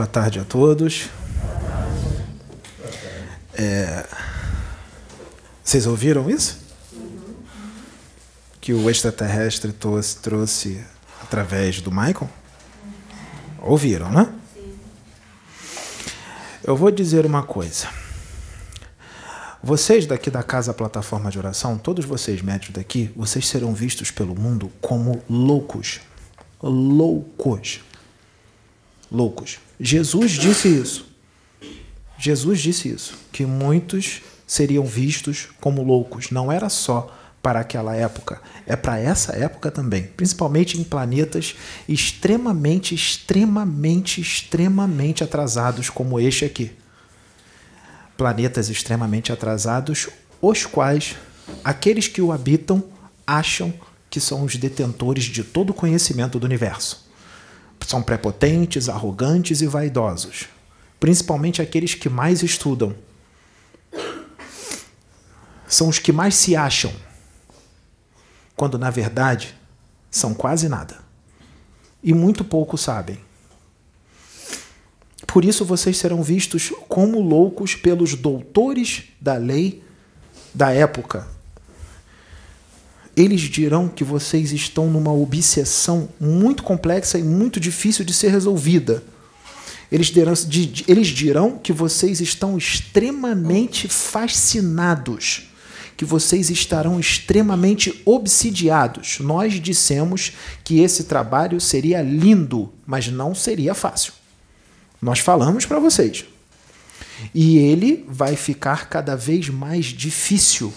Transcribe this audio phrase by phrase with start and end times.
[0.00, 1.10] Boa tarde a todos.
[3.52, 4.06] É...
[5.62, 6.58] Vocês ouviram isso?
[8.62, 10.82] Que o extraterrestre trouxe, trouxe
[11.22, 12.30] através do Michael?
[13.58, 14.32] Ouviram, né?
[16.64, 17.86] Eu vou dizer uma coisa.
[19.62, 24.34] Vocês daqui da Casa Plataforma de Oração, todos vocês médios daqui, vocês serão vistos pelo
[24.34, 26.00] mundo como loucos.
[26.62, 27.80] Loucos.
[29.10, 29.58] Loucos.
[29.78, 31.06] Jesus disse isso.
[32.18, 36.30] Jesus disse isso, que muitos seriam vistos como loucos.
[36.30, 41.56] Não era só para aquela época, é para essa época também, principalmente em planetas
[41.88, 46.72] extremamente, extremamente, extremamente atrasados como este aqui.
[48.16, 50.08] Planetas extremamente atrasados,
[50.42, 51.16] os quais
[51.64, 52.84] aqueles que o habitam
[53.26, 53.72] acham
[54.10, 57.09] que são os detentores de todo o conhecimento do universo.
[57.86, 60.48] São prepotentes, arrogantes e vaidosos,
[61.00, 62.94] principalmente aqueles que mais estudam.
[65.66, 66.92] São os que mais se acham
[68.60, 69.54] quando na verdade
[70.10, 70.98] são quase nada.
[72.02, 73.18] E muito pouco sabem.
[75.26, 79.82] Por isso vocês serão vistos como loucos pelos doutores da lei
[80.52, 81.26] da época.
[83.16, 89.02] Eles dirão que vocês estão numa obsessão muito complexa e muito difícil de ser resolvida.
[89.90, 90.34] Eles dirão,
[90.86, 95.50] eles dirão que vocês estão extremamente fascinados
[96.00, 99.18] que vocês estarão extremamente obsidiados.
[99.20, 100.32] Nós dissemos
[100.64, 104.14] que esse trabalho seria lindo, mas não seria fácil.
[105.02, 106.24] Nós falamos para vocês.
[107.34, 110.72] E ele vai ficar cada vez mais difícil.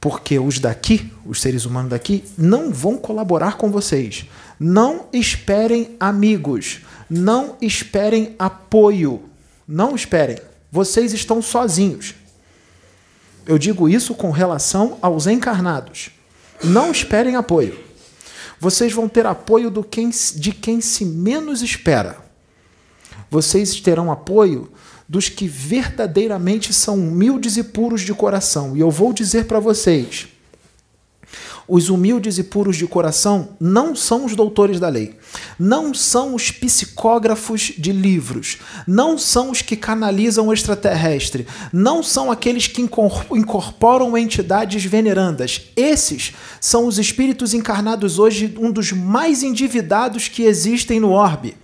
[0.00, 4.24] Porque os daqui, os seres humanos daqui, não vão colaborar com vocês.
[4.58, 6.80] Não esperem amigos.
[7.08, 9.22] Não esperem apoio.
[9.68, 10.38] Não esperem.
[10.72, 12.14] Vocês estão sozinhos.
[13.46, 16.10] Eu digo isso com relação aos encarnados.
[16.62, 17.78] Não esperem apoio.
[18.58, 22.18] Vocês vão ter apoio do quem, de quem se menos espera.
[23.30, 24.70] Vocês terão apoio
[25.10, 28.76] dos que verdadeiramente são humildes e puros de coração.
[28.76, 30.28] E eu vou dizer para vocês:
[31.66, 35.16] os humildes e puros de coração não são os doutores da lei,
[35.58, 42.30] não são os psicógrafos de livros, não são os que canalizam o extraterrestre, não são
[42.30, 45.62] aqueles que incorporam entidades venerandas.
[45.74, 51.56] Esses são os espíritos encarnados hoje, um dos mais endividados que existem no orbe.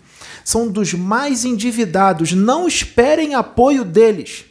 [0.47, 2.31] São dos mais endividados.
[2.31, 4.45] Não esperem apoio deles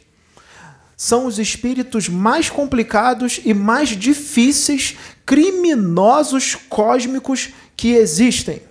[0.96, 4.96] são os espíritos mais complicados e mais difíceis
[5.26, 8.62] criminosos cósmicos que existem.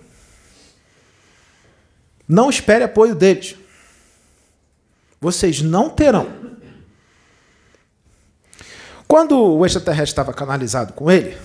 [2.28, 3.54] Não espere apoio deles.
[5.20, 6.26] Vocês não terão.
[9.06, 11.38] Quando o extraterrestre estava canalizado com ele,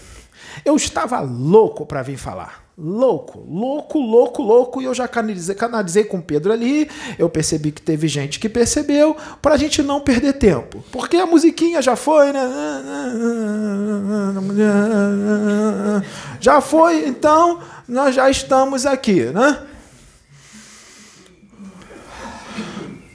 [0.66, 4.82] eu estava louco para vir falar louco, louco, louco, louco.
[4.82, 6.90] E eu já canalizei, canalizei com o Pedro ali.
[7.18, 10.84] Eu percebi que teve gente que percebeu, para a gente não perder tempo.
[10.92, 12.42] Porque a musiquinha já foi, né?
[16.40, 19.68] Já foi, então nós já estamos aqui, né?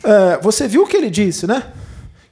[0.04, 1.72] É, você viu o que ele disse, né?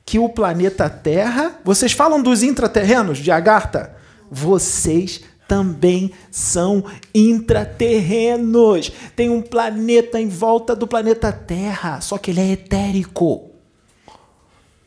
[0.07, 1.59] Que o planeta Terra.
[1.65, 3.97] Vocês falam dos intraterrenos de Agartha?
[4.31, 6.85] Vocês também são
[7.15, 8.93] intraterrenos.
[9.15, 13.51] Tem um planeta em volta do planeta Terra, só que ele é etérico.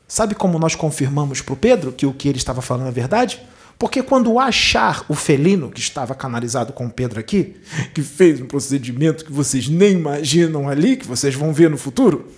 [0.08, 3.42] Sabe como nós confirmamos para o Pedro que o que ele estava falando é verdade?
[3.78, 7.56] Porque quando achar o felino que estava canalizado com Pedro aqui,
[7.94, 12.32] que fez um procedimento que vocês nem imaginam ali, que vocês vão ver no futuro,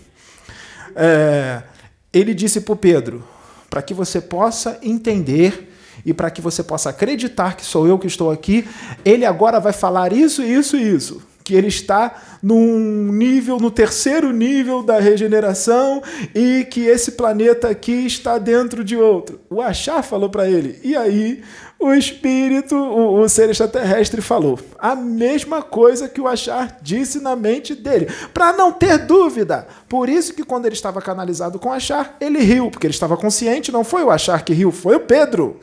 [0.96, 1.64] é,
[2.12, 3.24] ele disse para o Pedro,
[3.70, 5.69] para que você possa entender
[6.06, 8.68] e para que você possa acreditar que sou eu que estou aqui,
[9.04, 11.22] ele agora vai falar isso, isso e isso.
[11.44, 16.02] Que ele está num nível, no terceiro nível da regeneração
[16.36, 19.40] e que esse planeta aqui está dentro de outro.
[19.50, 20.80] O Achar falou para ele.
[20.84, 21.42] E aí
[21.80, 27.38] o espírito, o, o, ser extraterrestre falou a mesma coisa que o Achar disse na
[27.38, 29.66] mente dele, para não ter dúvida.
[29.88, 33.16] Por isso que quando ele estava canalizado com o Achar, ele riu, porque ele estava
[33.16, 35.58] consciente, não foi o Achar que riu, foi o Pedro.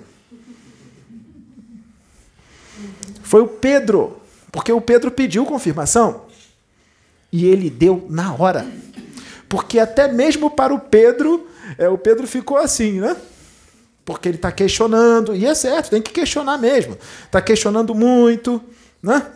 [3.26, 4.20] Foi o Pedro,
[4.52, 6.26] porque o Pedro pediu confirmação
[7.32, 8.64] e ele deu na hora.
[9.48, 11.44] Porque até mesmo para o Pedro,
[11.76, 13.16] é, o Pedro ficou assim, né?
[14.04, 16.96] Porque ele está questionando, e é certo, tem que questionar mesmo.
[17.24, 18.62] Está questionando muito,
[19.02, 19.26] né?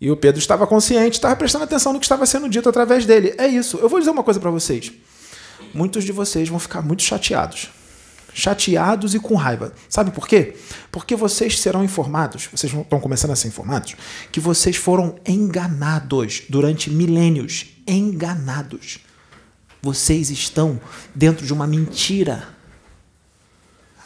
[0.00, 3.34] E o Pedro estava consciente, estava prestando atenção no que estava sendo dito através dele.
[3.38, 3.76] É isso.
[3.78, 4.90] Eu vou dizer uma coisa para vocês.
[5.72, 7.70] Muitos de vocês vão ficar muito chateados.
[8.32, 9.72] Chateados e com raiva.
[9.88, 10.56] Sabe por quê?
[10.90, 13.96] Porque vocês serão informados, vocês estão começando a ser informados,
[14.30, 17.66] que vocês foram enganados durante milênios.
[17.86, 18.98] Enganados.
[19.82, 20.80] Vocês estão
[21.14, 22.48] dentro de uma mentira.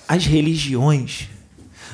[0.07, 1.29] As religiões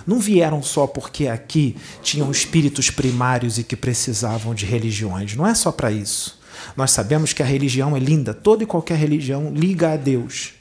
[0.06, 5.35] não vieram só porque aqui tinham espíritos primários e que precisavam de religiões.
[5.35, 6.41] Não é só para isso.
[6.77, 10.55] Nós sabemos que a religião é linda, toda e qualquer religião liga a Deus.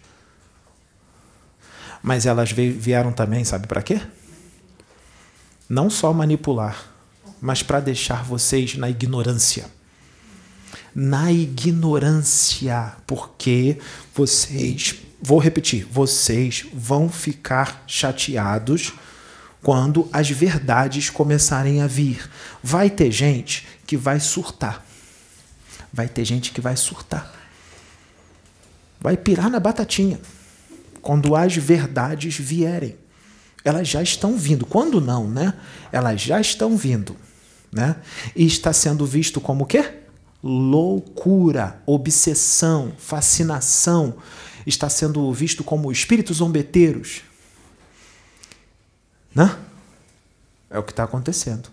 [2.01, 4.01] Mas elas vieram também, sabe para quê?
[5.67, 6.91] Não só manipular,
[7.41, 9.65] mas para deixar vocês na ignorância.
[10.95, 13.77] Na ignorância, porque
[14.15, 18.93] vocês, vou repetir, vocês vão ficar chateados
[19.61, 22.29] quando as verdades começarem a vir.
[22.63, 24.85] Vai ter gente que vai surtar.
[25.91, 27.31] Vai ter gente que vai surtar.
[28.99, 30.19] Vai pirar na batatinha.
[31.01, 32.97] Quando as verdades vierem.
[33.63, 34.65] Elas já estão vindo.
[34.65, 35.53] Quando não, né?
[35.91, 37.15] Elas já estão vindo.
[37.71, 37.95] Né?
[38.35, 39.93] E está sendo visto como o quê?
[40.41, 44.15] Loucura, obsessão, fascinação.
[44.65, 47.23] Está sendo visto como espíritos zombeteiros
[49.33, 49.57] né?
[50.69, 51.69] É o que está acontecendo.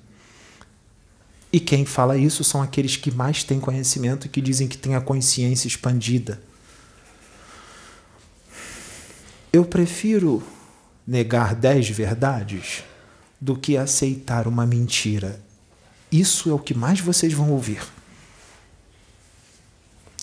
[1.53, 4.95] E quem fala isso são aqueles que mais têm conhecimento e que dizem que têm
[4.95, 6.41] a consciência expandida.
[9.53, 10.43] Eu prefiro
[11.07, 12.83] negar dez verdades
[13.41, 15.41] do que aceitar uma mentira.
[16.11, 17.81] Isso é o que mais vocês vão ouvir.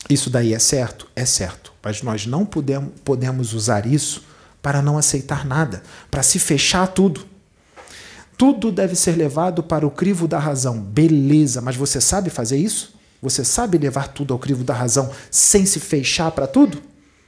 [0.10, 1.08] Isso daí é certo?
[1.16, 1.74] É certo.
[1.82, 4.24] Mas nós não podemos, podemos usar isso
[4.62, 7.26] para não aceitar nada, para se fechar tudo.
[8.38, 10.80] Tudo deve ser levado para o crivo da razão.
[10.80, 12.96] Beleza, mas você sabe fazer isso?
[13.22, 16.82] Você sabe levar tudo ao crivo da razão sem se fechar para tudo?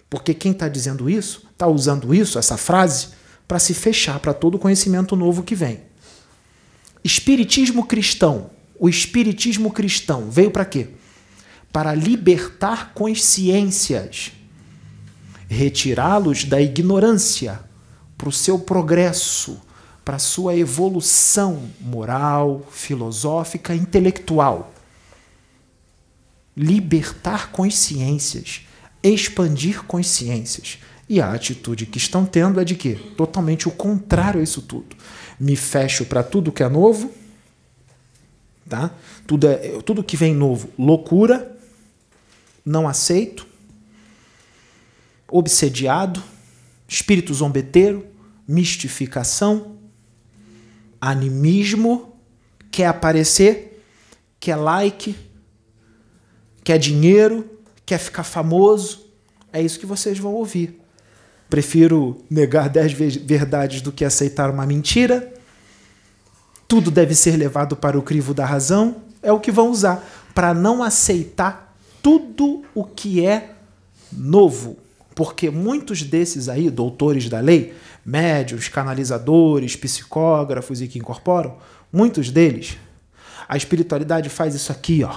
[0.10, 3.10] Porque quem está dizendo isso, está usando isso, essa frase,
[3.48, 5.81] para se fechar para todo o conhecimento novo que vem.
[7.04, 8.50] Espiritismo cristão.
[8.80, 10.90] O espiritismo cristão veio para quê?
[11.72, 14.31] Para libertar consciências
[15.48, 17.60] retirá-los da ignorância
[18.18, 19.62] para o seu progresso,
[20.04, 24.74] para a sua evolução moral, filosófica, intelectual.
[26.56, 28.65] Libertar consciências,
[29.10, 30.80] expandir consciências.
[31.07, 32.98] E a atitude que estão tendo é de quê?
[33.16, 34.96] Totalmente o contrário a isso tudo.
[35.40, 37.12] Me fecho para tudo que é novo,
[38.68, 38.92] tá?
[39.28, 41.56] Tudo, é, tudo que vem novo, loucura,
[42.66, 43.46] não aceito,
[45.28, 46.24] obsediado,
[46.88, 48.06] espírito zombeteiro,
[48.48, 49.78] mistificação,
[51.00, 52.16] animismo,
[52.72, 53.84] quer aparecer,
[54.40, 55.16] quer like,
[56.63, 57.55] quer dinheiro,
[57.86, 59.06] quer ficar famoso.
[59.54, 60.82] É isso que vocês vão ouvir.
[61.50, 65.34] Prefiro negar dez verdades do que aceitar uma mentira.
[66.68, 68.98] Tudo deve ser levado para o crivo da razão.
[69.22, 70.04] É o que vão usar
[70.34, 73.56] para não aceitar tudo o que é
[74.12, 74.78] novo.
[75.14, 77.74] Porque muitos desses aí, doutores da lei,
[78.06, 81.56] médios, canalizadores, psicógrafos e que incorporam,
[81.92, 82.77] muitos deles,
[83.48, 85.15] a espiritualidade faz isso aqui, ó.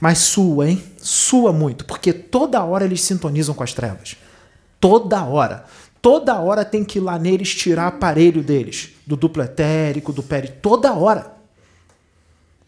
[0.00, 0.82] Mas sua, hein?
[0.98, 4.16] Sua muito, porque toda hora eles sintonizam com as trevas.
[4.80, 5.64] Toda hora.
[6.00, 10.48] Toda hora tem que ir lá neles tirar aparelho deles, do duplo etérico, do peri,
[10.62, 11.38] toda hora.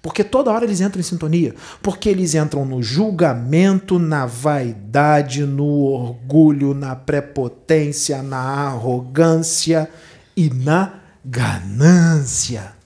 [0.02, 1.54] Porque toda hora eles entram em sintonia.
[1.82, 9.88] Porque eles entram no julgamento, na vaidade, no orgulho, na prepotência, na arrogância
[10.37, 12.79] e na ganância.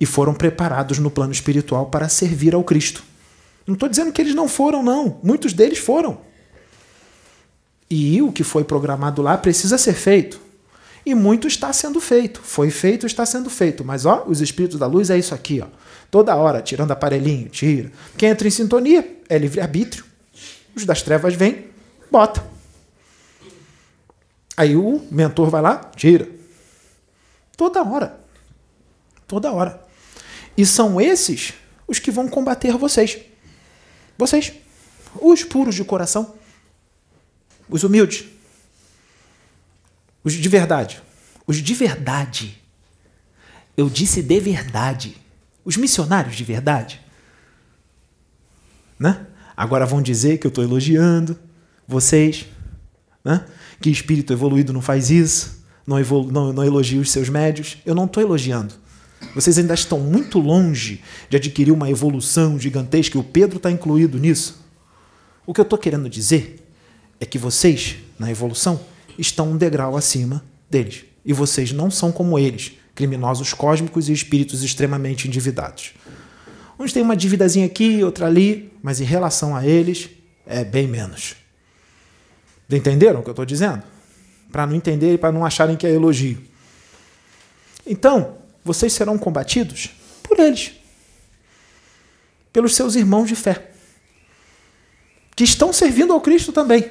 [0.00, 3.04] E foram preparados no plano espiritual para servir ao Cristo.
[3.66, 5.20] Não estou dizendo que eles não foram, não.
[5.22, 6.18] Muitos deles foram.
[7.90, 10.40] E o que foi programado lá precisa ser feito.
[11.04, 12.40] E muito está sendo feito.
[12.42, 13.84] Foi feito, está sendo feito.
[13.84, 15.66] Mas ó, os espíritos da luz é isso aqui, ó.
[16.10, 17.92] Toda hora, tirando aparelhinho, tira.
[18.16, 20.04] Quem entra em sintonia é livre-arbítrio.
[20.74, 21.66] Os das trevas vêm,
[22.10, 22.44] bota.
[24.56, 26.28] Aí o mentor vai lá, tira.
[27.56, 28.20] Toda hora.
[29.26, 29.89] Toda hora.
[30.60, 31.54] E são esses
[31.88, 33.18] os que vão combater vocês.
[34.18, 34.52] Vocês.
[35.20, 36.34] Os puros de coração.
[37.68, 38.26] Os humildes
[40.22, 41.02] os de verdade.
[41.46, 42.58] Os de verdade.
[43.74, 45.16] Eu disse de verdade.
[45.64, 47.00] Os missionários de verdade.
[48.98, 49.26] Né?
[49.56, 51.38] Agora vão dizer que eu estou elogiando
[51.88, 52.44] vocês.
[53.24, 53.46] Né?
[53.80, 55.64] Que espírito evoluído não faz isso.
[55.86, 55.98] Não,
[56.30, 57.78] não, não elogia os seus médios.
[57.86, 58.74] Eu não estou elogiando.
[59.34, 64.18] Vocês ainda estão muito longe de adquirir uma evolução gigantesca e o Pedro está incluído
[64.18, 64.64] nisso.
[65.46, 66.66] O que eu estou querendo dizer
[67.18, 68.80] é que vocês, na evolução,
[69.18, 71.04] estão um degrau acima deles.
[71.24, 75.92] E vocês não são como eles, criminosos cósmicos e espíritos extremamente endividados.
[76.78, 80.08] Uns têm uma dívidazinha aqui, outra ali, mas em relação a eles,
[80.46, 81.36] é bem menos.
[82.70, 83.82] Entenderam o que eu estou dizendo?
[84.50, 86.38] Para não entenderem, para não acharem que é elogio.
[87.86, 89.90] Então, vocês serão combatidos
[90.22, 90.72] por eles,
[92.52, 93.70] pelos seus irmãos de fé,
[95.34, 96.90] que estão servindo ao Cristo também,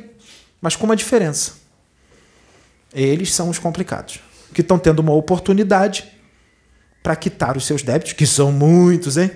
[0.62, 1.54] mas com uma diferença.
[2.94, 4.20] Eles são os complicados,
[4.54, 6.12] que estão tendo uma oportunidade
[7.04, 9.32] para quitar os seus débitos, que são muitos, hein?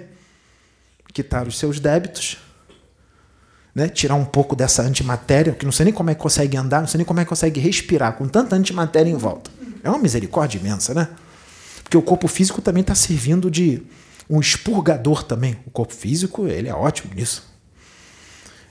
[1.13, 2.37] Quitar os seus débitos,
[3.73, 3.87] né?
[3.87, 6.87] tirar um pouco dessa antimatéria, que não sei nem como é que consegue andar, não
[6.87, 9.51] sei nem como é que consegue respirar com tanta antimatéria em volta.
[9.83, 11.09] É uma misericórdia imensa, né?
[11.83, 13.83] Porque o corpo físico também está servindo de
[14.29, 15.57] um expurgador também.
[15.65, 17.51] O corpo físico, ele é ótimo nisso.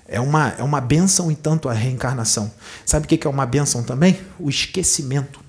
[0.06, 2.52] É uma, é uma benção e tanto a reencarnação.
[2.84, 4.18] Sabe o que é uma benção também?
[4.38, 5.40] O esquecimento.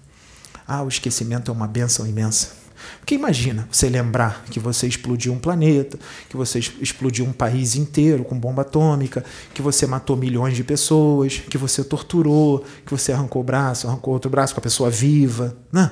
[0.67, 2.63] Ah, o esquecimento é uma benção imensa.
[2.99, 5.97] Porque imagina você lembrar que você explodiu um planeta,
[6.29, 11.37] que você explodiu um país inteiro com bomba atômica, que você matou milhões de pessoas,
[11.37, 15.57] que você torturou, que você arrancou o braço, arrancou outro braço com a pessoa viva.
[15.71, 15.91] Né?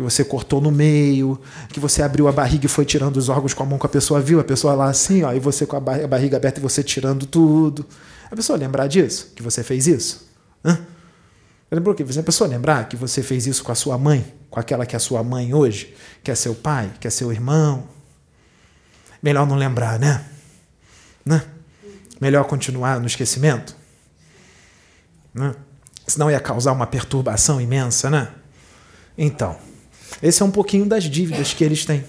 [0.00, 1.38] Que você cortou no meio,
[1.68, 3.88] que você abriu a barriga e foi tirando os órgãos com a mão que a
[3.88, 6.82] pessoa viu, a pessoa lá assim, ó, e você com a barriga aberta e você
[6.82, 7.84] tirando tudo.
[8.30, 10.26] A pessoa lembrar disso, que você fez isso?
[10.64, 10.78] Hã?
[11.70, 14.86] Lembrou que a pessoa lembrar que você fez isso com a sua mãe, com aquela
[14.86, 17.84] que é a sua mãe hoje, que é seu pai, que é seu irmão?
[19.22, 20.24] Melhor não lembrar, né?
[21.26, 21.44] né?
[22.18, 23.76] Melhor continuar no esquecimento?
[25.34, 25.54] Né?
[26.06, 28.28] Senão ia causar uma perturbação imensa, né?
[29.18, 29.58] Então,
[30.22, 32.04] esse é um pouquinho das dívidas que eles têm.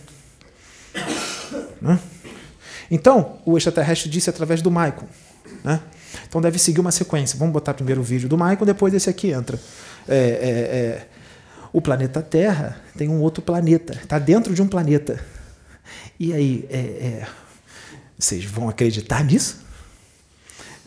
[1.82, 2.00] Né?
[2.90, 5.08] Então, o extraterrestre disse através do Michael.
[5.64, 5.80] Né?
[6.28, 7.38] Então deve seguir uma sequência.
[7.38, 9.60] Vamos botar primeiro o vídeo do Michael, depois esse aqui entra.
[10.08, 11.08] É, é, é,
[11.72, 15.24] o planeta Terra tem um outro planeta, está dentro de um planeta.
[16.20, 17.28] E aí, é, é,
[18.18, 19.62] vocês vão acreditar nisso?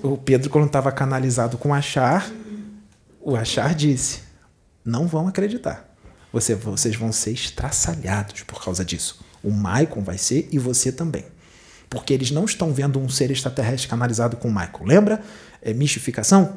[0.02, 2.31] O Pedro, quando estava canalizado com o Achar,
[3.21, 4.21] o Achar disse:
[4.85, 5.94] não vão acreditar.
[6.35, 9.25] Você, vocês vão ser estraçalhados por causa disso.
[9.41, 11.25] O Maicon vai ser e você também.
[11.88, 14.85] Porque eles não estão vendo um ser extraterrestre canalizado com o Maicon.
[14.85, 15.23] Lembra?
[15.62, 16.57] É mistificação?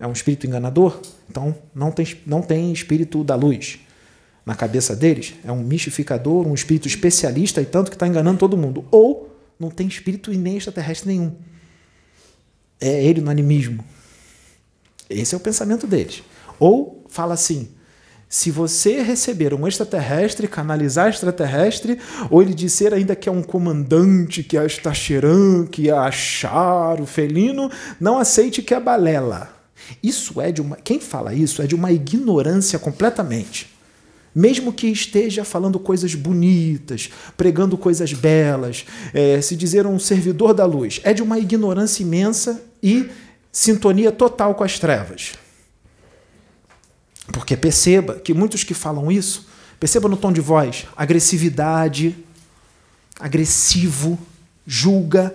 [0.00, 0.98] É um espírito enganador?
[1.28, 3.80] Então não tem, não tem espírito da luz
[4.46, 5.34] na cabeça deles.
[5.44, 8.86] É um mistificador, um espírito especialista e tanto que está enganando todo mundo.
[8.90, 9.30] Ou
[9.60, 11.36] não tem espírito e nem extraterrestre nenhum.
[12.80, 13.84] É ele no animismo.
[15.10, 16.22] Esse é o pensamento deles.
[16.58, 17.68] Ou fala assim:
[18.34, 24.42] se você receber um extraterrestre, canalizar extraterrestre, ou ele disser ainda que é um comandante,
[24.42, 29.54] que é a Astacheran, que é Achar, o felino, não aceite que é balela.
[30.02, 30.74] Isso é de uma.
[30.74, 33.72] Quem fala isso é de uma ignorância completamente.
[34.34, 40.64] Mesmo que esteja falando coisas bonitas, pregando coisas belas, é, se dizer um servidor da
[40.64, 43.08] luz, é de uma ignorância imensa e
[43.52, 45.43] sintonia total com as trevas.
[47.32, 49.46] Porque perceba que muitos que falam isso,
[49.80, 52.16] perceba no tom de voz, agressividade,
[53.18, 54.18] agressivo,
[54.66, 55.32] julga,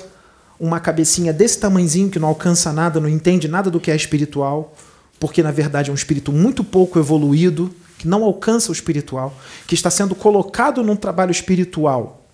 [0.60, 4.76] uma cabecinha desse tamanzinho que não alcança nada, não entende nada do que é espiritual,
[5.20, 9.36] porque na verdade é um espírito muito pouco evoluído, que não alcança o espiritual,
[9.68, 12.26] que está sendo colocado num trabalho espiritual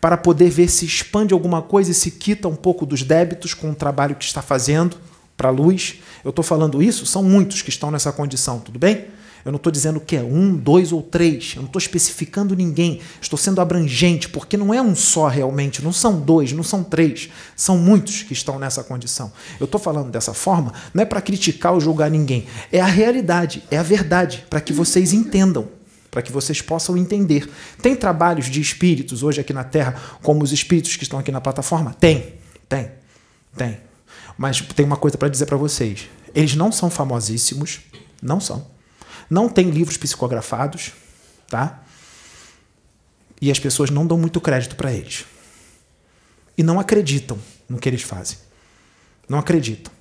[0.00, 3.70] para poder ver se expande alguma coisa e se quita um pouco dos débitos com
[3.70, 4.96] o trabalho que está fazendo
[5.40, 5.94] para a luz.
[6.22, 9.06] Eu estou falando isso, são muitos que estão nessa condição, tudo bem?
[9.42, 11.54] Eu não estou dizendo que é um, dois ou três.
[11.56, 13.00] Eu não estou especificando ninguém.
[13.22, 15.82] Estou sendo abrangente, porque não é um só realmente.
[15.82, 17.30] Não são dois, não são três.
[17.56, 19.32] São muitos que estão nessa condição.
[19.58, 22.46] Eu estou falando dessa forma, não é para criticar ou julgar ninguém.
[22.70, 25.68] É a realidade, é a verdade, para que vocês entendam.
[26.10, 27.48] Para que vocês possam entender.
[27.80, 31.40] Tem trabalhos de espíritos hoje aqui na Terra, como os espíritos que estão aqui na
[31.40, 31.96] plataforma?
[31.98, 32.34] Tem,
[32.68, 32.90] tem,
[33.56, 33.89] tem.
[34.40, 36.08] Mas tem uma coisa para dizer para vocês.
[36.34, 37.80] Eles não são famosíssimos,
[38.22, 38.66] não são.
[39.28, 40.92] Não tem livros psicografados,
[41.46, 41.82] tá?
[43.38, 45.26] E as pessoas não dão muito crédito para eles.
[46.56, 48.38] E não acreditam no que eles fazem.
[49.28, 49.92] Não acreditam.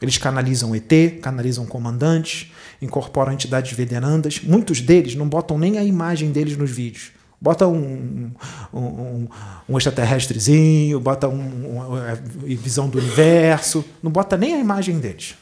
[0.00, 2.50] Eles canalizam ET, canalizam comandantes,
[2.80, 4.40] incorporam entidades venerandas.
[4.40, 7.12] Muitos deles não botam nem a imagem deles nos vídeos.
[7.40, 8.32] Bota um,
[8.72, 9.28] um,
[9.66, 15.36] um, extraterrestrezinho, bota um, uma visão do universo, não bota nem a imagem deles.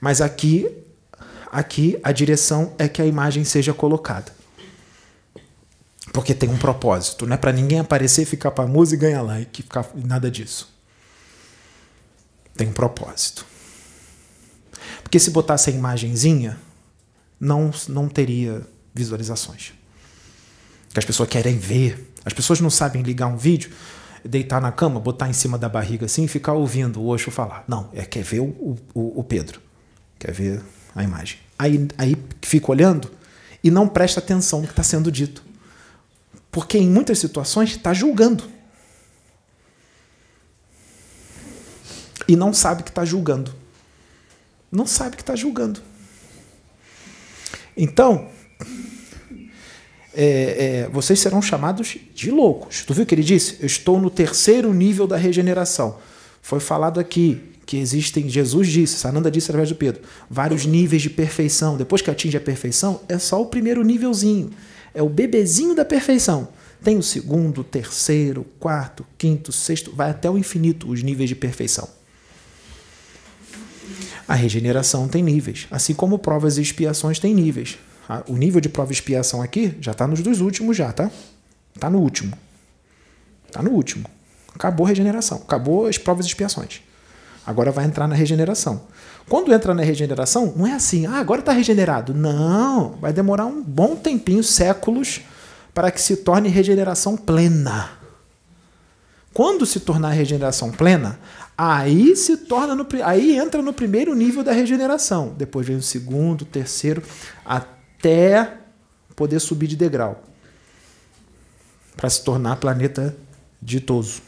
[0.00, 0.66] Mas aqui,
[1.52, 4.32] aqui a direção é que a imagem seja colocada.
[6.10, 9.62] Porque tem um propósito, não é para ninguém aparecer, ficar para música e ganhar like,
[9.62, 10.74] ficar nada disso.
[12.56, 13.44] Tem um propósito.
[15.02, 16.58] Porque se botasse a imagenzinha,
[17.38, 19.74] não não teria visualizações.
[20.96, 22.10] Que as pessoas querem ver.
[22.24, 23.70] As pessoas não sabem ligar um vídeo,
[24.24, 27.64] deitar na cama, botar em cima da barriga assim e ficar ouvindo o Osho falar.
[27.68, 29.60] Não, é quer ver o, o, o Pedro.
[30.18, 30.62] Quer ver
[30.94, 31.38] a imagem.
[31.58, 33.10] Aí, aí fica olhando
[33.62, 35.44] e não presta atenção no que está sendo dito.
[36.50, 38.44] Porque em muitas situações está julgando.
[42.26, 43.54] E não sabe que está julgando.
[44.72, 45.82] Não sabe que está julgando.
[47.76, 48.30] Então,
[50.16, 52.82] é, é, vocês serão chamados de loucos.
[52.84, 53.58] Tu viu o que ele disse?
[53.60, 55.98] Eu estou no terceiro nível da regeneração.
[56.40, 61.10] Foi falado aqui que existem, Jesus disse, Sananda disse através do Pedro, vários níveis de
[61.10, 61.76] perfeição.
[61.76, 64.50] Depois que atinge a perfeição, é só o primeiro nívelzinho.
[64.94, 66.48] É o bebezinho da perfeição.
[66.82, 71.88] Tem o segundo, terceiro, quarto, quinto, sexto, vai até o infinito os níveis de perfeição.
[74.26, 77.78] A regeneração tem níveis, assim como provas e expiações têm níveis.
[78.28, 81.10] O nível de prova e expiação aqui já está nos dois últimos já, tá?
[81.74, 82.36] Está no último.
[83.46, 84.08] Está no último.
[84.54, 86.80] Acabou a regeneração, acabou as provas e expiações.
[87.46, 88.82] Agora vai entrar na regeneração.
[89.28, 92.14] Quando entra na regeneração, não é assim, ah, agora está regenerado.
[92.14, 95.20] Não, vai demorar um bom tempinho, séculos,
[95.74, 97.90] para que se torne regeneração plena.
[99.32, 101.18] Quando se tornar regeneração plena,
[101.58, 105.34] aí se torna no, aí entra no primeiro nível da regeneração.
[105.36, 107.02] Depois vem o segundo, terceiro,
[107.44, 107.75] até
[109.14, 110.22] poder subir de degrau
[111.96, 113.16] para se tornar planeta
[113.60, 114.20] ditoso.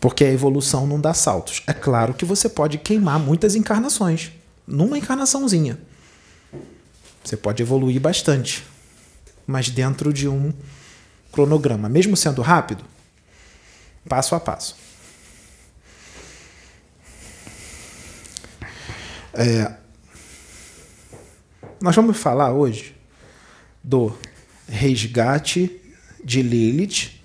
[0.00, 1.62] Porque a evolução não dá saltos.
[1.66, 4.30] É claro que você pode queimar muitas encarnações
[4.66, 5.78] numa encarnaçãozinha.
[7.24, 8.64] Você pode evoluir bastante,
[9.46, 10.52] mas dentro de um
[11.32, 12.84] cronograma, mesmo sendo rápido,
[14.08, 14.76] passo a passo.
[19.34, 19.74] É,
[21.80, 22.94] nós vamos falar hoje
[23.82, 24.16] do
[24.68, 25.80] resgate
[26.24, 27.16] de Lilith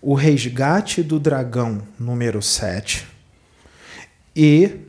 [0.00, 3.06] o resgate do dragão número 7
[4.36, 4.80] e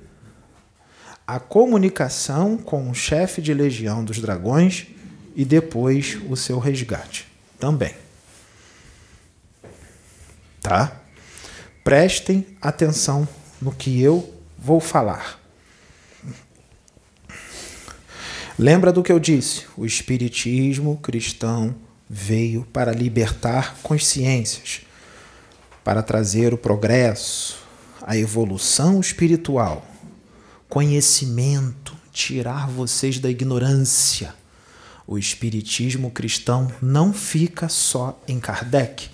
[1.25, 4.87] a comunicação com o chefe de legião dos dragões
[5.35, 7.27] e depois o seu resgate
[7.57, 7.95] também.
[10.61, 10.99] Tá?
[11.83, 13.27] Prestem atenção
[13.61, 15.44] no que eu vou falar.
[18.57, 19.63] Lembra do que eu disse?
[19.75, 21.75] O espiritismo cristão
[22.09, 24.85] veio para libertar consciências
[25.85, 27.57] para trazer o progresso,
[28.01, 29.85] a evolução espiritual,
[30.67, 34.33] conhecimento, tirar vocês da ignorância.
[35.05, 39.11] O espiritismo cristão não fica só em Kardec,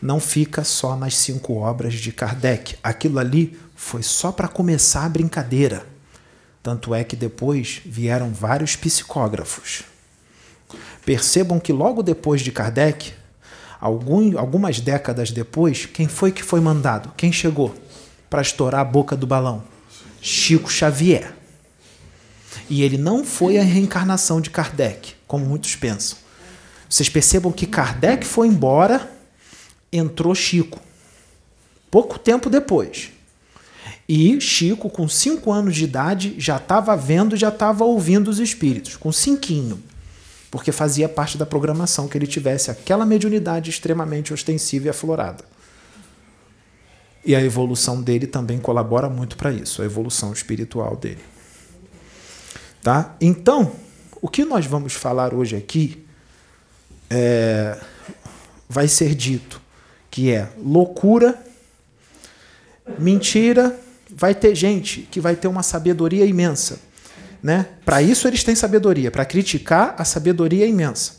[0.00, 2.76] não fica só nas cinco obras de Kardec.
[2.80, 5.91] Aquilo ali foi só para começar a brincadeira.
[6.62, 9.82] Tanto é que depois vieram vários psicógrafos.
[11.04, 13.14] Percebam que logo depois de Kardec,
[13.82, 17.12] Algum, algumas décadas depois, quem foi que foi mandado?
[17.16, 17.74] Quem chegou
[18.30, 19.64] para estourar a boca do balão?
[20.20, 21.34] Chico Xavier.
[22.70, 26.16] E ele não foi a reencarnação de Kardec, como muitos pensam.
[26.88, 29.10] Vocês percebam que Kardec foi embora,
[29.92, 30.80] entrou Chico.
[31.90, 33.10] Pouco tempo depois.
[34.14, 38.96] E Chico, com cinco anos de idade, já estava vendo, já estava ouvindo os espíritos,
[38.96, 39.82] com cinquinho
[40.52, 45.42] porque fazia parte da programação que ele tivesse aquela mediunidade extremamente ostensiva e aflorada.
[47.24, 51.24] E a evolução dele também colabora muito para isso, a evolução espiritual dele.
[52.82, 53.16] Tá?
[53.18, 53.72] Então,
[54.20, 56.04] o que nós vamos falar hoje aqui
[57.08, 57.80] é,
[58.68, 59.58] vai ser dito
[60.10, 61.42] que é loucura,
[62.98, 63.80] mentira,
[64.14, 66.92] vai ter gente que vai ter uma sabedoria imensa
[67.42, 67.66] né?
[67.84, 71.14] Para isso eles têm sabedoria, para criticar a sabedoria é imensa,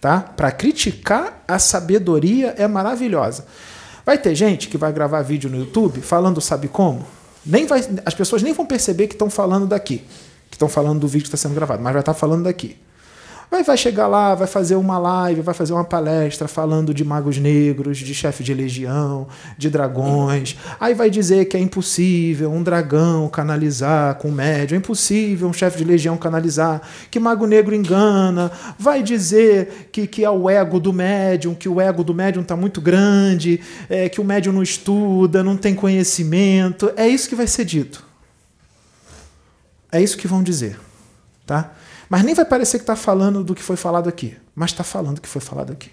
[0.00, 0.20] tá?
[0.20, 3.46] Para criticar a sabedoria é maravilhosa.
[4.04, 7.06] Vai ter gente que vai gravar vídeo no YouTube falando sabe como?
[7.46, 9.98] Nem vai, as pessoas nem vão perceber que estão falando daqui,
[10.50, 12.76] que estão falando do vídeo que está sendo gravado, mas vai estar tá falando daqui.
[13.50, 17.36] Vai, vai chegar lá, vai fazer uma live, vai fazer uma palestra falando de magos
[17.36, 19.26] negros, de chefe de legião,
[19.58, 20.56] de dragões.
[20.78, 25.78] Aí vai dizer que é impossível um dragão canalizar com médium, é impossível um chefe
[25.78, 28.52] de legião canalizar, que mago negro engana.
[28.78, 32.54] Vai dizer que, que é o ego do médium, que o ego do médium está
[32.54, 36.92] muito grande, é, que o médium não estuda, não tem conhecimento.
[36.94, 38.04] É isso que vai ser dito.
[39.90, 40.78] É isso que vão dizer.
[41.44, 41.72] Tá?
[42.10, 45.14] Mas nem vai parecer que está falando do que foi falado aqui, mas está falando
[45.14, 45.92] do que foi falado aqui.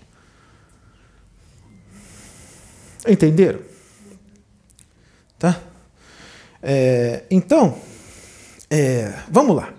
[3.07, 3.59] Entenderam?
[5.37, 5.61] Tá?
[6.61, 7.79] É, então,
[8.67, 9.71] é, vamos lá.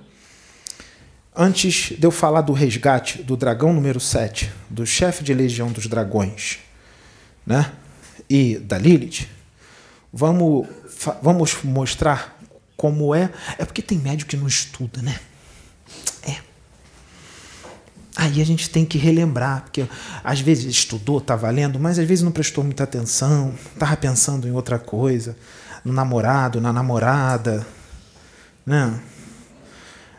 [1.34, 5.88] Antes de eu falar do resgate do dragão número 7, do chefe de legião dos
[5.88, 6.60] dragões,
[7.44, 7.72] né?
[8.30, 9.26] E da Lilith,
[10.12, 10.68] vamos,
[11.20, 12.38] vamos mostrar
[12.76, 13.28] como é.
[13.58, 15.18] É porque tem médico que não estuda, né?
[18.20, 19.86] Aí a gente tem que relembrar, porque
[20.24, 24.50] às vezes estudou, tá valendo, mas às vezes não prestou muita atenção, tava pensando em
[24.50, 25.36] outra coisa,
[25.84, 27.64] no namorado, na namorada,
[28.66, 29.00] né?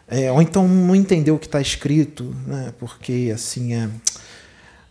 [0.07, 2.73] É, ou então não entendeu o que está escrito, né?
[2.79, 3.89] porque assim é,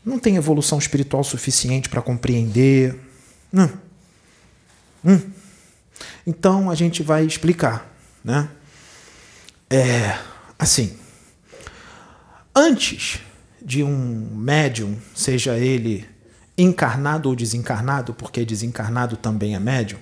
[0.04, 2.94] não tem evolução espiritual suficiente para compreender.
[3.54, 3.68] Hum.
[5.02, 5.20] Hum.
[6.26, 7.90] Então a gente vai explicar.
[8.22, 8.50] Né?
[9.70, 10.18] É,
[10.58, 10.97] assim,
[12.58, 13.20] antes
[13.62, 16.04] de um médium, seja ele
[16.56, 20.00] encarnado ou desencarnado, porque desencarnado também é médium,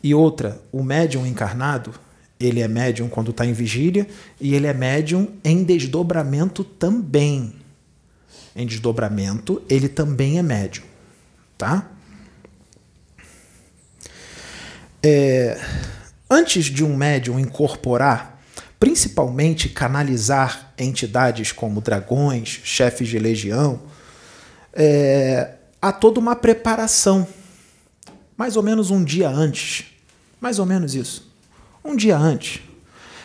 [0.00, 1.92] e outra, o médium encarnado,
[2.38, 4.06] ele é médium quando está em vigília
[4.40, 7.54] e ele é médium em desdobramento também.
[8.54, 10.84] Em desdobramento, ele também é médium,
[11.58, 11.90] tá?
[15.02, 15.60] É,
[16.30, 18.40] antes de um médium incorporar,
[18.78, 23.80] principalmente canalizar entidades como dragões, chefes de legião,
[24.72, 27.26] é, há toda uma preparação,
[28.36, 29.86] mais ou menos um dia antes,
[30.40, 31.34] mais ou menos isso
[31.84, 32.62] um dia antes.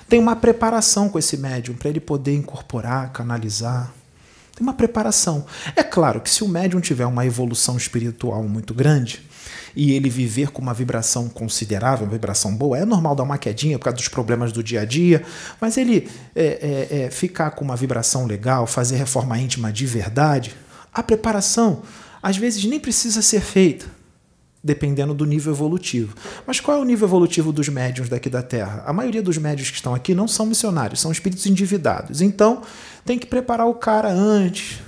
[0.07, 3.93] Tem uma preparação com esse médium para ele poder incorporar, canalizar.
[4.55, 5.45] Tem uma preparação.
[5.75, 9.28] É claro que se o médium tiver uma evolução espiritual muito grande
[9.75, 13.77] e ele viver com uma vibração considerável, uma vibração boa, é normal dar uma quedinha
[13.77, 15.23] por causa dos problemas do dia a dia,
[15.59, 20.55] mas ele é, é, é, ficar com uma vibração legal, fazer reforma íntima de verdade,
[20.93, 21.81] a preparação
[22.21, 23.99] às vezes nem precisa ser feita
[24.63, 26.15] dependendo do nível evolutivo.
[26.45, 28.83] Mas qual é o nível evolutivo dos médiums daqui da Terra?
[28.85, 32.21] A maioria dos médios que estão aqui não são missionários, são espíritos endividados.
[32.21, 32.62] Então,
[33.05, 34.79] tem que preparar o cara antes,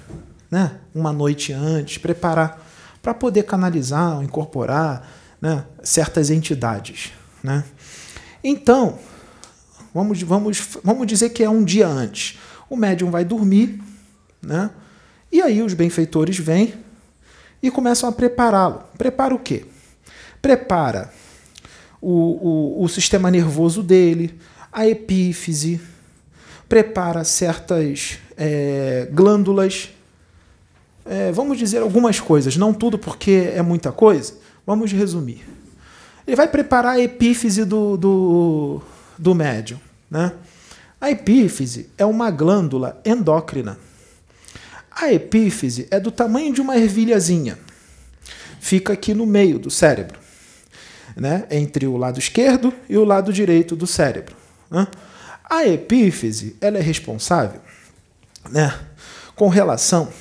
[0.49, 0.73] né?
[0.93, 2.70] uma noite antes, preparar
[3.01, 5.09] para poder canalizar, incorporar
[5.41, 5.65] né?
[5.83, 7.11] certas entidades.
[7.43, 7.63] Né?
[8.43, 8.99] Então,
[9.93, 12.37] vamos, vamos, vamos dizer que é um dia antes.
[12.69, 13.81] O médium vai dormir,
[14.41, 14.69] né?
[15.31, 16.73] e aí os benfeitores vêm
[17.61, 18.83] e começam a prepará-lo.
[18.97, 19.65] Prepara o quê?
[20.41, 21.11] Prepara
[22.01, 24.39] o, o, o sistema nervoso dele,
[24.71, 25.79] a epífise,
[26.67, 29.89] prepara certas é, glândulas.
[31.05, 34.33] É, vamos dizer algumas coisas, não tudo porque é muita coisa.
[34.65, 35.45] Vamos resumir.
[36.25, 38.81] Ele vai preparar a epífise do, do,
[39.17, 39.79] do médium.
[40.09, 40.31] Né?
[40.99, 43.77] A epífise é uma glândula endócrina
[44.91, 47.57] a epífise é do tamanho de uma ervilhazinha.
[48.59, 50.19] Fica aqui no meio do cérebro,
[51.15, 51.47] né?
[51.49, 54.35] entre o lado esquerdo e o lado direito do cérebro.
[54.69, 54.85] Né?
[55.49, 57.61] A epífise ela é responsável
[58.49, 58.77] né,
[59.35, 60.11] com relação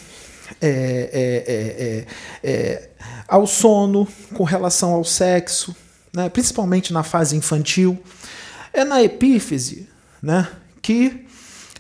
[0.61, 0.69] é,
[1.13, 2.07] é, é,
[2.43, 2.91] é, é
[3.29, 5.75] ao sono, com relação ao sexo,
[6.13, 7.99] né, principalmente na fase infantil.
[8.73, 9.89] É na epífise
[10.23, 10.49] né,
[10.83, 11.27] que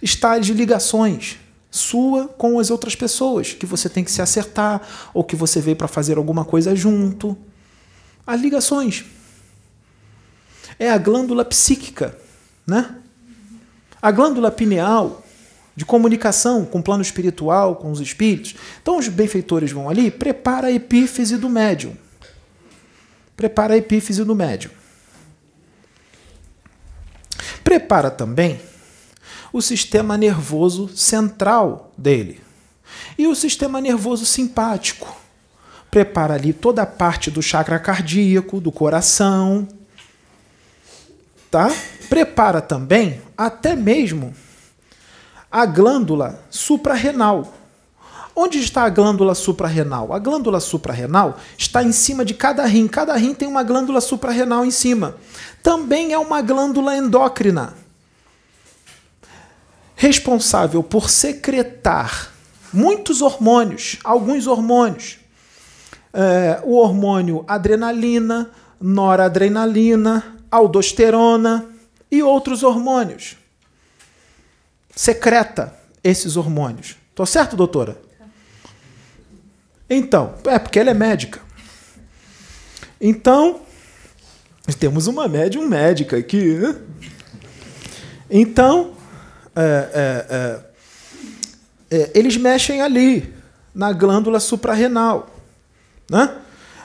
[0.03, 1.39] está as ligações
[1.71, 4.83] sua com as outras pessoas, que você tem que se acertar,
[5.15, 7.37] ou que você veio para fazer alguma coisa junto.
[8.27, 9.05] As ligações.
[10.79, 12.17] É a glândula psíquica,
[12.67, 12.97] né?
[14.03, 15.25] A glândula pineal,
[15.75, 18.55] de comunicação com o plano espiritual, com os espíritos.
[18.83, 21.97] Então os benfeitores vão ali, prepara a epífise do médium.
[23.37, 24.71] Prepara a epífise do médium.
[27.65, 28.61] Prepara também
[29.53, 32.41] o sistema nervoso central dele.
[33.17, 35.17] E o sistema nervoso simpático
[35.91, 39.67] prepara ali toda a parte do chakra cardíaco, do coração,
[41.51, 41.71] tá?
[42.09, 44.35] Prepara também até mesmo
[45.51, 47.55] a glândula suprarrenal.
[48.35, 50.13] Onde está a glândula suprarrenal?
[50.13, 52.87] A glândula suprarrenal está em cima de cada rim.
[52.87, 55.17] Cada rim tem uma glândula suprarrenal em cima.
[55.63, 57.75] Também é uma glândula endócrina
[59.97, 62.33] responsável por secretar
[62.73, 65.19] muitos hormônios, alguns hormônios.
[66.13, 71.67] É, o hormônio adrenalina, noradrenalina, aldosterona
[72.11, 73.37] e outros hormônios.
[74.95, 76.97] Secreta esses hormônios.
[77.15, 78.01] Tô certo, doutora?
[79.89, 81.41] Então, é porque ela é médica.
[83.01, 83.61] Então,
[84.79, 86.55] temos uma médium médica aqui.
[86.55, 86.77] Né?
[88.31, 88.95] Então,
[89.57, 90.61] é, é,
[91.91, 93.35] é, eles mexem ali,
[93.75, 95.35] na glândula suprarrenal.
[96.09, 96.37] Né?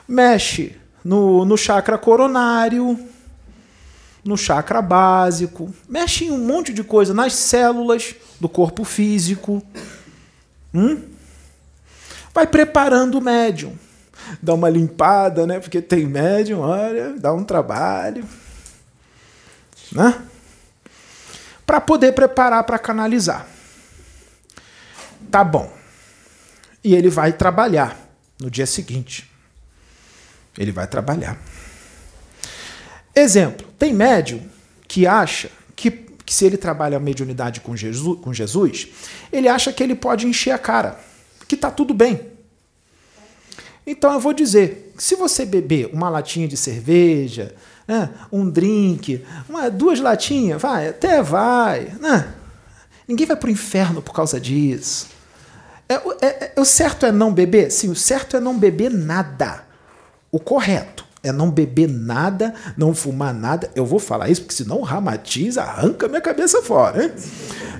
[0.07, 2.97] Mexe no, no chakra coronário,
[4.25, 9.63] no chakra básico, mexe em um monte de coisa, nas células do corpo físico.
[10.73, 11.03] Hum?
[12.33, 13.77] Vai preparando o médium.
[14.41, 15.59] Dá uma limpada, né?
[15.59, 18.25] Porque tem médium, olha, dá um trabalho.
[19.91, 20.19] Né?
[21.63, 23.45] Para poder preparar para canalizar.
[25.29, 25.71] Tá bom.
[26.83, 27.95] E ele vai trabalhar
[28.39, 29.29] no dia seguinte.
[30.57, 31.37] Ele vai trabalhar.
[33.15, 34.41] Exemplo: tem médium
[34.87, 38.87] que acha que, que se ele trabalha a mediunidade com Jesus, com Jesus,
[39.31, 40.99] ele acha que ele pode encher a cara,
[41.47, 42.21] que tá tudo bem.
[43.87, 47.55] Então eu vou dizer: se você beber uma latinha de cerveja,
[47.87, 51.93] né, um drink, uma, duas latinhas, vai, até vai.
[51.99, 52.33] Né?
[53.07, 55.07] Ninguém vai para o inferno por causa disso.
[55.87, 57.71] É, é, é, o certo é não beber?
[57.71, 59.63] Sim, o certo é não beber nada.
[60.31, 63.69] O correto é não beber nada, não fumar nada.
[63.75, 67.03] Eu vou falar isso porque senão o ramatiz arranca minha cabeça fora.
[67.03, 67.11] Hein?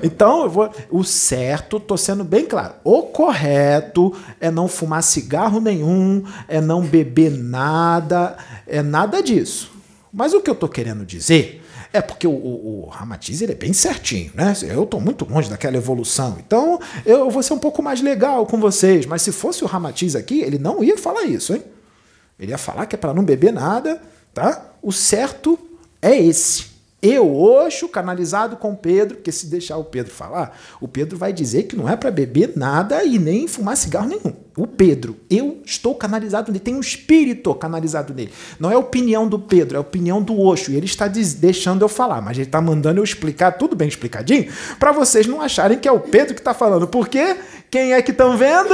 [0.01, 2.73] Então, eu vou, o certo, tô sendo bem claro.
[2.83, 9.71] O correto é não fumar cigarro nenhum, é não beber nada, é nada disso.
[10.11, 11.61] Mas o que eu tô querendo dizer
[11.93, 14.53] é porque o, o, o Ramatiz ele é bem certinho, né?
[14.63, 16.37] Eu estou muito longe daquela evolução.
[16.45, 19.05] Então eu vou ser um pouco mais legal com vocês.
[19.05, 21.63] Mas se fosse o Ramatiz aqui, ele não ia falar isso, hein?
[22.39, 24.01] Ele ia falar que é para não beber nada,
[24.33, 24.73] tá?
[24.81, 25.57] O certo
[26.01, 26.75] é esse.
[27.01, 31.63] Eu, Oxo, canalizado com Pedro, porque se deixar o Pedro falar, o Pedro vai dizer
[31.63, 34.33] que não é para beber nada e nem fumar cigarro nenhum.
[34.57, 38.31] O Pedro, eu estou canalizado nele, tem um espírito canalizado nele.
[38.59, 40.71] Não é opinião do Pedro, é opinião do Oxo.
[40.71, 44.51] E ele está deixando eu falar, mas ele está mandando eu explicar tudo bem explicadinho,
[44.79, 46.87] para vocês não acharem que é o Pedro que está falando.
[46.87, 47.37] Porque
[47.69, 48.73] quem é que estão vendo?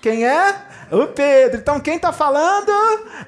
[0.00, 0.73] Quem é?
[0.90, 1.60] O Pedro.
[1.60, 2.70] Então quem está falando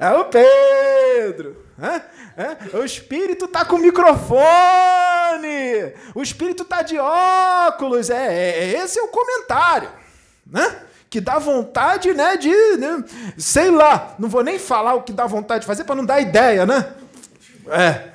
[0.01, 1.65] é o Pedro.
[1.79, 2.77] É?
[2.77, 4.43] O espírito tá com microfone.
[6.15, 8.11] O espírito tá de óculos.
[8.11, 9.91] É, é, é, esse é o comentário,
[10.47, 10.83] né?
[11.09, 13.03] Que dá vontade, né, de, né,
[13.39, 16.21] sei lá, não vou nem falar o que dá vontade de fazer para não dar
[16.21, 16.95] ideia, né?
[17.69, 18.11] É.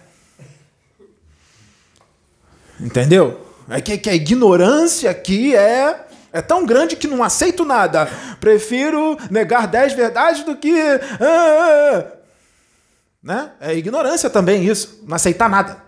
[2.80, 3.48] Entendeu?
[3.70, 8.10] É que, que a ignorância aqui é é tão grande que não aceito nada.
[8.40, 10.74] Prefiro negar dez verdades do que.
[10.80, 12.12] Ah, ah, ah.
[13.22, 13.52] Né?
[13.60, 15.84] É ignorância também isso, não aceitar nada.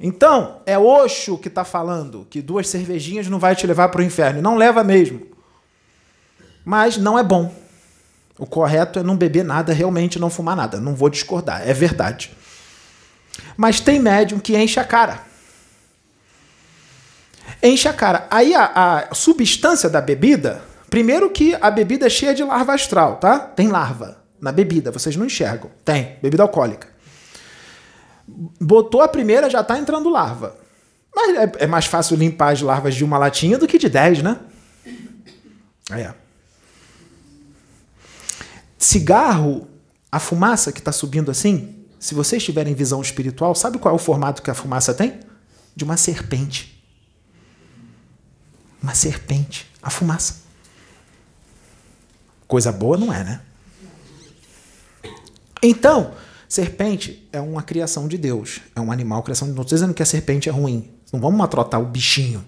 [0.00, 4.04] Então, é Oxo que está falando que duas cervejinhas não vai te levar para o
[4.04, 4.40] inferno.
[4.40, 5.26] Não leva mesmo.
[6.64, 7.54] Mas não é bom.
[8.38, 10.80] O correto é não beber nada, realmente não fumar nada.
[10.80, 12.32] Não vou discordar, é verdade.
[13.56, 15.33] Mas tem médium que enche a cara.
[17.64, 18.26] Enche a cara.
[18.30, 23.16] Aí a, a substância da bebida, primeiro que a bebida é cheia de larva astral,
[23.16, 23.38] tá?
[23.38, 25.70] Tem larva na bebida, vocês não enxergam.
[25.82, 26.86] Tem, bebida alcoólica.
[28.60, 30.58] Botou a primeira, já está entrando larva.
[31.16, 34.22] Mas é, é, mais fácil limpar as larvas de uma latinha do que de dez,
[34.22, 34.38] né?
[35.90, 36.12] É.
[38.76, 39.66] Cigarro,
[40.12, 43.98] a fumaça que está subindo assim, se vocês tiverem visão espiritual, sabe qual é o
[43.98, 45.20] formato que a fumaça tem?
[45.74, 46.73] De uma serpente.
[48.84, 49.66] Uma serpente.
[49.82, 50.42] A fumaça.
[52.46, 53.40] Coisa boa não é, né?
[55.62, 56.12] Então,
[56.46, 59.56] serpente é uma criação de Deus, é um animal, criação de Deus.
[59.56, 60.90] Não estou dizendo que a serpente é ruim.
[61.10, 62.44] Não vamos matrotar o bichinho,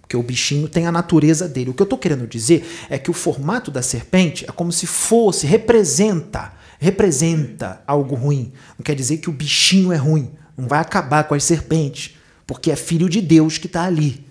[0.00, 1.70] porque o bichinho tem a natureza dele.
[1.70, 4.86] O que eu estou querendo dizer é que o formato da serpente é como se
[4.86, 8.52] fosse, representa, representa algo ruim.
[8.78, 10.30] Não quer dizer que o bichinho é ruim.
[10.56, 12.14] Não vai acabar com as serpentes,
[12.46, 14.30] porque é filho de Deus que está ali.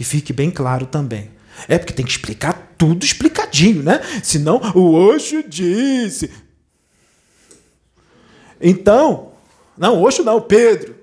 [0.00, 1.30] Que fique bem claro também.
[1.68, 4.00] É porque tem que explicar tudo explicadinho, né?
[4.22, 6.32] Senão o Osho disse.
[8.58, 9.32] Então,
[9.76, 10.96] não, Oxo não, o Pedro.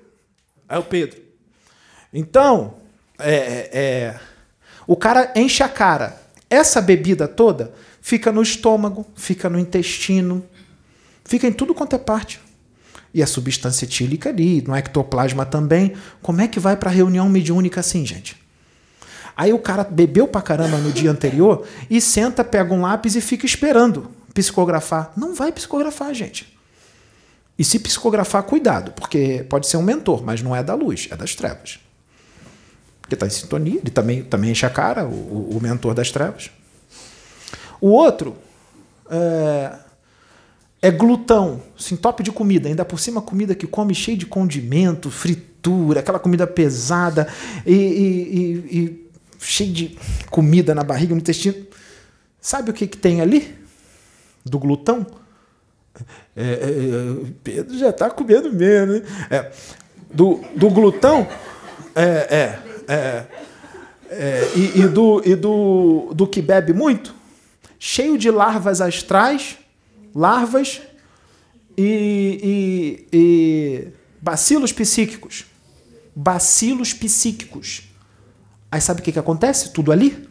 [0.68, 1.20] É o Pedro.
[2.12, 2.74] Então,
[3.20, 4.20] é, é, é,
[4.84, 6.20] o cara enche a cara.
[6.50, 10.44] Essa bebida toda fica no estômago, fica no intestino,
[11.24, 12.40] fica em tudo quanto é parte.
[13.14, 15.94] E a substância etílica ali, no ectoplasma também.
[16.20, 18.37] Como é que vai para a reunião mediúnica assim, gente?
[19.38, 23.20] Aí o cara bebeu pra caramba no dia anterior e senta, pega um lápis e
[23.20, 25.12] fica esperando psicografar.
[25.16, 26.58] Não vai psicografar, gente.
[27.56, 31.16] E se psicografar, cuidado, porque pode ser um mentor, mas não é da luz, é
[31.16, 31.78] das trevas.
[33.00, 36.50] Porque está em sintonia, ele também, também enche a cara, o, o mentor das trevas.
[37.80, 38.36] O outro,
[39.08, 39.72] é,
[40.82, 45.12] é glutão, se entope de comida, ainda por cima comida que come cheio de condimento,
[45.12, 47.28] fritura, aquela comida pesada
[47.64, 49.07] e, e, e, e
[49.38, 49.98] cheio de
[50.30, 51.66] comida na barriga, no intestino.
[52.40, 53.56] Sabe o que, que tem ali?
[54.44, 55.06] Do glutão?
[56.36, 59.02] É, é, é Pedro já está comendo menos.
[59.30, 59.50] É,
[60.12, 61.28] do, do glutão?
[61.94, 63.26] É, é, é,
[64.10, 67.14] é e, e, do, e do, do que bebe muito?
[67.78, 69.58] Cheio de larvas astrais
[70.14, 70.80] larvas
[71.76, 73.88] e, e, e
[74.20, 75.46] bacilos psíquicos.
[76.14, 77.87] Bacilos psíquicos.
[78.70, 79.70] Aí sabe o que, que acontece?
[79.70, 80.28] Tudo ali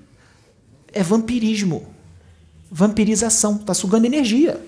[0.93, 1.88] é vampirismo.
[2.71, 3.56] Vampirização.
[3.56, 4.60] Está sugando energia.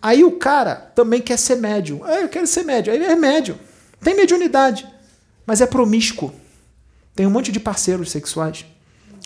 [0.00, 2.02] Aí o cara também quer ser médium.
[2.04, 2.92] Ah, eu quero ser médium.
[2.92, 3.56] Aí ele é médium.
[4.00, 4.86] Tem mediunidade,
[5.46, 6.30] mas é promíscuo.
[7.14, 8.66] Tem um monte de parceiros sexuais.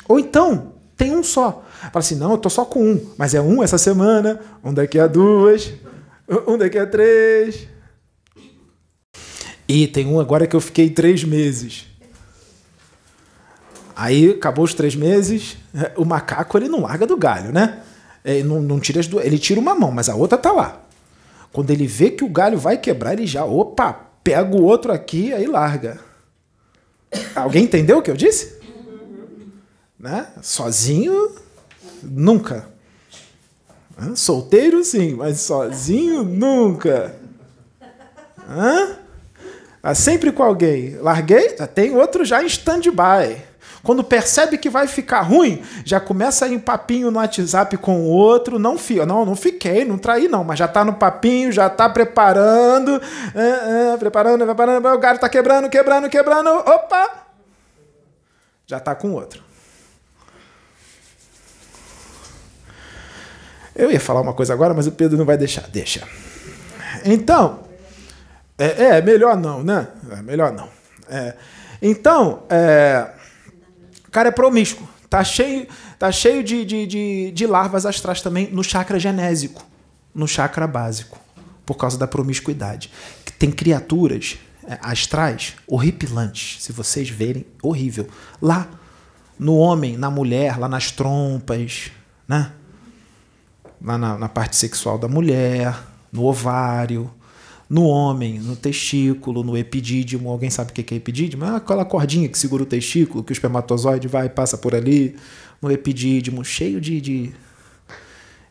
[0.07, 1.65] Ou então, tem um só.
[1.81, 3.11] Fala assim, não, eu tô só com um.
[3.17, 5.73] Mas é um essa semana, um daqui a duas,
[6.47, 7.67] um daqui a três.
[9.67, 11.87] E tem um agora que eu fiquei três meses.
[14.01, 15.57] Aí acabou os três meses,
[15.99, 17.83] o macaco ele não larga do galho, né?
[18.25, 20.83] Ele não, não tira as duas, ele tira uma mão, mas a outra tá lá.
[21.53, 25.33] Quando ele vê que o galho vai quebrar, ele já, opa, pega o outro aqui,
[25.33, 25.99] aí larga.
[27.35, 28.61] Alguém entendeu o que eu disse?
[29.99, 30.29] Né?
[30.43, 31.35] Sozinho,
[32.01, 32.69] nunca.
[33.99, 34.15] Hã?
[34.15, 37.17] Solteiro, sim, mas sozinho, nunca.
[38.49, 38.97] Hã?
[39.93, 40.95] Sempre com alguém.
[40.99, 43.48] Larguei, tem outro já em stand-by.
[43.83, 48.01] Quando percebe que vai ficar ruim, já começa a ir em papinho no WhatsApp com
[48.01, 48.59] o outro.
[48.59, 51.89] Não, fica, não, não fiquei, não traí, não, mas já tá no papinho, já tá
[51.89, 53.01] preparando.
[53.35, 54.87] É, é, preparando, preparando.
[54.89, 56.51] O gato tá quebrando, quebrando, quebrando.
[56.51, 57.27] Opa!
[58.67, 59.43] Já tá com outro.
[63.75, 65.69] Eu ia falar uma coisa agora, mas o Pedro não vai deixar.
[65.69, 66.03] Deixa.
[67.05, 67.61] Então,
[68.59, 69.87] é, é melhor não, né?
[70.11, 70.69] É melhor não.
[71.09, 71.35] É,
[71.81, 73.07] então, é,
[74.09, 74.89] o cara é promíscuo.
[75.09, 75.67] Tá cheio,
[75.99, 79.65] tá cheio de, de, de, de larvas astrais também no chakra genésico,
[80.15, 81.19] no chakra básico,
[81.65, 82.91] por causa da promiscuidade.
[83.39, 88.09] Tem criaturas é, astrais horripilantes, se vocês verem, horrível.
[88.41, 88.69] Lá,
[89.39, 91.91] no homem, na mulher, lá nas trompas,
[92.27, 92.53] né?
[93.81, 95.79] lá na, na parte sexual da mulher,
[96.11, 97.11] no ovário,
[97.69, 100.31] no homem, no testículo, no epidídimo.
[100.31, 101.45] Alguém sabe o que é epidídimo?
[101.45, 105.17] É aquela cordinha que segura o testículo, que o espermatozoide vai e passa por ali.
[105.61, 107.33] No epidídimo, cheio de, de,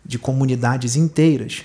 [0.06, 1.63] de comunidades inteiras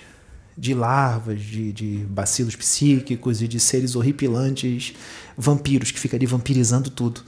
[0.56, 4.94] de larvas, de, de bacilos psíquicos e de seres horripilantes,
[5.36, 7.22] vampiros, que ficam ali vampirizando tudo.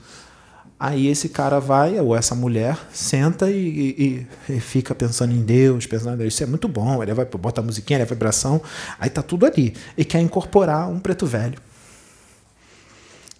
[0.77, 5.85] Aí esse cara vai, ou essa mulher, senta e, e, e, fica pensando em Deus,
[5.85, 8.61] pensando, isso é muito bom, ele vai botar a musiquinha, a vibração,
[8.99, 9.73] aí tá tudo ali.
[9.97, 11.57] E quer incorporar um preto velho.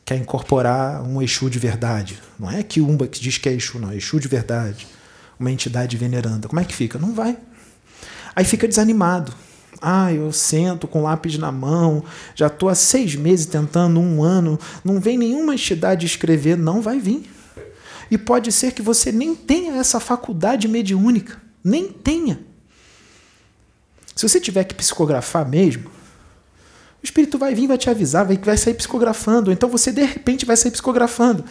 [0.06, 2.22] Quer incorporar um Exu de verdade.
[2.40, 4.88] Não é que Umba que diz que é Exu, não, é Exu de verdade.
[5.38, 6.48] Uma entidade veneranda.
[6.48, 6.98] Como é que fica?
[6.98, 7.38] Não vai.
[8.34, 9.34] Aí fica desanimado.
[9.82, 14.60] Ah, eu sento com lápis na mão, já estou há seis meses tentando, um ano,
[14.84, 17.30] não vem nenhuma entidade escrever, não vai vir.
[18.10, 22.40] E pode ser que você nem tenha essa faculdade mediúnica, nem tenha.
[24.16, 28.58] Se você tiver que psicografar mesmo, o espírito vai vir, vai te avisar, vai, vai
[28.58, 31.44] sair psicografando, então você de repente vai sair psicografando.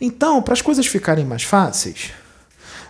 [0.00, 2.10] Então, para as coisas ficarem mais fáceis,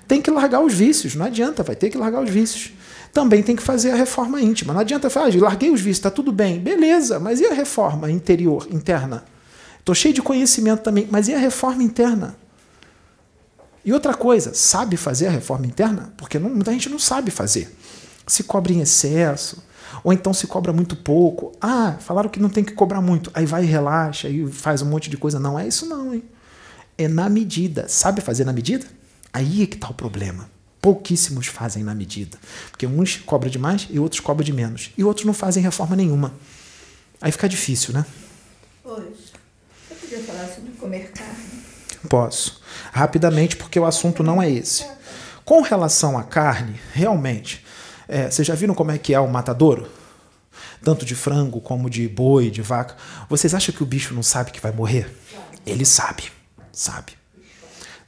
[0.07, 2.73] tem que largar os vícios, não adianta, vai ter que largar os vícios
[3.13, 4.73] também tem que fazer a reforma íntima.
[4.73, 6.59] Não adianta falar, ah, larguei os vícios, está tudo bem.
[6.59, 9.25] Beleza, mas e a reforma interior, interna?
[9.79, 12.37] Estou cheio de conhecimento também, mas e a reforma interna?
[13.85, 16.13] E outra coisa, sabe fazer a reforma interna?
[16.17, 17.75] Porque não, muita gente não sabe fazer.
[18.27, 19.65] Se cobra em excesso,
[20.05, 21.53] ou então se cobra muito pouco.
[21.61, 23.31] Ah, falaram que não tem que cobrar muito.
[23.33, 25.39] Aí vai e relaxa, e faz um monte de coisa.
[25.39, 26.23] Não é isso não, hein?
[26.97, 27.87] É na medida.
[27.89, 28.87] Sabe fazer na medida?
[29.33, 30.51] Aí é que está o problema.
[30.81, 32.39] Pouquíssimos fazem na medida.
[32.71, 34.91] Porque uns cobram demais e outros cobram de menos.
[34.97, 36.33] E outros não fazem reforma nenhuma.
[37.21, 38.07] Aí fica difícil, né?
[38.83, 39.33] Pois.
[39.89, 41.65] Você podia falar sobre comer carne?
[42.09, 42.63] Posso.
[42.93, 44.87] Rapidamente, porque o assunto não é esse.
[45.45, 47.65] Com relação à carne, realmente,
[48.07, 49.91] é, vocês já viram como é que é o matadouro?
[50.83, 52.97] Tanto de frango como de boi, de vaca.
[53.29, 55.13] Vocês acham que o bicho não sabe que vai morrer?
[55.67, 56.31] Ele sabe.
[56.71, 57.18] Sabe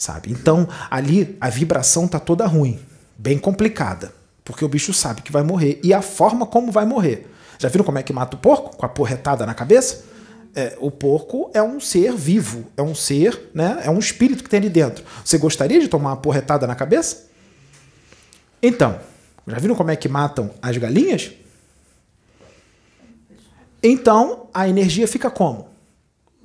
[0.00, 0.32] sabe?
[0.32, 2.80] Então, ali a vibração tá toda ruim,
[3.18, 7.30] bem complicada, porque o bicho sabe que vai morrer e a forma como vai morrer.
[7.58, 8.74] Já viram como é que mata o porco?
[8.74, 10.04] Com a porretada na cabeça?
[10.56, 13.82] É, o porco é um ser vivo, é um ser, né?
[13.84, 15.04] É um espírito que tem ali dentro.
[15.22, 17.28] Você gostaria de tomar uma porretada na cabeça?
[18.62, 18.98] Então,
[19.46, 21.32] Já viram como é que matam as galinhas?
[23.82, 25.69] Então, a energia fica como?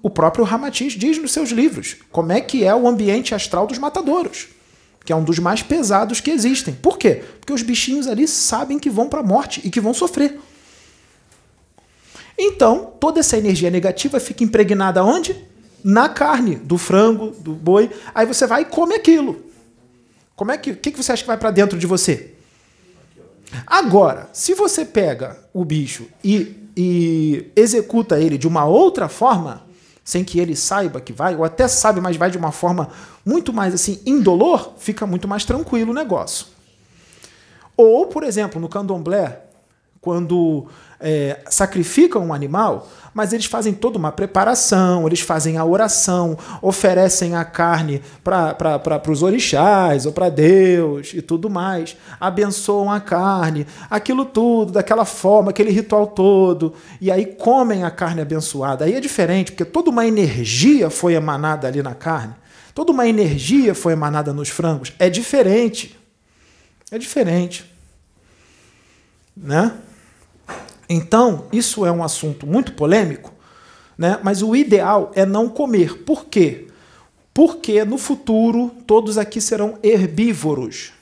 [0.05, 3.79] O próprio Ramatiz diz nos seus livros como é que é o ambiente astral dos
[3.79, 4.49] matadouros,
[5.03, 6.75] que é um dos mais pesados que existem.
[6.75, 7.23] Por quê?
[7.39, 10.39] Porque os bichinhos ali sabem que vão para a morte e que vão sofrer.
[12.37, 15.43] Então, toda essa energia negativa fica impregnada onde?
[15.83, 17.89] Na carne do frango, do boi.
[18.13, 19.43] Aí você vai e come aquilo.
[20.35, 22.35] Como é que, o que, você acha que vai para dentro de você?
[23.65, 29.64] Agora, se você pega o bicho e, e executa ele de uma outra forma,
[30.05, 32.89] sem que ele saiba que vai, ou até sabe, mas vai de uma forma
[33.25, 36.45] muito mais assim indolor, fica muito mais tranquilo o negócio.
[37.75, 39.41] Ou, por exemplo, no candomblé,
[40.05, 40.67] quando
[40.99, 47.35] é, sacrificam um animal, mas eles fazem toda uma preparação, eles fazem a oração, oferecem
[47.35, 54.25] a carne para os orixás ou para Deus e tudo mais, abençoam a carne, aquilo
[54.25, 58.85] tudo, daquela forma, aquele ritual todo, e aí comem a carne abençoada.
[58.85, 62.35] Aí é diferente, porque toda uma energia foi emanada ali na carne,
[62.75, 64.93] toda uma energia foi emanada nos frangos.
[64.99, 65.99] É diferente.
[66.91, 67.65] É diferente.
[69.35, 69.71] Né?
[70.87, 73.33] Então, isso é um assunto muito polêmico,
[73.97, 74.19] né?
[74.23, 76.03] mas o ideal é não comer.
[76.03, 76.67] Por quê?
[77.33, 80.93] Porque no futuro todos aqui serão herbívoros.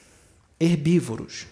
[0.60, 1.46] Herbívoros.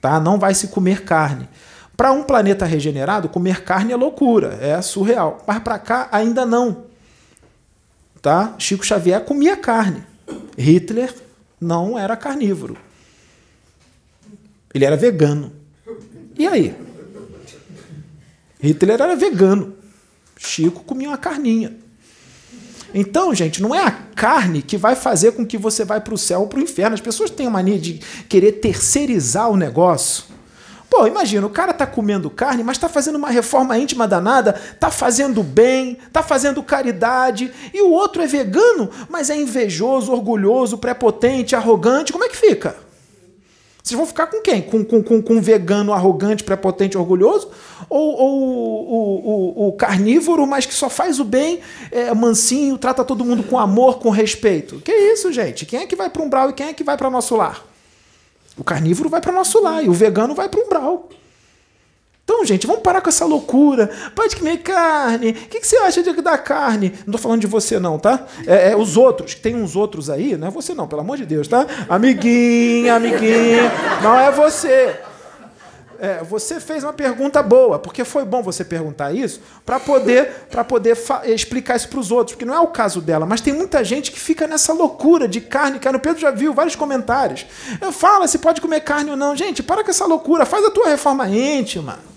[0.00, 0.20] Tá?
[0.20, 1.48] Não vai se comer carne.
[1.96, 5.42] Para um planeta regenerado, comer carne é loucura, é surreal.
[5.46, 6.84] Mas para cá ainda não.
[8.22, 8.54] Tá?
[8.58, 10.02] Chico Xavier comia carne.
[10.56, 11.14] Hitler
[11.60, 12.76] não era carnívoro.
[14.74, 15.52] Ele era vegano.
[16.38, 16.85] E aí?
[18.60, 19.74] Hitler era vegano.
[20.36, 21.76] Chico comia uma carninha.
[22.94, 26.18] Então, gente, não é a carne que vai fazer com que você vá para o
[26.18, 26.94] céu ou para o inferno.
[26.94, 30.24] As pessoas têm a mania de querer terceirizar o negócio.
[30.88, 34.88] Pô, imagina, o cara tá comendo carne, mas tá fazendo uma reforma íntima danada, tá
[34.90, 41.56] fazendo bem, tá fazendo caridade, e o outro é vegano, mas é invejoso, orgulhoso, prepotente,
[41.56, 42.12] arrogante.
[42.12, 42.85] Como é que fica?
[43.86, 44.62] Vocês vão ficar com quem?
[44.62, 47.48] Com, com, com, com um vegano arrogante, prepotente, orgulhoso?
[47.88, 51.60] Ou, ou o, o, o, carnívoro, mas que só faz o bem,
[51.92, 54.80] é mansinho, trata todo mundo com amor, com respeito?
[54.80, 55.64] Que isso, gente?
[55.64, 57.64] Quem é que vai para um umbral e quem é que vai para nosso lar?
[58.58, 61.08] O carnívoro vai para nosso lar e o vegano vai para um umbral.
[62.28, 63.88] Então, gente, vamos parar com essa loucura.
[64.12, 65.30] Pode comer carne.
[65.30, 66.92] O que, que você acha de dar carne?
[67.06, 68.26] Não tô falando de você, não, tá?
[68.44, 69.36] É, é, os outros.
[69.36, 71.64] Tem uns outros aí, não é você, não, pelo amor de Deus, tá?
[71.88, 73.70] Amiguinha, amiguinha.
[74.02, 74.98] Não é você.
[76.00, 80.64] É, você fez uma pergunta boa, porque foi bom você perguntar isso para poder, pra
[80.64, 83.84] poder explicar isso para os outros, porque não é o caso dela, mas tem muita
[83.84, 85.96] gente que fica nessa loucura de carne, cara.
[85.96, 87.46] O Pedro já viu vários comentários.
[87.80, 89.36] Eu falo se pode comer carne ou não.
[89.36, 92.15] Gente, para com essa loucura, faz a tua reforma íntima.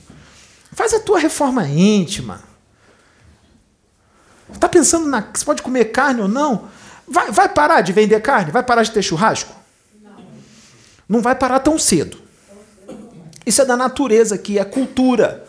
[0.80, 2.42] Faz a tua reforma íntima.
[4.54, 6.70] Está pensando na se pode comer carne ou não?
[7.06, 8.50] Vai, vai parar de vender carne?
[8.50, 9.54] Vai parar de ter churrasco?
[10.02, 10.24] Não.
[11.10, 12.18] Não vai parar tão cedo.
[13.46, 15.46] Isso é da natureza aqui, é cultura.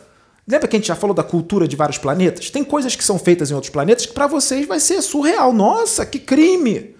[0.48, 2.50] Lembra que a gente já falou da cultura de vários planetas?
[2.50, 5.52] Tem coisas que são feitas em outros planetas que para vocês vai ser surreal.
[5.52, 6.96] Nossa, que crime!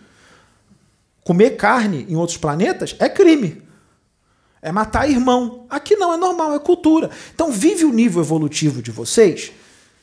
[1.24, 3.60] Comer carne em outros planetas é crime.
[4.62, 5.64] É matar irmão.
[5.70, 7.10] Aqui não, é normal, é cultura.
[7.34, 9.52] Então vive o nível evolutivo de vocês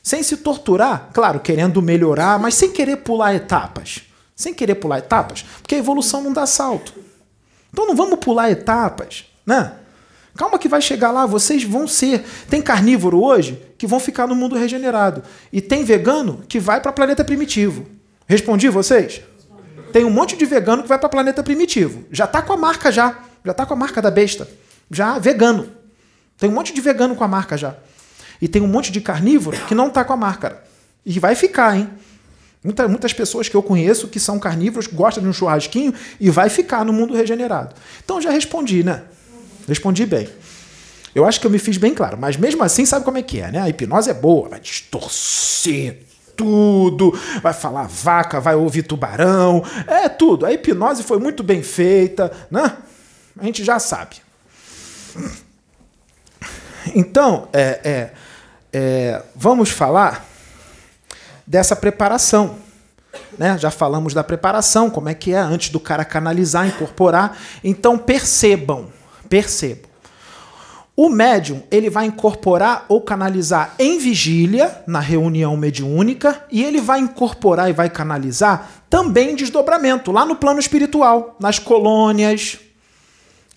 [0.02, 4.02] sem se torturar, claro, querendo melhorar, mas sem querer pular etapas.
[4.34, 6.94] Sem querer pular etapas, porque a evolução não dá salto.
[7.70, 9.72] Então não vamos pular etapas, né?
[10.36, 12.24] Calma que vai chegar lá, vocês vão ser.
[12.48, 15.22] Tem carnívoro hoje que vão ficar no mundo regenerado.
[15.52, 17.84] E tem vegano que vai para planeta primitivo.
[18.26, 19.20] Respondi vocês?
[19.92, 22.04] Tem um monte de vegano que vai para planeta primitivo.
[22.12, 23.18] Já tá com a marca já.
[23.44, 24.48] Já tá com a marca da besta.
[24.90, 25.68] Já vegano.
[26.38, 27.74] Tem um monte de vegano com a marca já.
[28.40, 30.62] E tem um monte de carnívoro que não tá com a marca.
[31.04, 31.88] E vai ficar, hein?
[32.62, 36.48] Muita, muitas pessoas que eu conheço que são carnívoros, gostam de um churrasquinho e vai
[36.48, 37.74] ficar no mundo regenerado.
[38.04, 39.02] Então já respondi, né?
[39.66, 40.28] Respondi bem.
[41.14, 43.40] Eu acho que eu me fiz bem claro, mas mesmo assim sabe como é que
[43.40, 43.60] é, né?
[43.60, 46.02] A hipnose é boa, vai distorcer
[46.36, 50.46] tudo, vai falar vaca, vai ouvir tubarão, é tudo.
[50.46, 52.76] A hipnose foi muito bem feita, né?
[53.38, 54.16] A gente já sabe.
[56.94, 58.12] Então, é, é,
[58.72, 60.26] é, vamos falar
[61.46, 62.56] dessa preparação.
[63.38, 63.56] Né?
[63.58, 67.36] Já falamos da preparação, como é que é antes do cara canalizar, incorporar.
[67.62, 68.88] Então percebam,
[69.28, 69.88] percebam.
[70.96, 76.98] O médium ele vai incorporar ou canalizar em vigília, na reunião mediúnica, e ele vai
[76.98, 82.58] incorporar e vai canalizar também em desdobramento, lá no plano espiritual, nas colônias,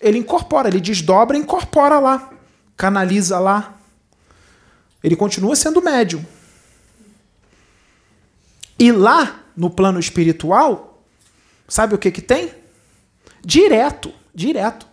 [0.02, 2.30] Ele incorpora, ele desdobra e incorpora lá,
[2.76, 3.74] canaliza lá.
[5.02, 6.24] Ele continua sendo médium.
[8.78, 11.04] E lá, no plano espiritual,
[11.68, 12.52] sabe o que que tem?
[13.44, 14.86] Direto, direto.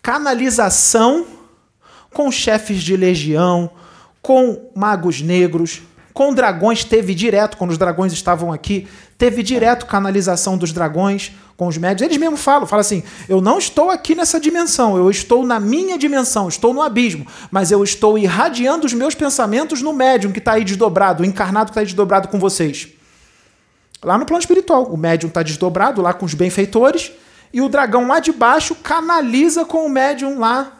[0.00, 1.26] Canalização
[2.12, 3.70] com chefes de legião,
[4.22, 5.82] com magos negros,
[6.18, 11.68] com dragões teve direto, quando os dragões estavam aqui, teve direto canalização dos dragões com
[11.68, 12.02] os médios.
[12.02, 15.96] Eles mesmos falam, falam assim: eu não estou aqui nessa dimensão, eu estou na minha
[15.96, 20.54] dimensão, estou no abismo, mas eu estou irradiando os meus pensamentos no médium que está
[20.54, 22.88] aí desdobrado, o encarnado que está aí desdobrado com vocês.
[24.02, 27.12] Lá no plano espiritual, o médium está desdobrado lá com os benfeitores
[27.52, 30.77] e o dragão lá de baixo canaliza com o médium lá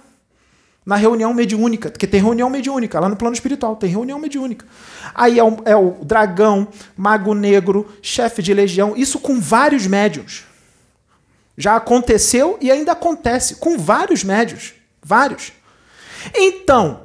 [0.88, 4.64] na reunião mediúnica, porque tem reunião mediúnica lá no plano espiritual, tem reunião mediúnica.
[5.14, 6.66] Aí é o, é o dragão,
[6.96, 10.44] mago negro, chefe de legião, isso com vários médios.
[11.58, 14.72] Já aconteceu e ainda acontece com vários médios,
[15.02, 15.52] vários.
[16.34, 17.02] Então,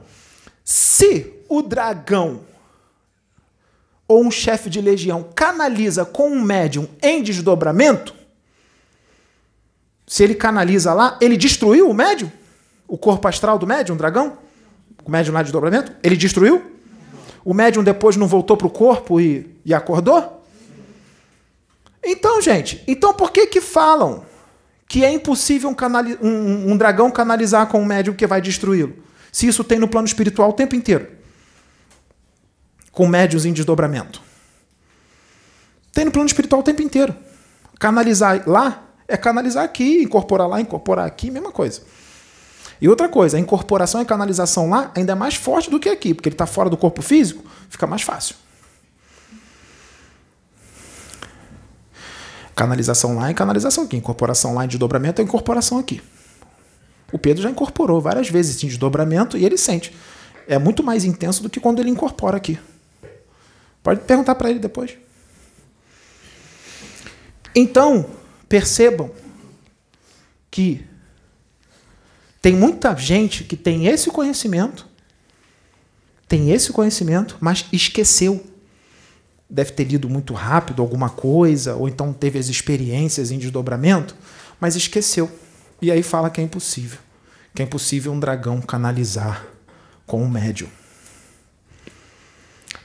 [0.63, 2.39] se o dragão
[4.07, 8.15] ou um chefe de legião canaliza com um médium em desdobramento,
[10.07, 12.31] se ele canaliza lá, ele destruiu o médium?
[12.93, 14.37] O corpo astral do médium, dragão?
[15.03, 15.91] O médium lá de dobramento?
[16.03, 16.61] Ele destruiu?
[17.43, 20.45] O médium depois não voltou para o corpo e, e acordou?
[22.05, 24.23] Então, gente, então por que que falam
[24.87, 28.93] que é impossível um, canali um, um dragão canalizar com um médium que vai destruí-lo?
[29.31, 31.07] Se isso tem no plano espiritual o tempo inteiro.
[32.91, 34.21] Com médios em desdobramento.
[35.91, 37.15] Tem no plano espiritual o tempo inteiro.
[37.79, 41.81] Canalizar lá é canalizar aqui, incorporar lá, incorporar aqui, mesma coisa.
[42.83, 46.13] E outra coisa, a incorporação e canalização lá ainda é mais forte do que aqui,
[46.13, 48.35] porque ele está fora do corpo físico, fica mais fácil.
[52.53, 53.95] Canalização lá e canalização aqui.
[53.95, 56.01] Incorporação lá e desdobramento é incorporação aqui.
[57.09, 59.95] O Pedro já incorporou várias vezes em desdobramento e ele sente.
[60.45, 62.59] É muito mais intenso do que quando ele incorpora aqui.
[63.81, 64.97] Pode perguntar para ele depois.
[67.55, 68.05] Então,
[68.49, 69.09] percebam
[70.51, 70.85] que
[72.43, 74.85] tem muita gente que tem esse conhecimento,
[76.27, 78.45] tem esse conhecimento, mas esqueceu.
[79.49, 84.13] Deve ter lido muito rápido alguma coisa, ou então teve as experiências em desdobramento,
[84.59, 85.31] mas esqueceu.
[85.81, 86.99] E aí fala que é impossível.
[87.55, 89.45] Que é impossível um dragão canalizar
[90.05, 90.69] com um médium.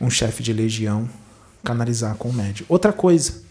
[0.01, 1.11] Um chefe de legião
[1.65, 2.65] canalizar com um médium.
[2.69, 3.43] Outra coisa,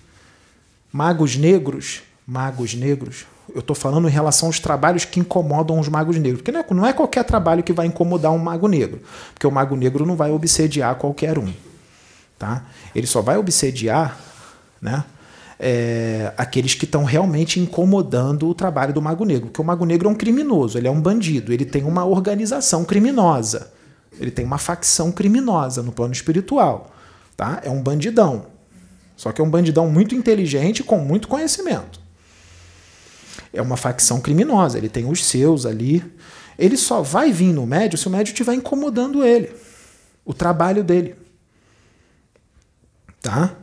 [0.90, 6.18] magos negros, magos negros, eu estou falando em relação aos trabalhos que incomodam os magos
[6.18, 6.42] negros.
[6.42, 9.02] Porque não é, não é qualquer trabalho que vai incomodar um mago negro.
[9.34, 11.52] Porque o mago negro não vai obsediar qualquer um.
[12.38, 12.66] Tá?
[12.94, 14.18] Ele só vai obsediar
[14.82, 15.04] né,
[15.60, 19.48] é, aqueles que estão realmente incomodando o trabalho do mago negro.
[19.48, 22.84] Porque o mago negro é um criminoso, ele é um bandido, ele tem uma organização
[22.84, 23.72] criminosa.
[24.20, 26.92] Ele tem uma facção criminosa no plano espiritual.
[27.36, 27.62] Tá?
[27.64, 28.48] É um bandidão.
[29.16, 32.07] Só que é um bandidão muito inteligente com muito conhecimento
[33.54, 36.04] é uma facção criminosa, ele tem os seus ali.
[36.58, 39.52] Ele só vai vir no médio se o médio estiver incomodando ele,
[40.26, 41.16] o trabalho dele.
[43.22, 43.56] Tá?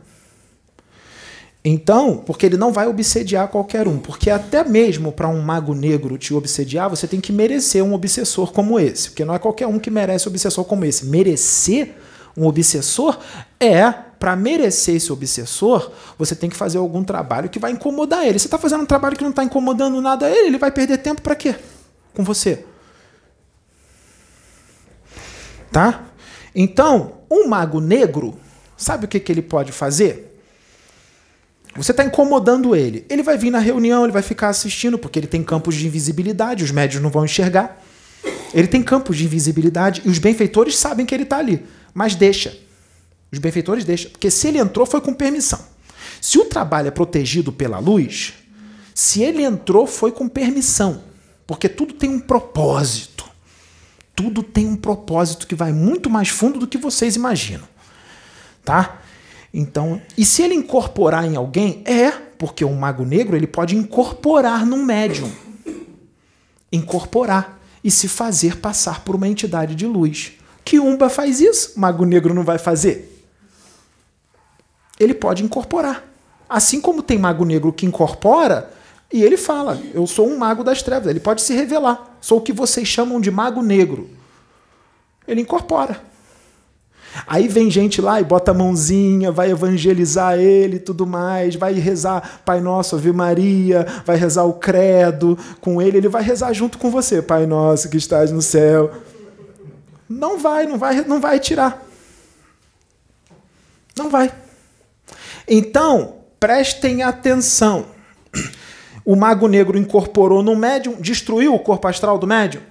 [1.67, 6.15] Então, porque ele não vai obsediar qualquer um, porque até mesmo para um mago negro
[6.15, 9.79] te obsediar, você tem que merecer um obsessor como esse, porque não é qualquer um
[9.79, 11.07] que merece um obsessor como esse.
[11.07, 11.95] Merecer
[12.37, 13.17] um obsessor
[13.59, 18.39] é para merecer esse obsessor, você tem que fazer algum trabalho que vai incomodar ele.
[18.39, 20.99] Você está fazendo um trabalho que não está incomodando nada a ele, ele vai perder
[20.99, 21.55] tempo para quê?
[22.13, 22.65] Com você.
[25.71, 26.05] Tá?
[26.53, 28.39] Então, um mago negro,
[28.77, 30.39] sabe o que, que ele pode fazer?
[31.75, 33.05] Você está incomodando ele.
[33.09, 36.63] Ele vai vir na reunião, ele vai ficar assistindo, porque ele tem campos de invisibilidade,
[36.63, 37.83] os médios não vão enxergar.
[38.53, 42.57] Ele tem campos de invisibilidade e os benfeitores sabem que ele está ali, mas deixa.
[43.35, 44.11] Os benfeitores deixam.
[44.11, 45.59] Porque se ele entrou, foi com permissão.
[46.21, 48.33] Se o trabalho é protegido pela luz,
[48.93, 51.03] se ele entrou, foi com permissão.
[51.45, 53.25] Porque tudo tem um propósito.
[54.15, 57.67] Tudo tem um propósito que vai muito mais fundo do que vocês imaginam.
[58.63, 59.01] Tá?
[59.53, 64.65] Então, e se ele incorporar em alguém, é porque o mago negro ele pode incorporar
[64.65, 65.29] num médium.
[66.71, 70.31] Incorporar e se fazer passar por uma entidade de luz.
[70.63, 73.11] Que Umba faz isso, mago negro não vai fazer
[74.99, 76.03] ele pode incorporar.
[76.47, 78.71] Assim como tem mago negro que incorpora,
[79.11, 81.07] e ele fala: Eu sou um mago das trevas.
[81.07, 82.17] Ele pode se revelar.
[82.19, 84.09] Sou o que vocês chamam de mago negro.
[85.27, 86.01] Ele incorpora.
[87.25, 91.71] Aí vem gente lá e bota a mãozinha, vai evangelizar ele e tudo mais, vai
[91.73, 96.77] rezar Pai Nosso, Ave Maria, vai rezar o credo com ele, ele vai rezar junto
[96.77, 98.91] com você, Pai Nosso que estás no céu.
[100.09, 101.81] Não vai, não vai, não vai tirar.
[103.97, 104.29] Não vai.
[105.47, 107.85] Então, prestem atenção.
[109.03, 112.61] O mago negro incorporou no médium, destruiu o corpo astral do médium?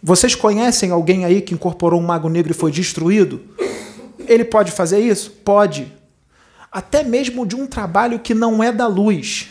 [0.00, 3.42] Vocês conhecem alguém aí que incorporou um mago negro e foi destruído?
[4.20, 5.30] Ele pode fazer isso?
[5.44, 5.92] Pode.
[6.70, 9.48] Até mesmo de um trabalho que não é da luz.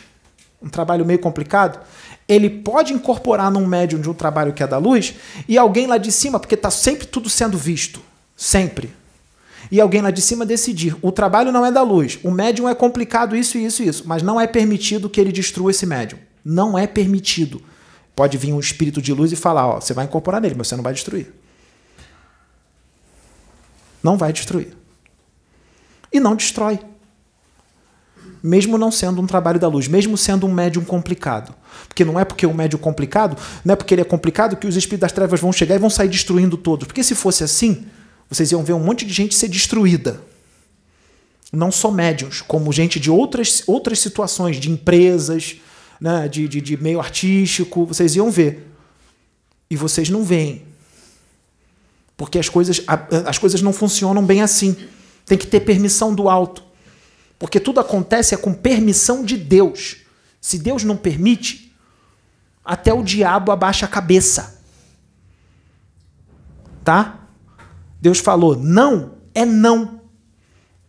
[0.62, 1.78] Um trabalho meio complicado.
[2.26, 5.14] Ele pode incorporar num médium de um trabalho que é da luz
[5.46, 8.00] e alguém lá de cima, porque está sempre tudo sendo visto.
[8.34, 8.90] Sempre.
[9.70, 12.74] E alguém lá de cima decidir: o trabalho não é da luz, o médium é
[12.74, 14.04] complicado, isso, isso, isso.
[14.06, 16.18] Mas não é permitido que ele destrua esse médium.
[16.44, 17.62] Não é permitido.
[18.14, 20.76] Pode vir um espírito de luz e falar: ó, você vai incorporar nele, mas você
[20.76, 21.32] não vai destruir.
[24.02, 24.76] Não vai destruir.
[26.12, 26.78] E não destrói.
[28.42, 31.52] Mesmo não sendo um trabalho da luz, mesmo sendo um médium complicado.
[31.88, 34.66] Porque não é porque o um médium complicado, não é porque ele é complicado que
[34.66, 36.86] os espíritos das trevas vão chegar e vão sair destruindo todos.
[36.86, 37.86] Porque se fosse assim,
[38.28, 40.20] vocês iam ver um monte de gente ser destruída.
[41.52, 45.56] Não só médiums, como gente de outras, outras situações, de empresas,
[46.00, 48.66] né, de, de, de meio artístico, vocês iam ver.
[49.70, 50.64] E vocês não veem.
[52.16, 52.82] Porque as coisas,
[53.26, 54.76] as coisas não funcionam bem assim.
[55.24, 56.62] Tem que ter permissão do alto.
[57.38, 59.98] Porque tudo acontece é com permissão de Deus.
[60.40, 61.74] Se Deus não permite,
[62.64, 64.62] até o diabo abaixa a cabeça.
[66.82, 67.25] Tá?
[68.00, 70.00] Deus falou: não é não.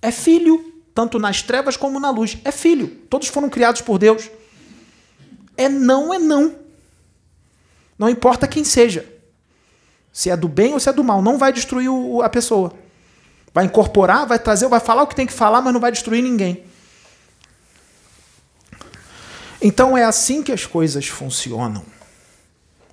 [0.02, 2.38] É filho, tanto nas trevas como na luz.
[2.44, 2.88] É filho.
[3.10, 4.30] Todos foram criados por Deus.
[5.56, 6.56] É não, é não.
[7.98, 9.06] Não importa quem seja.
[10.14, 11.22] Se é do bem ou se é do mal.
[11.22, 12.74] Não vai destruir o, a pessoa.
[13.54, 16.22] Vai incorporar, vai trazer, vai falar o que tem que falar, mas não vai destruir
[16.22, 16.64] ninguém.
[19.62, 21.84] Então é assim que as coisas funcionam.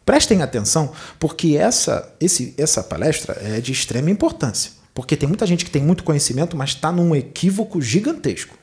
[0.04, 4.72] Prestem atenção, porque essa, esse, essa palestra é de extrema importância.
[4.92, 8.56] Porque tem muita gente que tem muito conhecimento, mas está num equívoco gigantesco.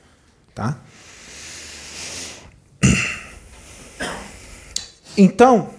[0.54, 0.78] Tá?
[5.16, 5.70] Então,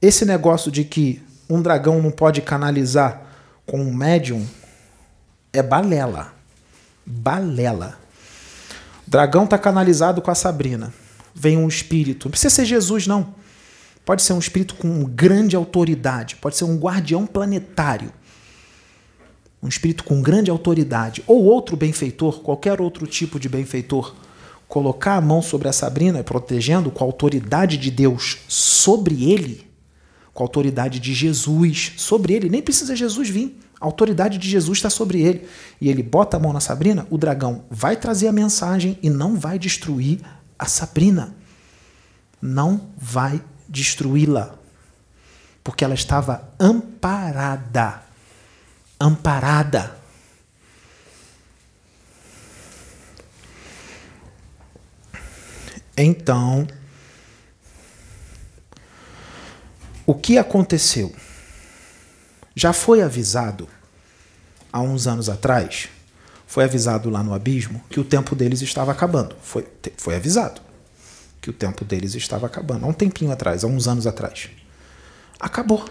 [0.00, 3.22] esse negócio de que um dragão não pode canalizar
[3.64, 4.46] com um médium
[5.52, 6.34] é balela.
[7.04, 7.98] Balela.
[9.06, 10.92] O dragão está canalizado com a Sabrina.
[11.34, 12.26] Vem um espírito.
[12.26, 13.34] Não precisa ser Jesus, não.
[14.06, 16.36] Pode ser um espírito com grande autoridade.
[16.36, 18.12] Pode ser um guardião planetário.
[19.60, 21.24] Um espírito com grande autoridade.
[21.26, 24.14] Ou outro benfeitor, qualquer outro tipo de benfeitor
[24.68, 29.66] colocar a mão sobre a Sabrina, protegendo com a autoridade de Deus sobre ele,
[30.32, 33.58] com a autoridade de Jesus sobre ele, nem precisa Jesus vir.
[33.80, 35.48] A autoridade de Jesus está sobre ele.
[35.80, 39.34] E ele bota a mão na Sabrina, o dragão vai trazer a mensagem e não
[39.34, 40.20] vai destruir
[40.56, 41.34] a Sabrina.
[42.40, 44.54] Não vai destruí-la.
[45.62, 48.02] Porque ela estava amparada.
[48.98, 49.96] Amparada.
[55.96, 56.66] Então,
[60.04, 61.14] o que aconteceu?
[62.54, 63.68] Já foi avisado
[64.72, 65.88] há uns anos atrás,
[66.46, 69.36] foi avisado lá no abismo que o tempo deles estava acabando.
[69.42, 70.65] Foi, foi avisado
[71.40, 72.86] que o tempo deles estava acabando.
[72.86, 74.50] Há um tempinho atrás, há uns anos atrás.
[75.38, 75.84] Acabou.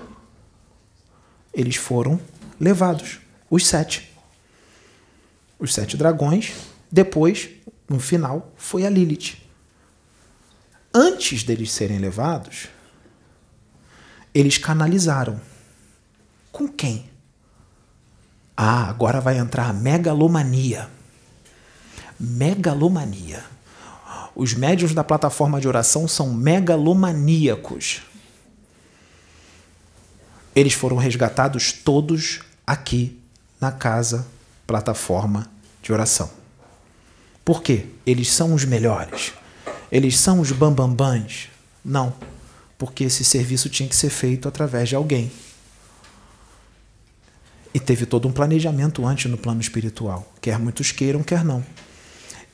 [1.54, 2.20] Eles foram
[2.60, 3.20] levados,
[3.50, 4.12] os sete.
[5.58, 6.54] Os sete dragões.
[6.92, 7.50] Depois,
[7.90, 9.46] no final, foi a Lilith
[10.96, 12.70] antes deles serem levados,
[14.34, 15.42] eles canalizaram.
[16.54, 17.10] Com quem?
[18.56, 20.90] Ah, agora vai entrar a megalomania.
[22.18, 23.44] Megalomania.
[24.36, 28.02] Os médios da plataforma de oração são megalomaníacos.
[30.54, 33.18] Eles foram resgatados todos aqui
[33.62, 34.28] na casa
[34.68, 35.50] plataforma
[35.82, 36.30] de oração.
[37.44, 37.86] Por quê?
[38.06, 39.34] Eles são os melhores.
[39.92, 41.50] Eles são os bambambãs?
[41.84, 42.14] Não,
[42.78, 45.32] porque esse serviço tinha que ser feito através de alguém.
[47.74, 50.34] E teve todo um planejamento antes no plano espiritual.
[50.42, 51.64] Quer muitos queiram, quer não.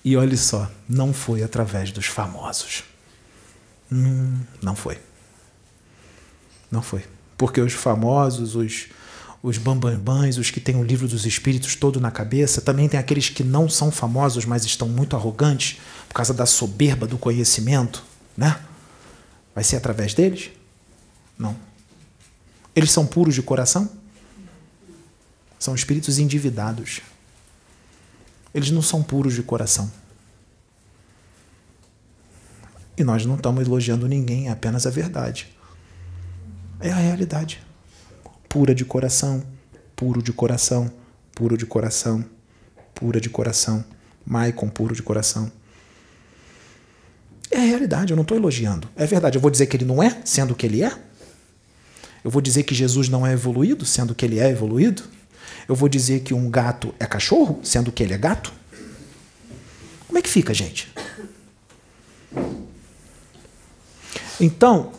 [0.04, 2.84] E olhe só, não foi através dos famosos.
[3.91, 4.99] Hum, não foi.
[6.72, 7.06] Não foi.
[7.38, 8.88] Porque os famosos, os,
[9.43, 13.30] os bambambãs, os que têm o livro dos espíritos todo na cabeça, também tem aqueles
[13.30, 18.04] que não são famosos, mas estão muito arrogantes por causa da soberba do conhecimento,
[18.36, 18.60] né?
[19.54, 20.49] Vai ser através deles?
[21.38, 21.56] Não.
[22.76, 23.89] Eles são puros de coração?
[25.60, 27.02] São espíritos endividados.
[28.54, 29.91] Eles não são puros de coração.
[32.97, 35.47] E nós não estamos elogiando ninguém, é apenas a verdade.
[36.80, 37.62] É a realidade.
[38.49, 39.43] Pura de coração,
[39.95, 40.91] puro de coração,
[41.34, 42.26] puro de coração,
[42.93, 43.84] pura de coração.
[44.26, 45.52] Maicon, puro de coração.
[47.49, 48.88] É a realidade, eu não estou elogiando.
[48.95, 50.91] É verdade, eu vou dizer que ele não é, sendo que ele é?
[52.24, 55.04] Eu vou dizer que Jesus não é evoluído, sendo que ele é evoluído?
[55.68, 58.53] Eu vou dizer que um gato é cachorro, sendo que ele é gato?
[60.07, 60.91] Como é que fica, gente?
[64.39, 64.91] Então,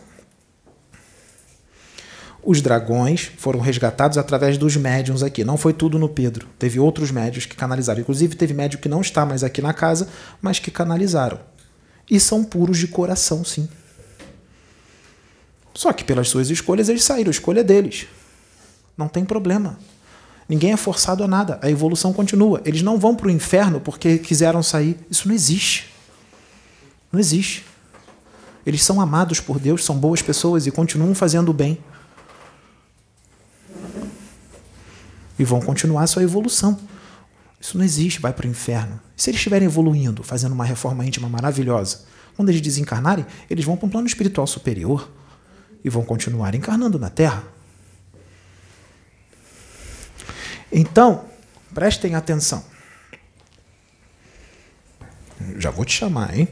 [2.42, 5.44] os dragões foram resgatados através dos médiums aqui.
[5.44, 6.48] Não foi tudo no Pedro.
[6.58, 8.00] Teve outros médios que canalizaram.
[8.00, 10.08] Inclusive, teve médio que não está mais aqui na casa,
[10.40, 11.38] mas que canalizaram.
[12.10, 13.68] E são puros de coração, sim.
[15.74, 18.06] Só que pelas suas escolhas eles saíram, a escolha é deles.
[18.96, 19.78] Não tem problema.
[20.49, 21.59] Ninguém é forçado a nada.
[21.62, 22.61] A evolução continua.
[22.64, 24.99] Eles não vão para o inferno porque quiseram sair.
[25.11, 25.93] Isso não existe.
[27.11, 27.64] Não existe.
[28.64, 31.78] Eles são amados por Deus, são boas pessoas e continuam fazendo o bem.
[35.38, 36.78] E vão continuar sua evolução.
[37.61, 39.01] Isso não existe, vai para o inferno.
[39.16, 42.03] E se eles estiverem evoluindo, fazendo uma reforma íntima maravilhosa,
[42.36, 45.09] quando eles desencarnarem, eles vão para um plano espiritual superior
[45.84, 47.45] e vão continuar encarnando na Terra.
[50.73, 51.25] Então,
[51.75, 52.64] prestem atenção.
[55.59, 56.49] Já vou te chamar, hein?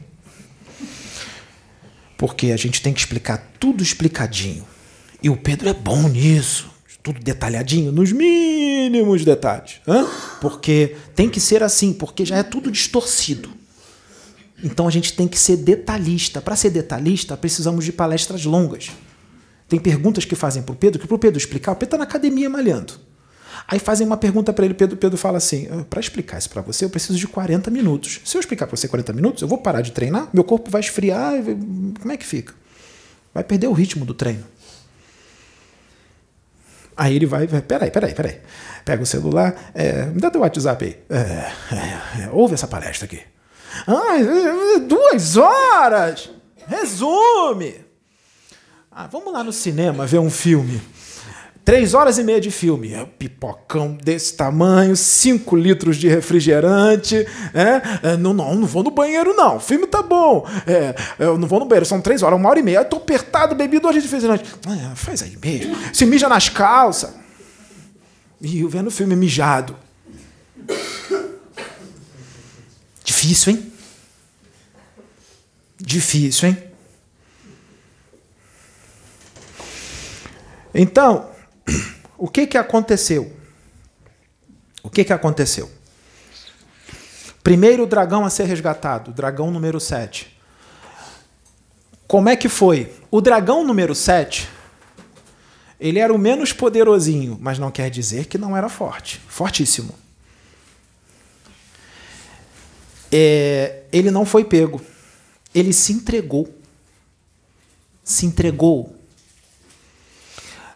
[2.19, 4.67] Porque a gente tem que explicar tudo explicadinho.
[5.23, 6.69] E o Pedro é bom nisso.
[7.03, 9.81] Tudo detalhadinho, nos mínimos detalhes.
[9.89, 10.07] Hã?
[10.41, 13.51] Porque tem que ser assim, porque já é tudo distorcido.
[14.63, 16.43] Então a gente tem que ser detalhista.
[16.43, 18.91] Para ser detalhista, precisamos de palestras longas.
[19.67, 21.99] Tem perguntas que fazem para o Pedro, que para o Pedro explicar, o Pedro está
[21.99, 22.95] na academia malhando.
[23.67, 26.63] Aí fazem uma pergunta para ele, Pedro, Pedro fala assim: ah, para explicar isso para
[26.63, 28.21] você, eu preciso de 40 minutos.
[28.25, 30.81] Se eu explicar para você 40 minutos, eu vou parar de treinar, meu corpo vai
[30.81, 31.35] esfriar,
[32.01, 32.55] como é que fica?
[33.33, 34.45] Vai perder o ritmo do treino.
[36.97, 38.41] Aí ele vai, peraí, peraí, peraí.
[38.85, 40.99] Pega o celular, é, me dá teu WhatsApp aí.
[41.09, 41.17] É,
[41.75, 43.21] é, é ouve essa palestra aqui.
[43.87, 46.31] Ah, duas horas!
[46.67, 47.87] Resume!
[48.91, 50.81] Ah, vamos lá no cinema ver um filme.
[51.71, 52.93] Três horas e meia de filme.
[52.93, 57.15] É, pipocão desse tamanho, cinco litros de refrigerante.
[57.55, 59.59] É, é, não, não, não vou no banheiro, não.
[59.59, 60.45] O filme tá bom.
[60.67, 62.79] É, eu não vou no banheiro, são três horas, uma hora e meia.
[62.79, 64.53] Eu tô apertado, bebi duas de refrigerante.
[64.67, 65.77] Ah, faz aí mesmo.
[65.95, 67.15] Se mija nas calças.
[68.41, 69.77] E vendo o filme mijado.
[73.05, 73.73] Difícil, hein?
[75.79, 76.59] Difícil, hein?
[80.75, 81.30] Então,
[82.17, 83.33] o que, que aconteceu?
[84.83, 85.71] O que, que aconteceu?
[87.43, 90.37] Primeiro dragão a ser resgatado, dragão número 7.
[92.07, 92.93] Como é que foi?
[93.11, 94.49] O dragão número 7,
[95.79, 99.21] ele era o menos poderosinho, mas não quer dizer que não era forte.
[99.29, 99.95] Fortíssimo.
[103.11, 104.81] É, ele não foi pego.
[105.55, 106.49] Ele se entregou.
[108.05, 109.00] Se entregou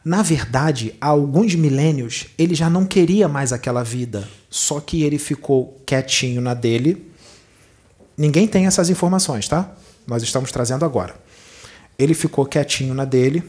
[0.04, 5.18] na verdade, há alguns milênios, ele já não queria mais aquela vida, só que ele
[5.18, 7.10] ficou quietinho na dele.
[8.16, 9.74] Ninguém tem essas informações, tá?
[10.06, 11.14] Nós estamos trazendo agora.
[11.98, 13.42] Ele ficou quietinho na dele,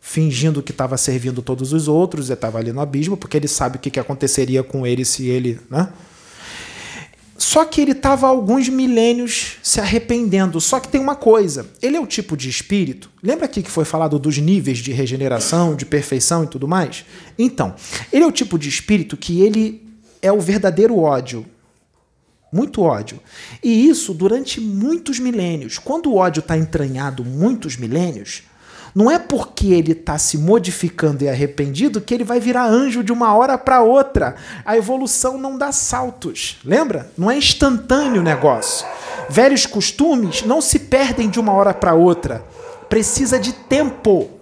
[0.00, 3.80] fingindo que estava servindo todos os outros, estava ali no abismo, porque ele sabe o
[3.80, 5.60] que, aconteceria com ele se ele.
[5.70, 5.88] Né?
[7.50, 10.60] Só que ele estava alguns milênios se arrependendo.
[10.60, 13.10] Só que tem uma coisa: ele é o tipo de espírito.
[13.20, 17.04] Lembra aqui que foi falado dos níveis de regeneração, de perfeição e tudo mais?
[17.36, 17.74] Então,
[18.12, 19.82] ele é o tipo de espírito que ele
[20.22, 21.44] é o verdadeiro ódio.
[22.52, 23.18] Muito ódio.
[23.64, 25.76] E isso durante muitos milênios.
[25.76, 28.44] Quando o ódio está entranhado muitos milênios,
[28.94, 33.12] não é porque ele está se modificando e arrependido que ele vai virar anjo de
[33.12, 34.34] uma hora para outra.
[34.64, 36.58] A evolução não dá saltos.
[36.64, 37.10] Lembra?
[37.16, 38.86] Não é instantâneo o negócio.
[39.28, 42.44] Velhos costumes não se perdem de uma hora para outra.
[42.88, 44.39] Precisa de tempo.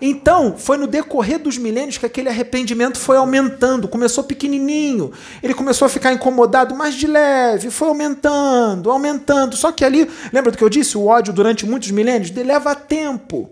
[0.00, 3.88] Então, foi no decorrer dos milênios que aquele arrependimento foi aumentando.
[3.88, 9.56] Começou pequenininho, ele começou a ficar incomodado, mas de leve, foi aumentando, aumentando.
[9.56, 10.96] Só que ali, lembra do que eu disse?
[10.96, 13.50] O ódio durante muitos milênios leva tempo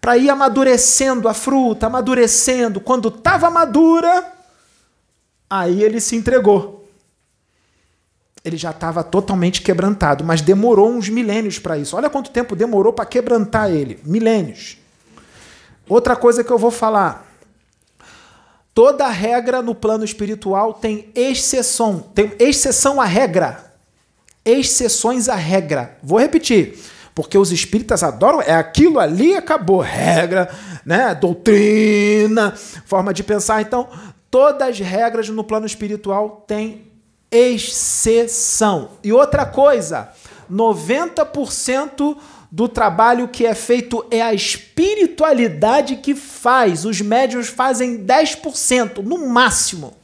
[0.00, 2.80] para ir amadurecendo a fruta, amadurecendo.
[2.80, 4.32] Quando estava madura,
[5.48, 6.88] aí ele se entregou.
[8.44, 11.96] Ele já estava totalmente quebrantado, mas demorou uns milênios para isso.
[11.96, 14.81] Olha quanto tempo demorou para quebrantar ele milênios.
[15.92, 17.30] Outra coisa que eu vou falar.
[18.72, 23.74] Toda regra no plano espiritual tem exceção, tem exceção à regra.
[24.42, 25.98] Exceções à regra.
[26.02, 26.78] Vou repetir,
[27.14, 30.48] porque os espíritas adoram é aquilo ali acabou, regra,
[30.82, 32.54] né, doutrina,
[32.86, 33.60] forma de pensar.
[33.60, 33.86] Então,
[34.30, 36.90] todas as regras no plano espiritual têm
[37.30, 38.92] exceção.
[39.04, 40.08] E outra coisa,
[40.50, 42.16] 90%
[42.52, 46.84] do trabalho que é feito é a espiritualidade que faz.
[46.84, 49.96] Os médios fazem 10%, no máximo.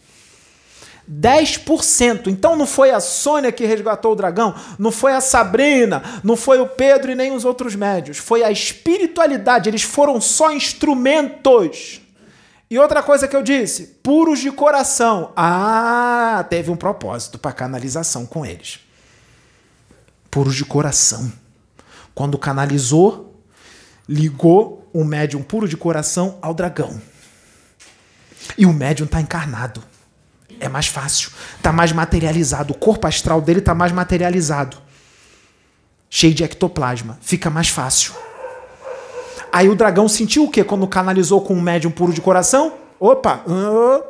[1.07, 2.29] 10%.
[2.29, 6.59] Então não foi a Sônia que resgatou o dragão, não foi a Sabrina, não foi
[6.59, 8.17] o Pedro e nem os outros médios.
[8.17, 12.01] Foi a espiritualidade, eles foram só instrumentos.
[12.71, 15.33] E outra coisa que eu disse, puros de coração.
[15.37, 18.81] Ah, teve um propósito para canalização com eles.
[20.31, 21.31] Puros de coração.
[22.19, 23.41] Quando canalizou,
[24.09, 27.01] ligou o médium puro de coração ao dragão.
[28.59, 29.81] E o médium está encarnado.
[30.59, 31.31] É mais fácil.
[31.57, 32.73] Está mais materializado.
[32.73, 34.79] O corpo astral dele está mais materializado.
[36.11, 37.21] Cheio de ectoplasma.
[37.23, 38.13] Fica mais fácil.
[39.53, 42.75] Aí o dragão sentiu o quê quando canalizou com um médium puro de coração?
[42.99, 43.45] Opa!
[43.47, 44.03] Uh,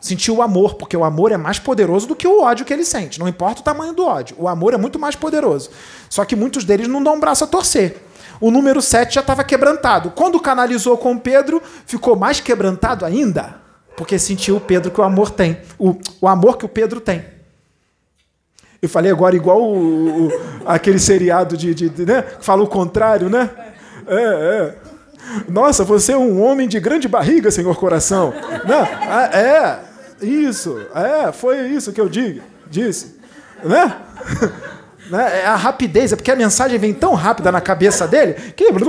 [0.00, 2.84] sentiu o amor, porque o amor é mais poderoso do que o ódio que ele
[2.84, 3.20] sente.
[3.20, 4.36] Não importa o tamanho do ódio.
[4.38, 5.70] O amor é muito mais poderoso.
[6.08, 7.96] Só que muitos deles não dão um braço a torcer.
[8.40, 10.10] O número 7 já estava quebrantado.
[10.12, 13.56] Quando canalizou com Pedro, ficou mais quebrantado ainda,
[13.96, 15.58] porque sentiu o Pedro que o amor tem.
[15.78, 17.22] O, o amor que o Pedro tem.
[18.80, 20.32] Eu falei agora igual o, o,
[20.64, 22.24] aquele seriado de, de, de né?
[22.40, 23.50] Fala o contrário, né?
[24.06, 24.76] É, é.
[25.46, 28.32] Nossa, você é um homem de grande barriga, senhor coração.
[28.66, 29.80] Não, é,
[30.22, 33.18] isso, é, foi isso que eu digo, disse,
[33.62, 33.96] né?
[35.10, 35.40] né?
[35.40, 38.70] É a rapidez, é porque a mensagem vem tão rápida na cabeça dele que.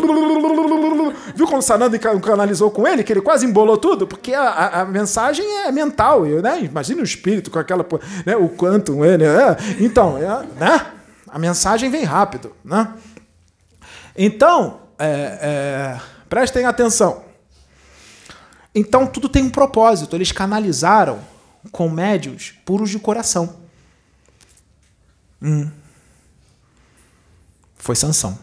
[1.35, 4.05] Viu como o Sanando canalizou com ele, que ele quase embolou tudo?
[4.05, 6.61] Porque a, a, a mensagem é mental, né?
[6.61, 7.85] Imagina o espírito com aquela.
[8.25, 8.35] Né?
[8.35, 9.23] O quantum, ele.
[9.23, 9.57] É.
[9.79, 10.85] Então, é, né?
[11.27, 12.51] a mensagem vem rápido.
[12.63, 12.87] Né?
[14.15, 15.97] Então, é, é,
[16.29, 17.23] prestem atenção.
[18.73, 20.15] Então, tudo tem um propósito.
[20.15, 21.21] Eles canalizaram
[21.71, 23.59] com médios puros de coração.
[25.41, 25.69] Hum.
[27.77, 28.37] Foi Sansão.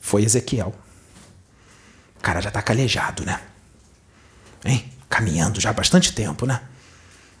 [0.00, 0.74] Foi Ezequiel.
[2.16, 3.40] O cara já está calejado, né?
[4.64, 4.90] Hein?
[5.08, 6.60] Caminhando já há bastante tempo, né?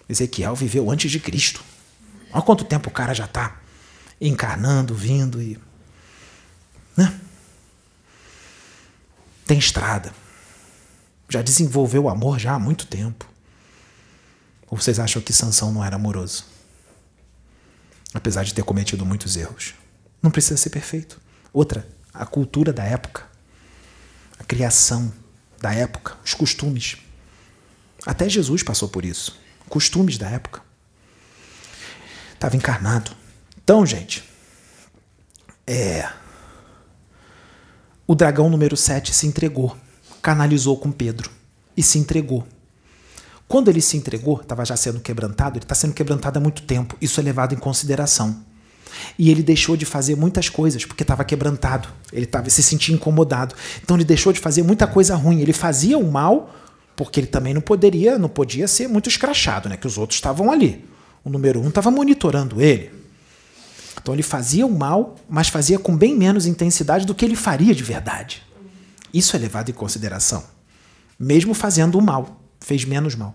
[0.08, 1.62] Ezequiel viveu antes de Cristo.
[2.32, 3.58] Olha quanto tempo o cara já está
[4.20, 5.58] encarnando, vindo e.
[6.96, 7.20] Né?
[9.46, 10.12] Tem estrada.
[11.28, 13.28] Já desenvolveu o amor já há muito tempo.
[14.70, 16.44] Ou vocês acham que Sansão não era amoroso?
[18.12, 19.74] Apesar de ter cometido muitos erros.
[20.22, 21.20] Não precisa ser perfeito.
[21.52, 23.26] Outra, a cultura da época,
[24.38, 25.12] a criação
[25.60, 26.96] da época, os costumes.
[28.06, 29.38] Até Jesus passou por isso.
[29.68, 30.62] Costumes da época.
[32.34, 33.12] Estava encarnado.
[33.62, 34.22] Então, gente,
[35.66, 36.08] é.
[38.06, 39.76] O dragão número 7 se entregou,
[40.24, 41.30] canalizou com Pedro
[41.76, 42.46] e se entregou.
[43.46, 46.96] Quando ele se entregou, estava já sendo quebrantado, ele está sendo quebrantado há muito tempo,
[46.98, 48.42] isso é levado em consideração.
[49.18, 53.54] E ele deixou de fazer muitas coisas porque estava quebrantado, ele estava se sentia incomodado.
[53.82, 55.40] Então ele deixou de fazer muita coisa ruim.
[55.40, 56.54] Ele fazia o mal
[56.96, 59.76] porque ele também não poderia, não podia ser muito escrachado, né?
[59.76, 60.84] Que os outros estavam ali.
[61.22, 62.90] O número um estava monitorando ele.
[64.00, 67.74] Então ele fazia o mal, mas fazia com bem menos intensidade do que ele faria
[67.74, 68.42] de verdade.
[69.14, 70.42] Isso é levado em consideração.
[71.16, 73.32] Mesmo fazendo o mal, fez menos mal.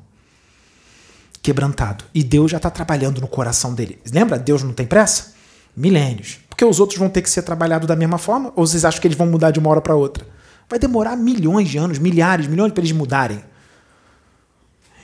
[1.42, 2.04] Quebrantado.
[2.14, 3.98] E Deus já está trabalhando no coração dele.
[4.12, 4.38] Lembra?
[4.38, 5.34] Deus não tem pressa?
[5.74, 6.40] Milênios.
[6.50, 8.52] Porque os outros vão ter que ser trabalhados da mesma forma?
[8.58, 10.28] Ou vocês acham que eles vão mudar de uma hora para outra?
[10.70, 13.42] Vai demorar milhões de anos, milhares, milhões para eles mudarem.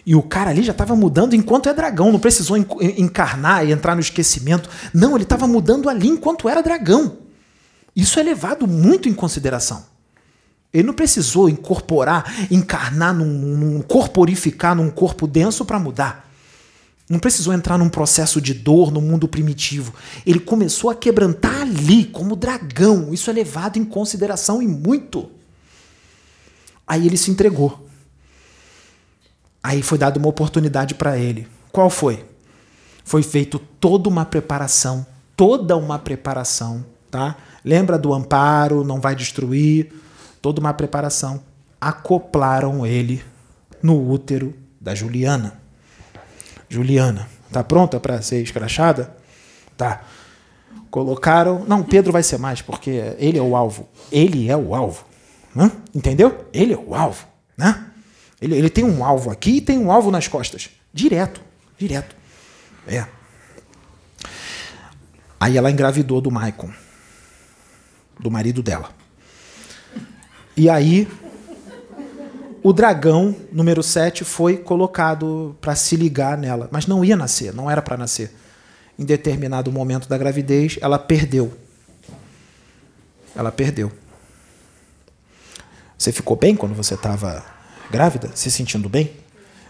[0.06, 3.96] E o cara ali já estava mudando enquanto é dragão, não precisou encarnar e entrar
[3.96, 4.70] no esquecimento.
[4.94, 7.18] Não, ele estava mudando ali enquanto era dragão.
[7.96, 9.95] Isso é levado muito em consideração.
[10.74, 16.30] Ele não precisou incorporar, encarnar, num, num corporificar num corpo denso para mudar.
[17.08, 19.94] Não precisou entrar num processo de dor no mundo primitivo.
[20.26, 23.14] Ele começou a quebrantar ali, como dragão.
[23.14, 25.30] Isso é levado em consideração e muito.
[26.86, 27.88] Aí ele se entregou.
[29.62, 31.48] Aí foi dada uma oportunidade para ele.
[31.72, 32.26] Qual foi?
[33.04, 35.06] Foi feito toda uma preparação,
[35.38, 37.36] toda uma preparação, tá?
[37.64, 39.92] Lembra do amparo, não vai destruir,
[40.46, 41.44] toda uma preparação.
[41.82, 43.24] Acoplaram ele
[43.82, 45.60] no útero da Juliana.
[46.70, 49.18] Juliana, tá pronta para ser escrachada?
[49.76, 50.04] Tá.
[50.92, 51.66] Colocaram.
[51.68, 53.90] Não, Pedro vai ser mais, porque ele é o alvo.
[54.12, 55.04] Ele é o alvo.
[55.58, 55.72] Hã?
[55.96, 56.46] Entendeu?
[56.54, 57.26] Ele é o alvo,
[57.58, 57.84] né?
[58.40, 60.70] Ele, ele tem um alvo aqui e tem um alvo nas costas.
[60.94, 61.42] Direto,
[61.76, 62.16] direto.
[62.88, 63.08] É.
[65.40, 66.72] Aí ela engravidou do Maicon,
[68.20, 68.94] do marido dela.
[70.58, 71.08] E aí
[72.64, 77.70] o dragão número 7 foi colocado para se ligar nela, mas não ia nascer, não
[77.70, 78.34] era para nascer.
[78.98, 81.54] Em determinado momento da gravidez, ela perdeu.
[83.36, 83.92] Ela perdeu.
[85.98, 87.46] Você ficou bem quando você estava
[87.92, 88.32] grávida?
[88.34, 89.12] Se sentindo bem?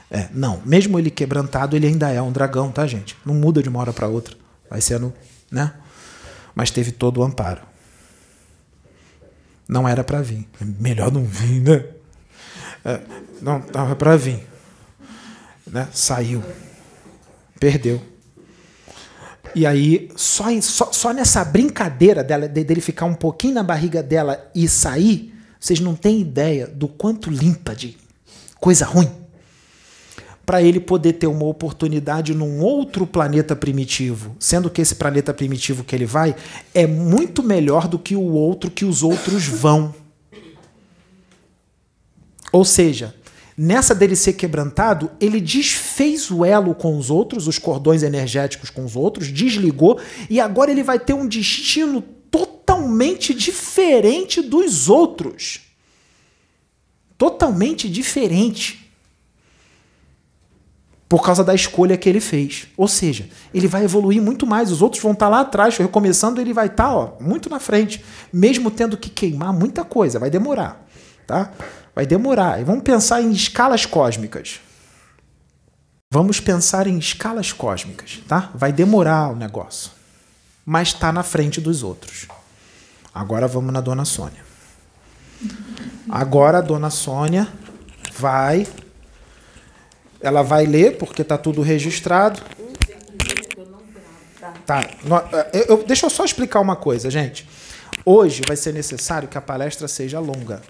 [0.09, 0.61] É, não.
[0.65, 3.17] Mesmo ele quebrantado, ele ainda é um dragão, tá, gente?
[3.25, 4.35] Não muda de uma hora para outra.
[4.69, 5.13] Vai sendo,
[5.51, 5.73] né?
[6.53, 7.61] Mas teve todo o amparo.
[9.67, 10.47] Não era para vir.
[10.79, 11.85] Melhor não vir, né?
[12.83, 13.01] É,
[13.41, 14.47] não estava para vir.
[15.65, 15.87] Né?
[15.91, 16.43] Saiu.
[17.59, 18.01] Perdeu.
[19.55, 24.51] E aí, só, só, só nessa brincadeira dela, dele ficar um pouquinho na barriga dela
[24.53, 27.97] e sair, vocês não têm ideia do quanto limpa de
[28.59, 29.09] coisa ruim.
[30.45, 35.83] Para ele poder ter uma oportunidade num outro planeta primitivo, sendo que esse planeta primitivo
[35.83, 36.35] que ele vai
[36.73, 39.95] é muito melhor do que o outro que os outros vão.
[42.51, 43.13] Ou seja,
[43.57, 48.85] nessa dele ser quebrantado, ele desfez o elo com os outros, os cordões energéticos com
[48.85, 55.61] os outros, desligou, e agora ele vai ter um destino totalmente diferente dos outros.
[57.17, 58.84] Totalmente diferente.
[61.07, 62.67] Por causa da escolha que ele fez.
[62.75, 64.71] Ou seja, ele vai evoluir muito mais.
[64.71, 68.03] Os outros vão estar lá atrás, recomeçando, ele vai estar ó, muito na frente.
[68.33, 70.83] Mesmo tendo que queimar muita coisa, vai demorar.
[71.27, 71.51] Tá?
[71.93, 72.59] Vai demorar.
[72.59, 74.59] E vamos pensar em escalas cósmicas.
[76.11, 78.49] Vamos pensar em escalas cósmicas, tá?
[78.55, 79.91] Vai demorar o negócio.
[80.65, 82.27] Mas está na frente dos outros.
[83.13, 84.43] Agora vamos na dona Sônia.
[86.09, 87.47] Agora a dona Sônia
[88.17, 88.67] vai.
[90.25, 92.41] Ela vai ler, porque está tudo registrado.
[94.65, 94.83] Tá.
[95.67, 97.47] Eu, deixa eu só explicar uma coisa, gente.
[98.03, 100.63] Hoje vai ser necessário que a palestra seja longa.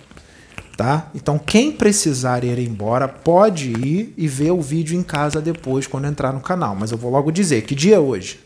[0.75, 1.09] Tá?
[1.15, 6.05] Então, quem precisar ir embora pode ir e ver o vídeo em casa depois, quando
[6.05, 6.75] entrar no canal.
[6.75, 8.41] Mas eu vou logo dizer: que dia é hoje?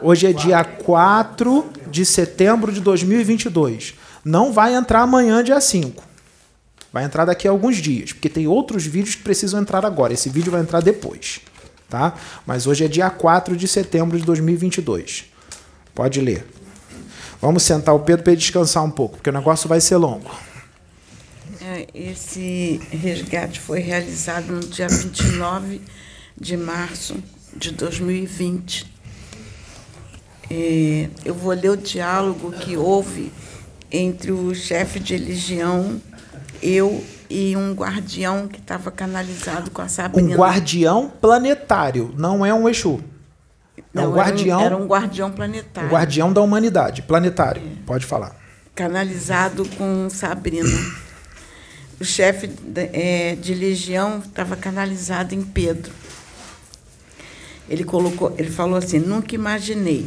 [0.00, 3.94] Hoje é dia 4 de setembro de 2022.
[4.24, 6.13] Não vai entrar amanhã, dia 5.
[6.94, 10.12] Vai entrar daqui a alguns dias, porque tem outros vídeos que precisam entrar agora.
[10.12, 11.40] Esse vídeo vai entrar depois.
[11.90, 12.14] Tá?
[12.46, 15.24] Mas hoje é dia 4 de setembro de 2022.
[15.92, 16.46] Pode ler.
[17.40, 20.30] Vamos sentar o Pedro para ele descansar um pouco, porque o negócio vai ser longo.
[21.60, 25.80] É, esse resgate foi realizado no dia 29
[26.40, 27.16] de março
[27.56, 28.86] de 2020.
[30.48, 33.32] É, eu vou ler o diálogo que houve
[33.90, 36.00] entre o chefe de legião,
[36.62, 40.34] eu e um guardião que estava canalizado com a Sabrina.
[40.34, 43.02] Um guardião planetário, não é um Exu.
[43.92, 44.60] Não, é um guardião.
[44.60, 45.88] Era um, era um guardião planetário.
[45.88, 47.62] Um guardião da humanidade, planetário.
[47.62, 47.86] É.
[47.86, 48.36] Pode falar.
[48.74, 50.68] Canalizado com Sabrina
[52.00, 55.92] o chefe de, é, de legião estava canalizado em Pedro.
[57.68, 60.06] Ele colocou, ele falou assim: nunca imaginei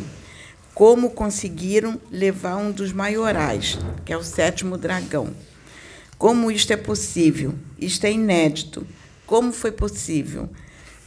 [0.78, 5.30] como conseguiram levar um dos maiorais, que é o sétimo dragão.
[6.18, 7.54] Como isto é possível?
[7.80, 8.86] Isto é inédito.
[9.26, 10.50] Como foi possível?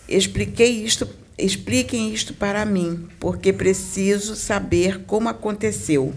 [0.09, 1.09] Expliquei isto,
[1.39, 6.15] expliquem isto para mim, porque preciso saber como aconteceu.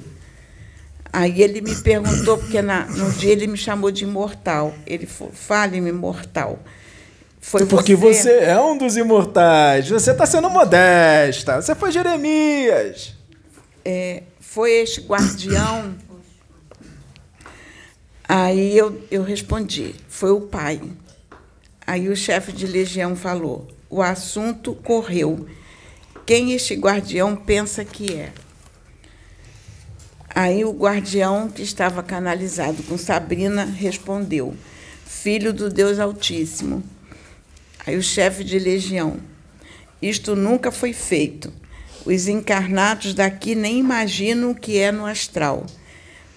[1.12, 4.74] Aí ele me perguntou, porque na, no dia ele me chamou de imortal.
[4.86, 6.60] Ele falou, fale-me, imortal.
[7.40, 8.22] Foi porque você...
[8.22, 9.90] você é um dos imortais.
[9.90, 11.62] Você está sendo modesta.
[11.62, 13.14] Você foi Jeremias.
[13.86, 15.94] É, foi este guardião.
[18.36, 20.82] Aí eu, eu respondi, foi o pai.
[21.86, 25.48] Aí o chefe de legião falou: o assunto correu.
[26.26, 28.34] Quem este guardião pensa que é?
[30.34, 34.56] Aí o guardião que estava canalizado com Sabrina respondeu:
[35.06, 36.84] Filho do Deus Altíssimo.
[37.86, 39.20] Aí o chefe de legião:
[40.02, 41.54] Isto nunca foi feito.
[42.04, 45.68] Os encarnados daqui nem imaginam o que é no astral.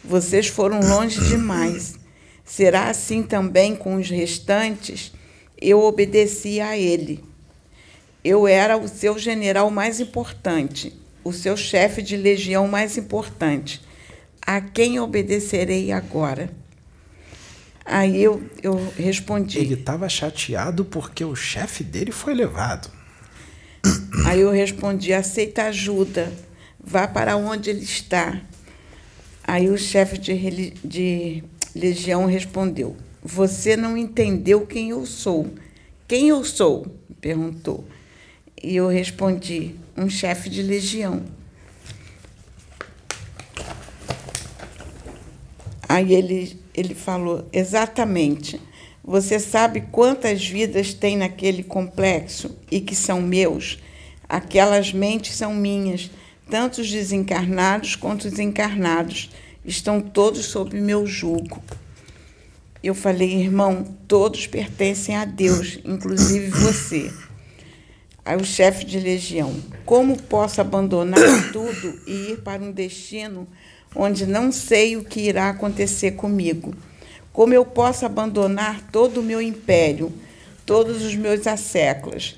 [0.07, 1.95] Vocês foram longe demais.
[2.45, 5.13] Será assim também com os restantes?
[5.61, 7.25] Eu obedeci a ele.
[8.23, 10.93] Eu era o seu general mais importante,
[11.25, 13.87] o seu chefe de legião mais importante
[14.47, 16.49] a quem obedecerei agora?
[17.85, 19.59] Aí eu, eu respondi.
[19.59, 22.89] Ele estava chateado porque o chefe dele foi levado.
[24.25, 26.33] Aí eu respondi: aceita ajuda,
[26.83, 28.41] vá para onde ele está.
[29.47, 35.47] Aí o chefe de, de legião respondeu: Você não entendeu quem eu sou.
[36.09, 36.87] Quem eu sou?
[37.21, 37.85] perguntou.
[38.61, 41.23] E eu respondi: Um chefe de legião.
[45.89, 48.61] Aí ele, ele falou: Exatamente.
[49.05, 53.79] Você sabe quantas vidas tem naquele complexo e que são meus?
[54.29, 56.11] Aquelas mentes são minhas
[56.49, 59.31] tanto os desencarnados quanto os encarnados
[59.65, 61.63] estão todos sob meu jugo.
[62.83, 67.13] Eu falei, irmão, todos pertencem a Deus, inclusive você.
[68.25, 71.21] Aí o chefe de legião, como posso abandonar
[71.53, 73.47] tudo e ir para um destino
[73.95, 76.75] onde não sei o que irá acontecer comigo?
[77.33, 80.13] Como eu posso abandonar todo o meu império,
[80.65, 82.37] todos os meus asseclas,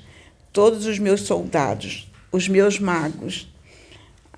[0.51, 3.47] todos os meus soldados, os meus magos,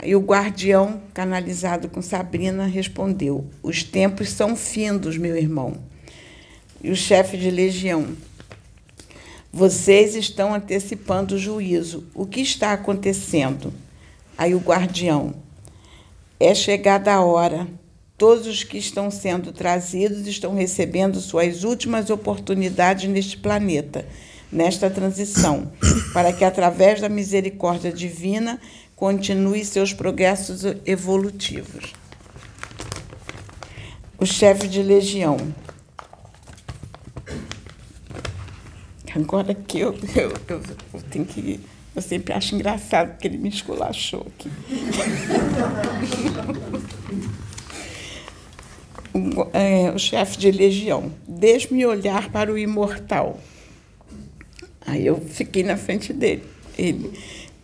[0.04, 5.78] e o guardião, canalizado com Sabrina, respondeu: Os tempos são findos, meu irmão.
[6.84, 8.08] E o chefe de legião:
[9.54, 12.06] Vocês estão antecipando o juízo.
[12.16, 13.72] O que está acontecendo?
[14.38, 15.36] Aí o guardião:
[16.39, 17.68] É chegada a hora.
[18.18, 24.06] Todos os que estão sendo trazidos estão recebendo suas últimas oportunidades neste planeta,
[24.52, 25.72] nesta transição,
[26.14, 28.62] para que, através da misericórdia divina,
[29.02, 31.95] continue seus progressos evolutivos.
[34.20, 35.38] O chefe de legião.
[39.16, 40.62] Agora que eu, eu, eu,
[40.93, 41.60] eu tenho que.
[41.95, 44.52] Eu sempre acho engraçado porque ele me esculachou aqui.
[49.16, 51.12] o, é, o chefe de legião.
[51.28, 53.39] Deixe-me olhar para o imortal.
[54.86, 56.43] Aí eu fiquei na frente dele.
[56.78, 57.12] Ele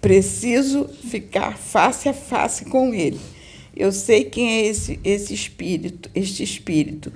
[0.01, 3.19] Preciso ficar face a face com ele.
[3.75, 7.11] Eu sei quem é esse, esse espírito, este espírito.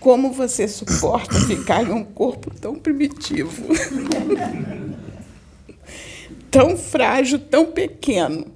[0.00, 3.72] Como você suporta ficar em um corpo tão primitivo?
[6.50, 8.46] tão frágil, tão pequeno.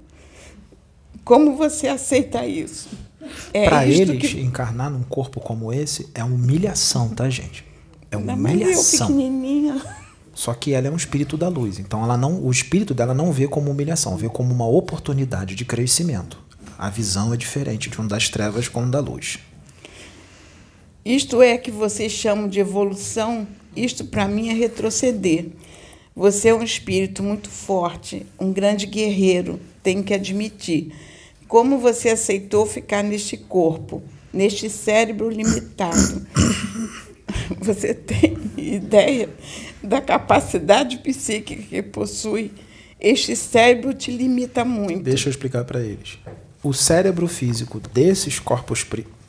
[1.25, 2.89] Como você aceita isso?
[3.53, 4.41] É Para eles, que...
[4.41, 7.65] encarnar num corpo como esse é humilhação, tá, gente?
[8.11, 8.39] É humilhação.
[8.39, 9.83] Mas eu pequenininha.
[10.39, 13.33] Só que ela é um espírito da luz, então ela não, o espírito dela não
[13.33, 16.39] vê como humilhação, vê como uma oportunidade de crescimento.
[16.79, 19.41] A visão é diferente de um das trevas com um da luz.
[21.05, 25.47] Isto é que vocês chamam de evolução, isto para mim é retroceder.
[26.15, 30.93] Você é um espírito muito forte, um grande guerreiro, tem que admitir.
[31.49, 34.01] Como você aceitou ficar neste corpo,
[34.33, 36.25] neste cérebro limitado?
[37.61, 39.29] Você tem ideia
[39.83, 42.53] da capacidade psíquica que possui?
[43.01, 45.03] Este cérebro te limita muito.
[45.03, 46.19] Deixa eu explicar para eles.
[46.63, 48.83] O cérebro físico desses corpos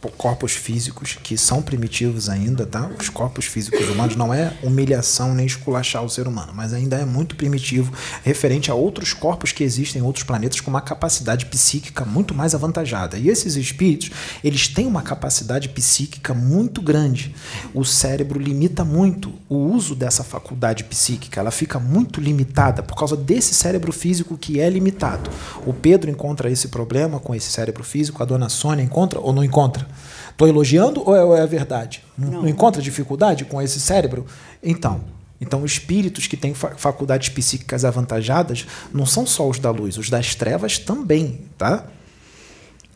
[0.07, 2.89] corpos físicos que são primitivos ainda, tá?
[2.97, 7.03] Os corpos físicos humanos não é humilhação nem esculachar o ser humano, mas ainda é
[7.03, 7.91] muito primitivo
[8.23, 12.55] referente a outros corpos que existem em outros planetas com uma capacidade psíquica muito mais
[12.55, 13.17] avantajada.
[13.17, 17.35] E esses espíritos, eles têm uma capacidade psíquica muito grande.
[17.73, 23.17] O cérebro limita muito o uso dessa faculdade psíquica, ela fica muito limitada por causa
[23.17, 25.29] desse cérebro físico que é limitado.
[25.65, 29.43] O Pedro encontra esse problema com esse cérebro físico, a dona Sônia encontra ou não
[29.43, 29.89] encontra?
[30.39, 32.01] Estou elogiando ou é, é a verdade?
[32.17, 32.43] Não.
[32.43, 34.25] não encontra dificuldade com esse cérebro?
[34.63, 35.01] Então,
[35.41, 40.35] então, espíritos que têm faculdades psíquicas avantajadas não são só os da luz, os das
[40.35, 41.85] trevas também, tá?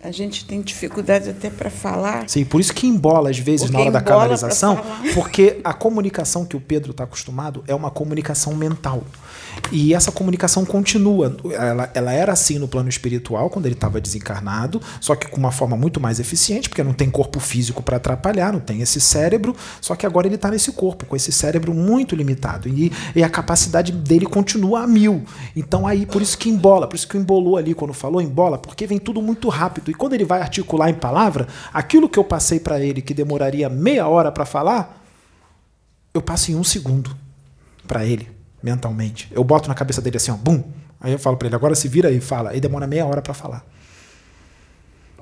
[0.02, 2.30] A gente tem dificuldade até para falar.
[2.30, 4.82] Sim, por isso que embola às vezes porque na hora da canalização,
[5.14, 9.04] porque a comunicação que o Pedro está acostumado é uma comunicação mental.
[9.72, 11.36] E essa comunicação continua.
[11.52, 15.52] Ela, ela era assim no plano espiritual, quando ele estava desencarnado, só que com uma
[15.52, 19.56] forma muito mais eficiente, porque não tem corpo físico para atrapalhar, não tem esse cérebro,
[19.82, 22.68] só que agora ele está nesse corpo, com esse cérebro muito limitado.
[22.68, 25.24] E, e a capacidade dele continua a mil.
[25.56, 28.86] Então aí, por isso que embola, por isso que embolou ali quando falou embola, porque
[28.86, 29.90] vem tudo muito rápido.
[29.92, 33.70] E quando ele vai articular em palavra, aquilo que eu passei para ele que demoraria
[33.70, 35.02] meia hora para falar,
[36.14, 37.16] eu passo em um segundo
[37.88, 38.33] para ele
[38.64, 39.30] mentalmente.
[39.32, 40.64] Eu boto na cabeça dele assim, ó, bum.
[41.00, 42.52] Aí eu falo para ele, agora se vira aí, fala.
[42.52, 43.66] Aí demora meia hora para falar.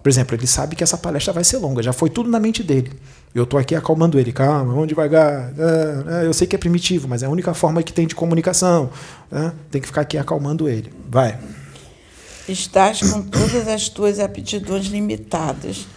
[0.02, 2.64] Por exemplo, ele sabe que essa palestra vai ser longa, já foi tudo na mente
[2.64, 2.92] dele.
[3.34, 5.54] Eu estou aqui acalmando ele, calma, vamos devagar.
[5.58, 8.16] É, é, eu sei que é primitivo, mas é a única forma que tem de
[8.16, 8.90] comunicação.
[9.30, 9.54] Né?
[9.70, 10.92] Tem que ficar aqui acalmando ele.
[11.10, 11.40] Vai.
[12.48, 15.88] Estás com todas as tuas aptidões limitadas.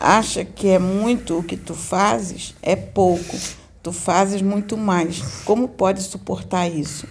[0.00, 2.54] Acha que é muito o que tu fazes?
[2.62, 3.36] É pouco
[3.82, 5.20] Tu fazes muito mais.
[5.44, 7.06] Como pode suportar isso?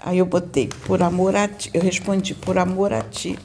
[0.00, 1.70] Aí eu botei, por amor a ti.
[1.74, 3.38] Eu respondi, por amor a ti.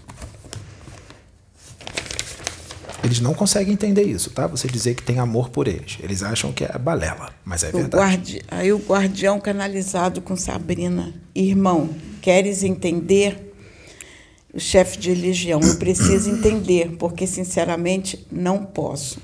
[3.04, 4.46] Eles não conseguem entender isso, tá?
[4.48, 5.98] Você dizer que tem amor por eles.
[6.02, 7.96] Eles acham que é balela, mas é O verdade.
[7.96, 8.42] guardi...
[8.50, 11.14] Aí o guardião canalizado com Sabrina.
[11.34, 11.90] Irmão,
[12.22, 13.54] queres entender?
[14.54, 19.20] O chefe de legião, eu preciso entender, porque sinceramente não posso.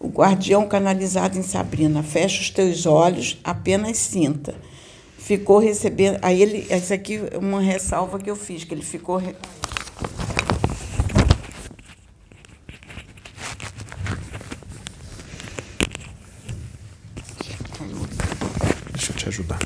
[0.00, 4.54] O guardião canalizado em Sabrina, fecha os teus olhos, apenas sinta.
[5.18, 6.18] Ficou recebendo.
[6.22, 6.66] Aí ele.
[6.70, 9.18] Essa aqui é uma ressalva que eu fiz, que ele ficou.
[9.18, 9.36] re-
[18.92, 19.58] Deixa eu te ajudar.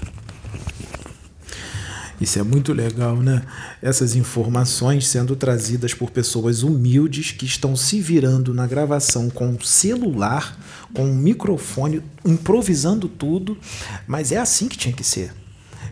[2.20, 3.42] Isso é muito legal, né?
[3.82, 9.60] Essas informações sendo trazidas por pessoas humildes que estão se virando na gravação com um
[9.60, 10.58] celular,
[10.92, 13.58] com um microfone, improvisando tudo,
[14.06, 15.32] mas é assim que tinha que ser.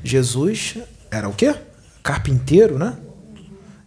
[0.05, 0.77] Jesus
[1.11, 1.55] era o quê?
[2.03, 2.97] Carpinteiro, né?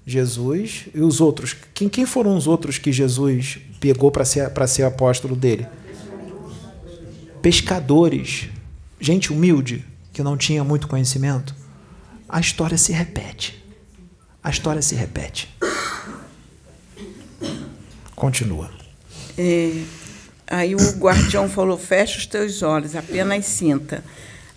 [0.05, 1.55] Jesus e os outros.
[1.73, 5.65] Quem, quem foram os outros que Jesus pegou para ser, para ser apóstolo dele?
[7.45, 8.49] pescadores,
[8.99, 11.55] gente humilde que não tinha muito conhecimento,
[12.27, 13.64] a história se repete.
[14.43, 15.49] A história se repete.
[18.15, 18.69] Continua.
[19.38, 19.84] É,
[20.47, 24.03] aí o guardião falou: fecha os teus olhos, apenas sinta.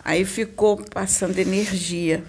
[0.04, 2.22] Aí ficou passando energia,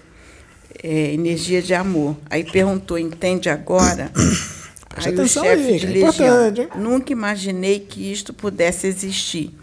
[0.82, 2.16] é, energia de amor.
[2.28, 4.10] Aí perguntou: entende agora?
[4.88, 9.54] Preste Aí o atenção chefe aí, de é legião: nunca imaginei que isto pudesse existir.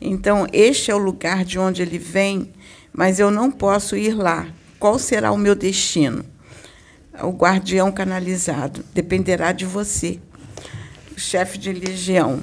[0.00, 2.52] Então, este é o lugar de onde ele vem,
[2.92, 4.46] mas eu não posso ir lá.
[4.78, 6.24] Qual será o meu destino?
[7.22, 10.18] O guardião canalizado dependerá de você
[11.16, 12.40] o chefe de legião.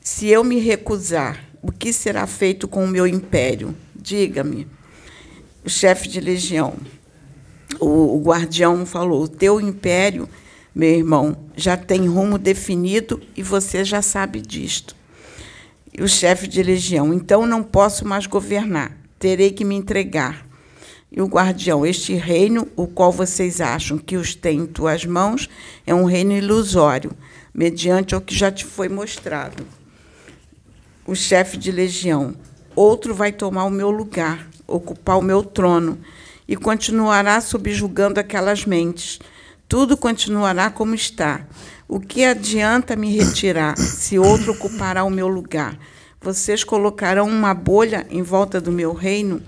[0.00, 3.74] Se eu me recusar, o que será feito com o meu império?
[3.94, 4.66] Diga-me.
[5.64, 6.74] O chefe de legião.
[7.78, 10.28] O, o guardião falou: o teu império,
[10.74, 14.96] meu irmão, já tem rumo definido e você já sabe disto.
[16.00, 20.43] O chefe de legião: então não posso mais governar, terei que me entregar.
[21.16, 25.48] E o guardião: este reino, o qual vocês acham que os tem em tuas mãos,
[25.86, 27.12] é um reino ilusório,
[27.54, 29.64] mediante o que já te foi mostrado.
[31.06, 32.34] O chefe de legião:
[32.74, 36.00] outro vai tomar o meu lugar, ocupar o meu trono,
[36.48, 39.20] e continuará subjugando aquelas mentes.
[39.68, 41.46] Tudo continuará como está.
[41.86, 45.78] O que adianta me retirar se outro ocupará o meu lugar?
[46.20, 49.40] Vocês colocarão uma bolha em volta do meu reino?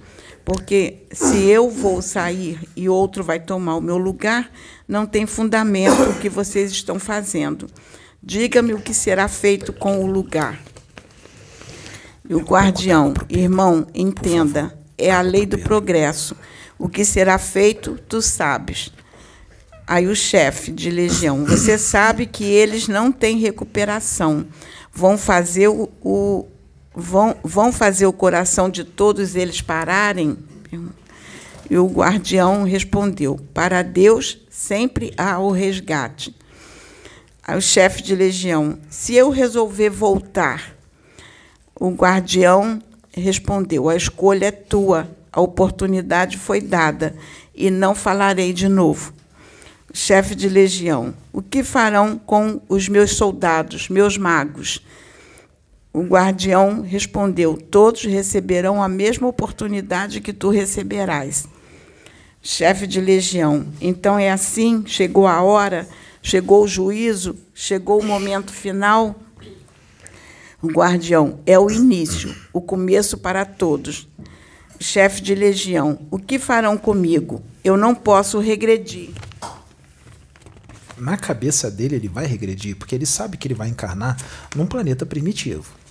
[0.47, 4.49] Porque se eu vou sair e outro vai tomar o meu lugar,
[4.87, 7.67] não tem fundamento o que vocês estão fazendo.
[8.23, 10.63] Diga-me o que será feito com o lugar.
[12.29, 16.37] E o guardião, irmão, entenda, é a lei do progresso.
[16.79, 18.93] O que será feito, tu sabes.
[19.85, 24.47] Aí o chefe de legião, você sabe que eles não têm recuperação.
[24.93, 26.47] Vão fazer o, o-
[26.97, 30.39] vão, vão fazer o coração de todos eles pararem?
[31.69, 36.35] E o guardião respondeu: Para Deus sempre há o resgate.
[37.47, 40.75] O chefe de legião: Se eu resolver voltar,
[41.79, 42.81] o guardião
[43.13, 47.15] respondeu: A escolha é tua, a oportunidade foi dada,
[47.55, 49.13] e não falarei de novo.
[49.93, 54.81] Chefe de legião: O que farão com os meus soldados, meus magos?
[55.97, 61.49] O guardião respondeu: Todos receberão a mesma oportunidade que tu receberás.
[62.43, 64.85] Chefe de legião: Então é assim?
[64.85, 65.89] Chegou a hora?
[66.21, 67.35] Chegou o juízo?
[67.55, 69.17] Chegou o momento final?
[70.61, 74.07] O guardião: É o início, o começo para todos.
[74.79, 77.43] Chefe de legião: O que farão comigo?
[77.65, 79.13] Eu não posso regredir.
[80.99, 84.19] Na cabeça dele, ele vai regredir, porque ele sabe que ele vai encarnar
[84.55, 85.86] num planeta primitivo.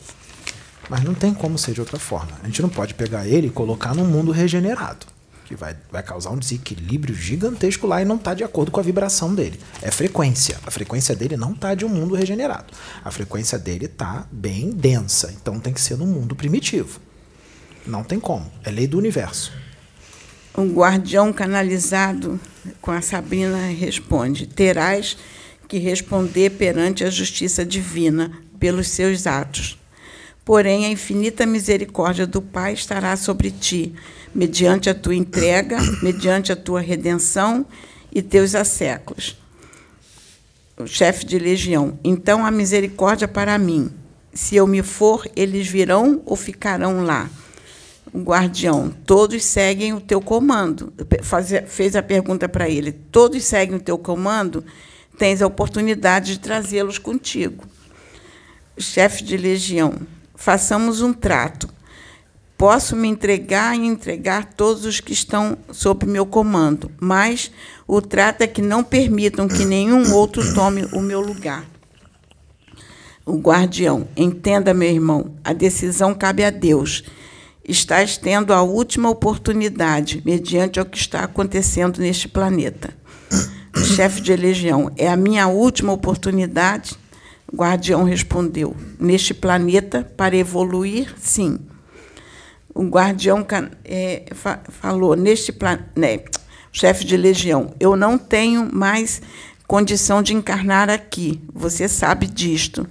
[0.89, 2.31] Mas não tem como ser de outra forma.
[2.43, 5.05] A gente não pode pegar ele e colocar num mundo regenerado,
[5.45, 8.83] que vai, vai causar um desequilíbrio gigantesco lá e não está de acordo com a
[8.83, 9.59] vibração dele.
[9.81, 10.57] É frequência.
[10.65, 12.73] A frequência dele não está de um mundo regenerado.
[13.03, 15.33] A frequência dele está bem densa.
[15.39, 16.99] Então tem que ser num mundo primitivo.
[17.85, 18.51] Não tem como.
[18.63, 19.51] É lei do universo.
[20.57, 22.39] Um guardião canalizado
[22.79, 25.17] com a Sabrina responde: Terás
[25.67, 29.77] que responder perante a justiça divina pelos seus atos.
[30.45, 33.93] Porém, a infinita misericórdia do Pai estará sobre ti,
[34.34, 37.65] mediante a tua entrega, mediante a tua redenção
[38.13, 39.35] e teus asséculos.
[40.77, 43.91] O chefe de legião: Então a misericórdia para mim.
[44.34, 47.30] Se eu me for, eles virão ou ficarão lá?
[48.15, 50.93] o guardião, todos seguem o teu comando.
[51.67, 54.63] Fez a pergunta para ele: todos seguem o teu comando?
[55.17, 57.65] Tens a oportunidade de trazê-los contigo.
[58.77, 59.95] chefe de legião,
[60.35, 61.69] façamos um trato.
[62.57, 67.51] Posso me entregar e entregar todos os que estão sob meu comando, mas
[67.85, 71.65] o trato é que não permitam que nenhum outro tome o meu lugar.
[73.25, 77.03] O guardião, entenda, meu irmão, a decisão cabe a Deus.
[77.67, 82.93] Estás tendo a última oportunidade, mediante o que está acontecendo neste planeta.
[83.95, 86.95] Chefe de legião, é a minha última oportunidade?
[87.51, 91.59] O guardião respondeu: Neste planeta, para evoluir, sim.
[92.73, 93.45] O guardião
[93.84, 95.91] é, fa falou: Neste planeta.
[95.95, 96.19] Né,
[96.72, 99.22] chefe de legião, eu não tenho mais
[99.65, 101.41] condição de encarnar aqui.
[101.53, 102.85] Você sabe disto.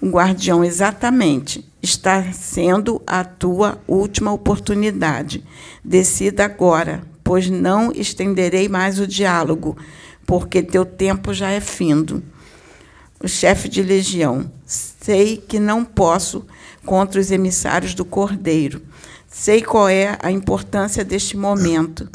[0.00, 1.64] O guardião, exatamente.
[1.80, 5.44] Está sendo a tua última oportunidade.
[5.84, 9.76] Decida agora, pois não estenderei mais o diálogo,
[10.26, 12.22] porque teu tempo já é findo
[13.22, 14.50] o chefe de legião.
[14.66, 16.44] Sei que não posso
[16.84, 18.82] contra os emissários do Cordeiro.
[19.28, 22.08] Sei qual é a importância deste momento.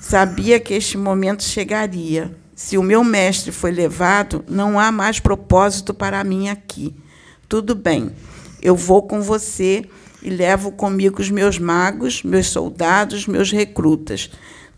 [0.00, 2.34] Sabia que este momento chegaria.
[2.54, 6.94] Se o meu mestre foi levado, não há mais propósito para mim aqui.
[7.48, 8.10] Tudo bem,
[8.60, 9.84] eu vou com você
[10.22, 14.30] e levo comigo os meus magos, meus soldados, meus recrutas.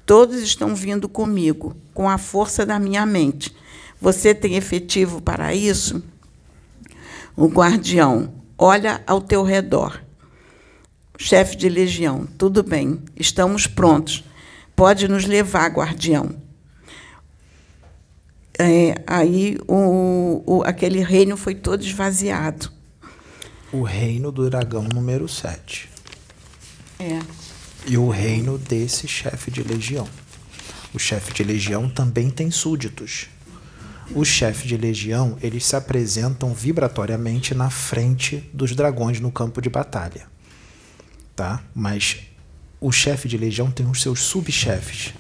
[0.05, 3.55] Todos estão vindo comigo, com a força da minha mente.
[4.03, 6.03] Você tem efetivo para isso?
[7.37, 10.03] O guardião, olha ao teu redor.
[11.17, 14.25] Chefe de legião, tudo bem, estamos prontos.
[14.75, 16.35] Pode nos levar, guardião.
[18.59, 22.73] É, aí o, o, aquele reino foi todo esvaziado.
[23.73, 25.89] O reino do dragão número 7.
[26.99, 27.21] É.
[27.87, 30.09] E o reino desse chefe de legião.
[30.93, 33.29] O chefe de legião também tem súditos
[34.15, 39.69] os chefes de legião eles se apresentam vibratoriamente na frente dos dragões no campo de
[39.69, 40.27] batalha,
[41.35, 41.63] tá?
[41.75, 42.19] Mas
[42.81, 45.15] o chefe de legião tem os seus subchefes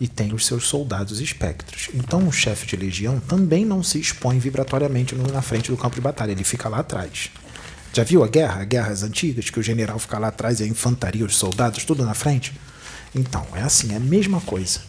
[0.00, 1.88] e tem os seus soldados espectros.
[1.94, 6.00] Então o chefe de legião também não se expõe vibratoriamente na frente do campo de
[6.00, 7.30] batalha, ele fica lá atrás.
[7.92, 11.24] Já viu a guerra, guerras antigas, que o general fica lá atrás e a infantaria,
[11.24, 12.52] os soldados, tudo na frente?
[13.14, 14.80] Então, é assim, é a mesma coisa.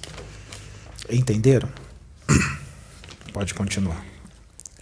[1.09, 1.69] Entenderam?
[3.31, 4.03] Pode continuar.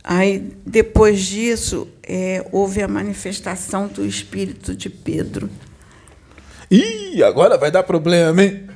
[0.04, 5.50] Aí, depois disso, é, houve a manifestação do espírito de Pedro.
[6.72, 8.68] Ih, agora vai dar problema, hein?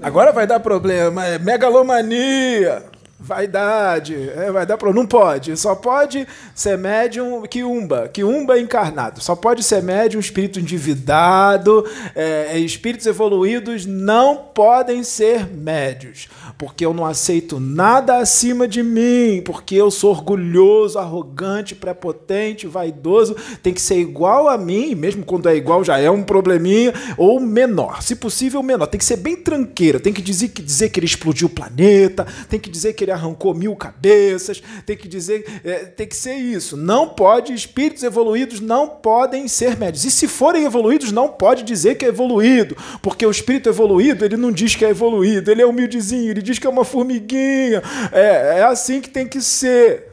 [0.00, 1.26] Agora vai dar problema.
[1.26, 2.84] É megalomania.
[3.18, 5.00] Vaidade, é, vai dar problema.
[5.00, 5.56] Não pode.
[5.56, 8.08] Só pode ser médium quiumba.
[8.08, 9.22] Quiumba encarnado.
[9.22, 11.84] Só pode ser médium espírito endividado.
[12.14, 16.28] É, é espíritos evoluídos não podem ser médios
[16.58, 23.36] porque eu não aceito nada acima de mim, porque eu sou orgulhoso, arrogante, prepotente, vaidoso,
[23.62, 27.38] tem que ser igual a mim, mesmo quando é igual já é um probleminha, ou
[27.40, 30.98] menor, se possível menor, tem que ser bem tranqueira, tem que dizer, que dizer que
[30.98, 35.44] ele explodiu o planeta, tem que dizer que ele arrancou mil cabeças, tem que dizer,
[35.64, 40.28] é, tem que ser isso, não pode, espíritos evoluídos não podem ser médios, e se
[40.28, 44.74] forem evoluídos não pode dizer que é evoluído, porque o espírito evoluído, ele não diz
[44.74, 47.82] que é evoluído, ele é humildezinho, ele diz que é uma formiguinha.
[48.12, 50.08] É, é assim que tem que ser.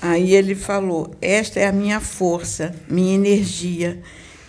[0.00, 4.02] Aí ele falou: Esta é a minha força, minha energia.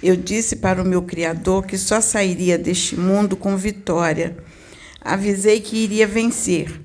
[0.03, 4.35] Eu disse para o meu Criador que só sairia deste mundo com vitória.
[5.06, 6.82] Avisei que iria vencer.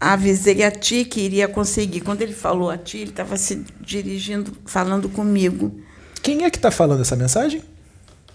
[0.00, 2.00] Avisei a ti que iria conseguir.
[2.00, 5.80] Quando ele falou a ti, ele estava se dirigindo, falando comigo.
[6.20, 7.62] Quem é que está falando essa mensagem?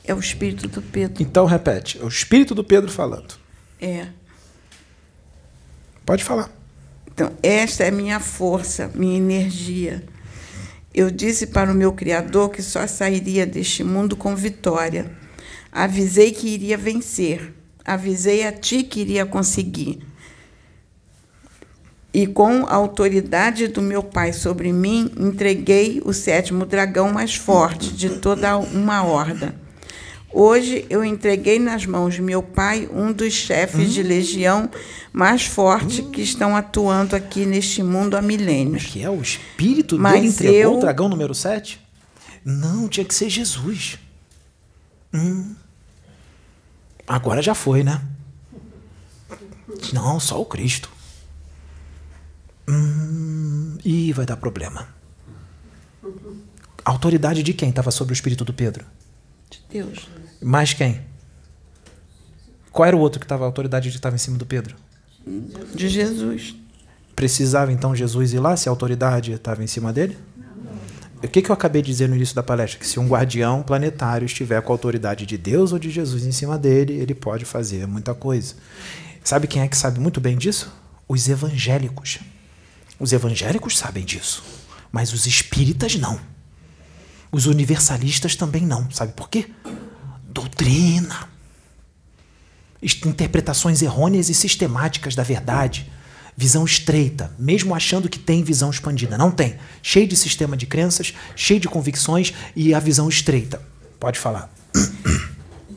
[0.05, 1.21] É o espírito do Pedro.
[1.21, 3.35] Então repete, é o espírito do Pedro falando.
[3.81, 4.07] É.
[6.05, 6.49] Pode falar.
[7.05, 10.01] Então, esta é minha força, minha energia.
[10.93, 15.11] Eu disse para o meu Criador que só sairia deste mundo com vitória.
[15.71, 17.58] Avisei que iria vencer.
[17.93, 19.99] Avisei a ti que iria conseguir.
[22.13, 27.93] E com a autoridade do meu Pai sobre mim, entreguei o sétimo dragão mais forte
[27.93, 29.55] de toda uma horda
[30.31, 34.69] Hoje eu entreguei nas mãos de meu pai um dos chefes de legião
[35.11, 38.85] mais forte que estão atuando aqui neste mundo há milênios.
[38.85, 40.77] Que é o espírito Mas dele entregou eu...
[40.77, 41.81] o dragão número 7?
[42.45, 43.97] Não, tinha que ser Jesus.
[45.11, 45.55] Hum.
[47.09, 47.99] Agora já foi, né?
[49.91, 50.87] Não, só o Cristo.
[52.67, 53.79] Hum.
[53.83, 54.87] Ih, vai dar problema.
[56.85, 58.85] A autoridade de quem estava sobre o espírito do Pedro?
[59.49, 60.07] De Deus.
[60.39, 61.01] Mais quem?
[62.71, 64.75] Qual era o outro que estava, a autoridade que estava em cima do Pedro?
[65.73, 66.55] De Jesus.
[67.15, 70.15] Precisava então Jesus ir lá se a autoridade estava em cima dele?
[71.21, 72.79] O que, que eu acabei de dizer no início da palestra?
[72.79, 76.31] Que se um guardião planetário estiver com a autoridade de Deus ou de Jesus em
[76.31, 78.55] cima dele, ele pode fazer muita coisa.
[79.21, 80.73] Sabe quem é que sabe muito bem disso?
[81.09, 82.19] Os evangélicos.
[82.97, 84.43] Os evangélicos sabem disso,
[84.91, 86.17] mas os espíritas não.
[87.31, 88.89] Os universalistas também não.
[88.89, 89.49] Sabe por quê?
[90.23, 91.27] Doutrina.
[92.81, 95.91] Interpretações errôneas e sistemáticas da verdade
[96.39, 99.17] visão estreita, mesmo achando que tem visão expandida.
[99.17, 99.57] Não tem.
[99.83, 103.61] Cheio de sistema de crenças, cheio de convicções e a visão estreita.
[103.99, 104.49] Pode falar.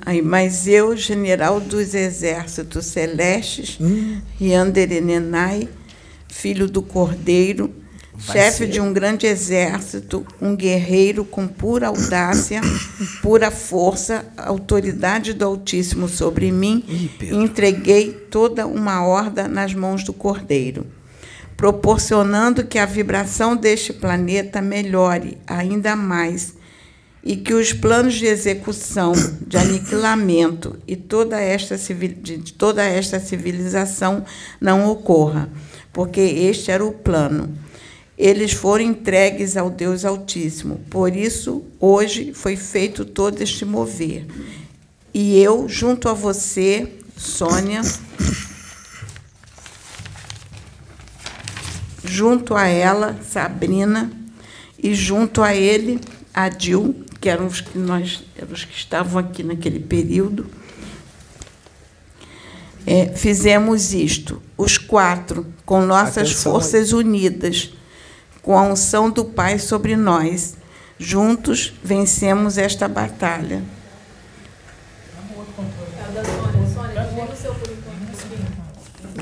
[0.06, 4.20] Aí, mas eu, general dos exércitos celestes, hum.
[4.40, 5.68] Yanderenenai,
[6.28, 7.74] filho do Cordeiro,
[8.18, 12.60] chefe de um grande exército, um guerreiro com pura audácia,
[13.22, 20.12] pura força, autoridade do Altíssimo sobre mim, Ih, entreguei toda uma horda nas mãos do
[20.12, 20.86] Cordeiro,
[21.56, 26.54] proporcionando que a vibração deste planeta melhore ainda mais
[27.24, 29.12] e que os planos de execução,
[29.46, 34.24] de aniquilamento e toda esta, de toda esta civilização
[34.60, 35.48] não ocorra,
[35.92, 37.48] porque este era o plano
[38.16, 40.80] eles foram entregues ao Deus Altíssimo.
[40.90, 44.26] Por isso, hoje foi feito todo este mover.
[45.14, 47.82] E eu, junto a você, Sônia,
[52.04, 54.10] junto a ela, Sabrina,
[54.82, 56.00] e junto a ele,
[56.34, 60.46] Adil, que eram os que nós eram os que estavam aqui naquele período.
[62.84, 67.72] É, fizemos isto, os quatro, com nossas Atenção forças unidas
[68.42, 70.56] com a unção do Pai sobre nós.
[70.98, 73.62] Juntos vencemos esta batalha.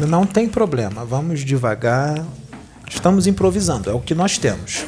[0.09, 2.25] Não tem problema, vamos devagar.
[2.89, 4.85] Estamos improvisando, é o que nós temos.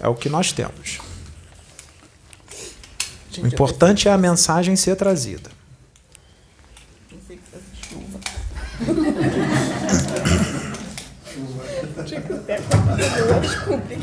[0.00, 0.98] É o que nós temos.
[3.42, 5.57] O importante é a mensagem ser trazida.
[13.28, 13.94] Desculpe,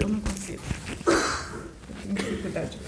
[0.00, 0.62] eu, não consigo.
[2.06, 2.78] Dificuldade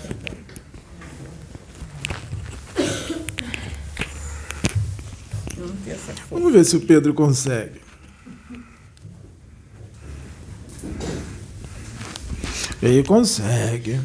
[6.31, 7.81] Vamos ver se o Pedro consegue.
[12.83, 14.01] Ele consegue.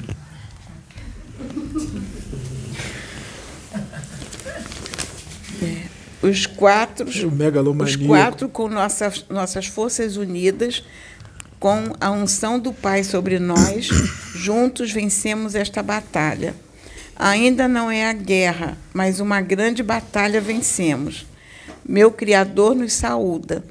[6.21, 10.83] Os quatro, os quatro com nossas, nossas forças unidas,
[11.59, 13.87] com a unção do Pai sobre nós,
[14.35, 16.55] juntos vencemos esta batalha.
[17.15, 21.25] Ainda não é a guerra, mas uma grande batalha vencemos.
[21.87, 23.63] Meu Criador nos saúda.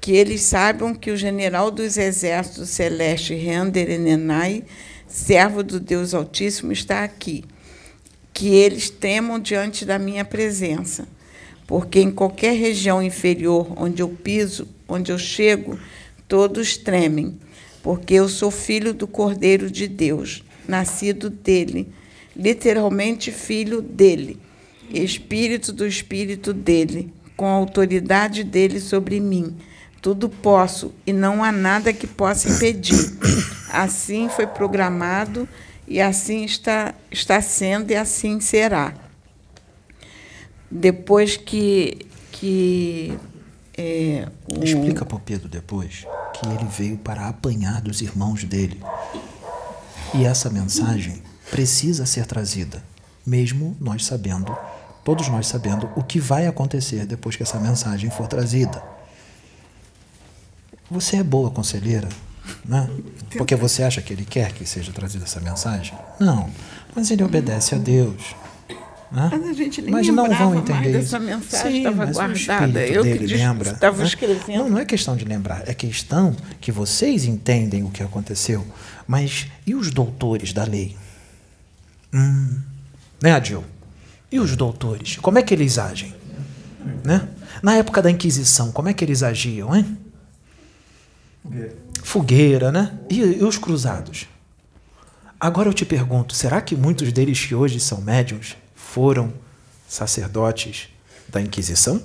[0.00, 4.62] Que eles saibam que o general dos exércitos celeste Reander Enenai,
[5.08, 7.44] servo do Deus Altíssimo, está aqui.
[8.32, 11.08] Que eles temam diante da minha presença
[11.66, 15.78] porque em qualquer região inferior onde eu piso, onde eu chego,
[16.28, 17.38] todos tremem,
[17.82, 21.88] porque eu sou filho do Cordeiro de Deus, nascido dele,
[22.36, 24.38] literalmente filho dele,
[24.90, 29.56] espírito do espírito dele, com a autoridade dele sobre mim.
[30.00, 32.94] Tudo posso e não há nada que possa impedir.
[33.70, 35.48] Assim foi programado
[35.88, 38.94] e assim está, está sendo e assim será
[40.70, 42.06] depois que.
[42.32, 43.18] que
[43.76, 44.64] é, o...
[44.64, 48.80] Explica para Pedro depois que ele veio para apanhar dos irmãos dele.
[50.14, 52.82] E essa mensagem precisa ser trazida,
[53.24, 54.56] mesmo nós sabendo,
[55.04, 58.82] todos nós sabendo, o que vai acontecer depois que essa mensagem for trazida.
[60.90, 62.08] Você é boa conselheira,
[62.64, 62.88] né?
[63.36, 65.98] Porque você acha que ele quer que seja trazida essa mensagem?
[66.20, 66.48] Não,
[66.94, 68.34] mas ele obedece a Deus.
[69.10, 69.28] Né?
[69.30, 71.14] Mas a gente nem mas não vão entender isso.
[71.14, 72.86] Essa mensagem estava guardada.
[72.86, 73.70] Eu dele que lembra.
[73.70, 74.04] Estava né?
[74.04, 74.58] escrevendo.
[74.58, 78.66] Não, não é questão de lembrar, é questão que vocês entendem o que aconteceu.
[79.06, 80.96] Mas e os doutores da lei?
[82.12, 82.60] Hum,
[83.22, 83.64] né, Adil?
[84.30, 85.16] E os doutores?
[85.18, 86.14] Como é que eles agem?
[87.04, 87.28] Né?
[87.62, 89.96] Na época da Inquisição, como é que eles agiam, hein?
[91.42, 92.98] Fogueira, Fogueira né?
[93.08, 94.26] E, e os cruzados?
[95.38, 98.56] Agora eu te pergunto, será que muitos deles que hoje são médiums
[98.96, 99.30] foram
[99.86, 100.88] sacerdotes
[101.28, 102.02] da Inquisição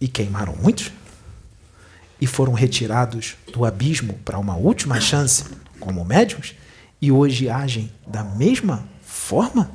[0.00, 0.90] e queimaram muitos
[2.18, 5.44] e foram retirados do abismo para uma última chance
[5.78, 6.54] como médiums
[7.02, 9.70] e hoje agem da mesma forma?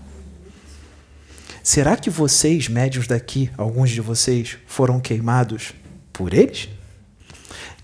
[1.61, 5.73] Será que vocês, médios daqui, alguns de vocês, foram queimados
[6.11, 6.69] por eles?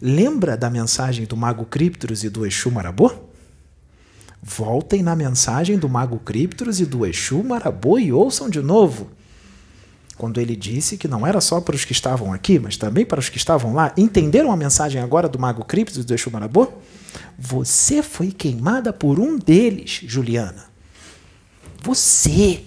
[0.01, 3.26] Lembra da mensagem do Mago Criptros e do Exu Marabô?
[4.41, 9.09] Voltem na mensagem do Mago Criptros e do Exu Marabô e ouçam de novo.
[10.17, 13.19] Quando ele disse que não era só para os que estavam aqui, mas também para
[13.19, 13.93] os que estavam lá.
[13.95, 16.71] Entenderam a mensagem agora do Mago Criptros e do Exu Marabô?
[17.37, 20.65] Você foi queimada por um deles, Juliana.
[21.83, 22.63] Você.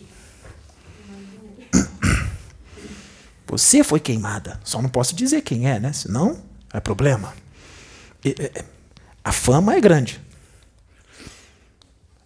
[3.46, 4.60] Você foi queimada.
[4.62, 5.92] Só não posso dizer quem é, né?
[5.92, 6.38] Senão
[6.72, 7.34] é problema.
[9.24, 10.20] A fama é grande.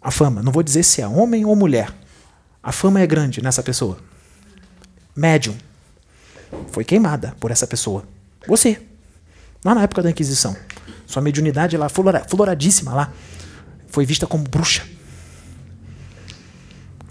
[0.05, 1.91] A fama, não vou dizer se é homem ou mulher.
[2.63, 3.97] A fama é grande nessa pessoa.
[5.17, 5.57] Médium.
[6.73, 8.05] Foi queimada por essa pessoa.
[8.47, 8.83] Você.
[9.65, 10.55] Lá na época da Inquisição.
[11.07, 13.13] Sua mediunidade lá, floradíssima lá.
[13.87, 14.87] Foi vista como bruxa.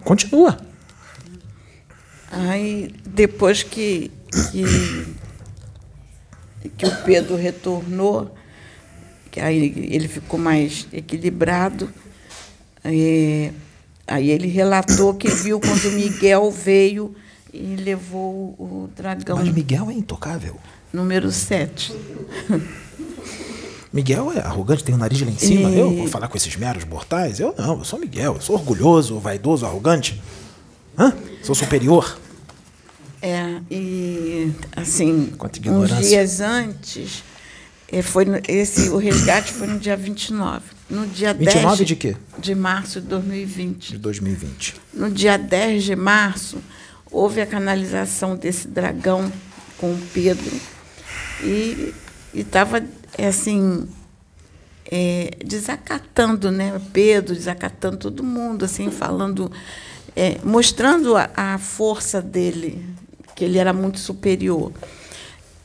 [0.03, 0.60] Continua.
[2.32, 4.11] Aí, depois que,
[4.52, 5.15] que,
[6.78, 8.36] que o Pedro retornou,
[9.32, 11.91] que aí ele ficou mais equilibrado,
[12.84, 13.51] aí,
[14.07, 17.15] aí ele relatou que viu quando Miguel veio
[17.53, 19.38] e levou o dragão.
[19.38, 20.57] Mas Miguel é intocável.
[20.91, 21.95] Número 7.
[23.93, 25.69] Miguel é arrogante, tem o nariz lá em cima.
[25.69, 25.77] E...
[25.77, 27.39] Eu vou falar com esses meros mortais?
[27.39, 28.35] Eu não, eu sou Miguel.
[28.35, 30.19] Eu sou orgulhoso, vaidoso, arrogante.
[30.97, 31.14] Hã?
[31.43, 32.18] Sou superior.
[33.22, 35.31] É, e assim,
[35.68, 37.23] uns dias antes,
[37.88, 40.73] é, foi esse, o resgate foi no dia 29.
[40.94, 42.15] No dia 29 10 de quê?
[42.38, 43.94] De março de 2020.
[43.94, 44.76] De 2020.
[44.94, 46.60] No dia 10 de março,
[47.11, 49.32] houve a canalização desse dragão
[49.80, 50.52] com o Pedro.
[51.41, 51.95] E
[52.32, 52.84] estava,
[53.18, 53.90] é, assim,
[54.91, 56.80] é, desacatando, né?
[56.94, 59.52] Pedro, desacatando todo mundo, assim, falando,
[60.15, 62.86] é, mostrando a, a força dele,
[63.36, 64.72] que ele era muito superior.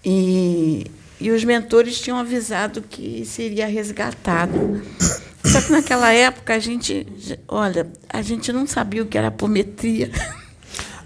[0.02, 0.86] E,
[1.20, 4.82] e os mentores tinham avisado que seria resgatado.
[5.44, 7.06] Só que naquela época a gente,
[7.46, 10.10] olha, a gente não sabia o que era apometria.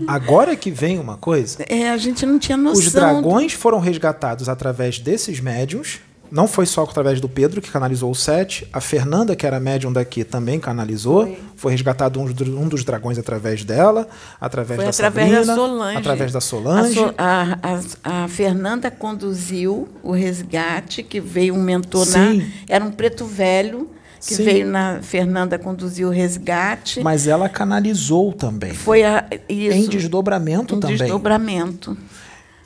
[0.06, 1.64] Agora que vem uma coisa.
[1.68, 2.86] É, a gente não tinha noção.
[2.86, 3.58] Os dragões do...
[3.58, 6.00] foram resgatados através desses médiums
[6.32, 9.92] não foi só através do Pedro que canalizou o set, a Fernanda, que era médium
[9.92, 11.26] daqui, também canalizou.
[11.26, 14.08] Foi, foi resgatado um, um, dos dragões através dela,
[14.40, 15.98] através foi da através Sabrina, da Solange.
[15.98, 16.98] através da Solange.
[17.18, 22.38] A, a, a, Fernanda conduziu o resgate, que veio um mentor Sim.
[22.38, 22.44] na.
[22.66, 23.90] Era um preto velho
[24.26, 24.44] que Sim.
[24.44, 27.02] veio na Fernanda conduzir o resgate.
[27.02, 28.72] Mas ela canalizou também.
[28.72, 30.96] Foi a, isso, em desdobramento em também.
[30.96, 31.96] Desdobramento.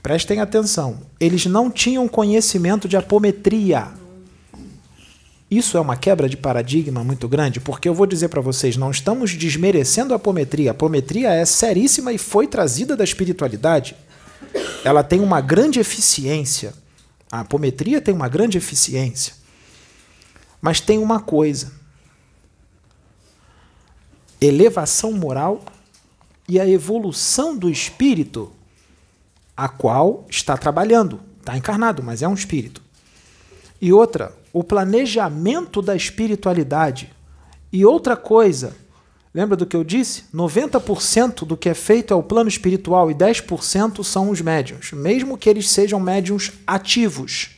[0.07, 1.01] Prestem atenção.
[1.19, 3.89] Eles não tinham conhecimento de apometria.
[5.51, 8.93] Isso é uma quebra de paradigma muito grande, porque eu vou dizer para vocês, não
[8.93, 10.71] estamos desmerecendo a apometria.
[10.71, 13.97] A apometria é seríssima e foi trazida da espiritualidade.
[14.85, 16.73] Ela tem uma grande eficiência.
[17.29, 19.35] A apometria tem uma grande eficiência.
[20.63, 21.73] Mas tem uma coisa:
[24.41, 25.65] elevação moral
[26.49, 28.53] e a evolução do espírito
[29.57, 31.21] a qual está trabalhando.
[31.41, 32.83] Está encarnado, mas é um espírito.
[33.81, 37.13] E outra, o planejamento da espiritualidade.
[37.73, 38.75] E outra coisa,
[39.33, 40.25] lembra do que eu disse?
[40.35, 45.39] 90% do que é feito é o plano espiritual e 10% são os médiums, mesmo
[45.39, 47.57] que eles sejam médiums ativos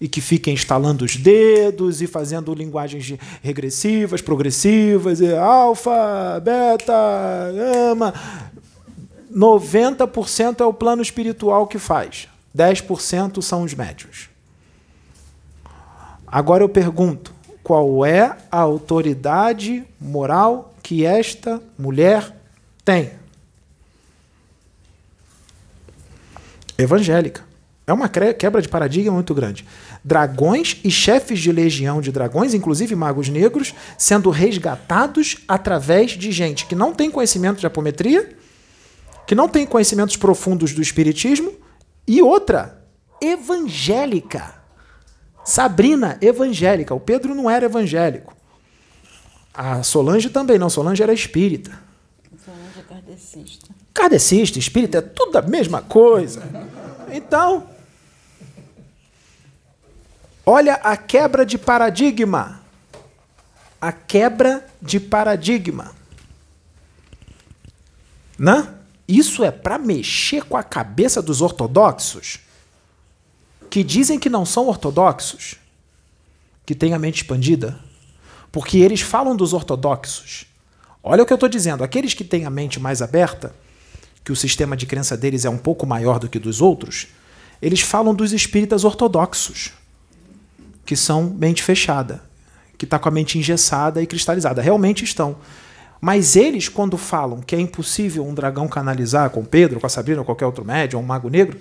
[0.00, 3.12] e que fiquem instalando os dedos e fazendo linguagens
[3.42, 8.14] regressivas, progressivas, e alfa, beta, gama.
[9.34, 14.28] 90% é o plano espiritual que faz, 10% são os médios.
[16.26, 22.34] Agora eu pergunto: qual é a autoridade moral que esta mulher
[22.84, 23.12] tem?
[26.78, 27.48] Evangélica.
[27.86, 29.66] É uma quebra de paradigma muito grande.
[30.04, 36.66] Dragões e chefes de legião de dragões, inclusive magos negros, sendo resgatados através de gente
[36.66, 38.39] que não tem conhecimento de apometria
[39.30, 41.52] que não tem conhecimentos profundos do espiritismo,
[42.04, 42.84] e outra,
[43.22, 44.56] evangélica.
[45.44, 46.92] Sabrina, evangélica.
[46.92, 48.36] O Pedro não era evangélico.
[49.54, 50.68] A Solange também não.
[50.68, 51.80] Solange era espírita.
[52.44, 53.68] Solange é kardecista.
[53.94, 56.42] Kardecista, espírita, é tudo a mesma coisa.
[57.12, 57.68] Então,
[60.44, 62.62] olha a quebra de paradigma.
[63.80, 65.92] A quebra de paradigma.
[68.36, 68.74] Né?
[69.10, 72.38] Isso é para mexer com a cabeça dos ortodoxos,
[73.68, 75.56] que dizem que não são ortodoxos,
[76.64, 77.76] que têm a mente expandida,
[78.52, 80.46] porque eles falam dos ortodoxos.
[81.02, 81.82] Olha o que eu estou dizendo.
[81.82, 83.52] Aqueles que têm a mente mais aberta,
[84.24, 87.08] que o sistema de crença deles é um pouco maior do que dos outros,
[87.60, 89.72] eles falam dos espíritas ortodoxos,
[90.86, 92.22] que são mente fechada,
[92.78, 94.62] que está com a mente engessada e cristalizada.
[94.62, 95.36] Realmente estão.
[96.00, 100.20] Mas eles, quando falam que é impossível um dragão canalizar com Pedro, com a Sabrina,
[100.20, 101.60] ou qualquer outro médium, ou um mago negro,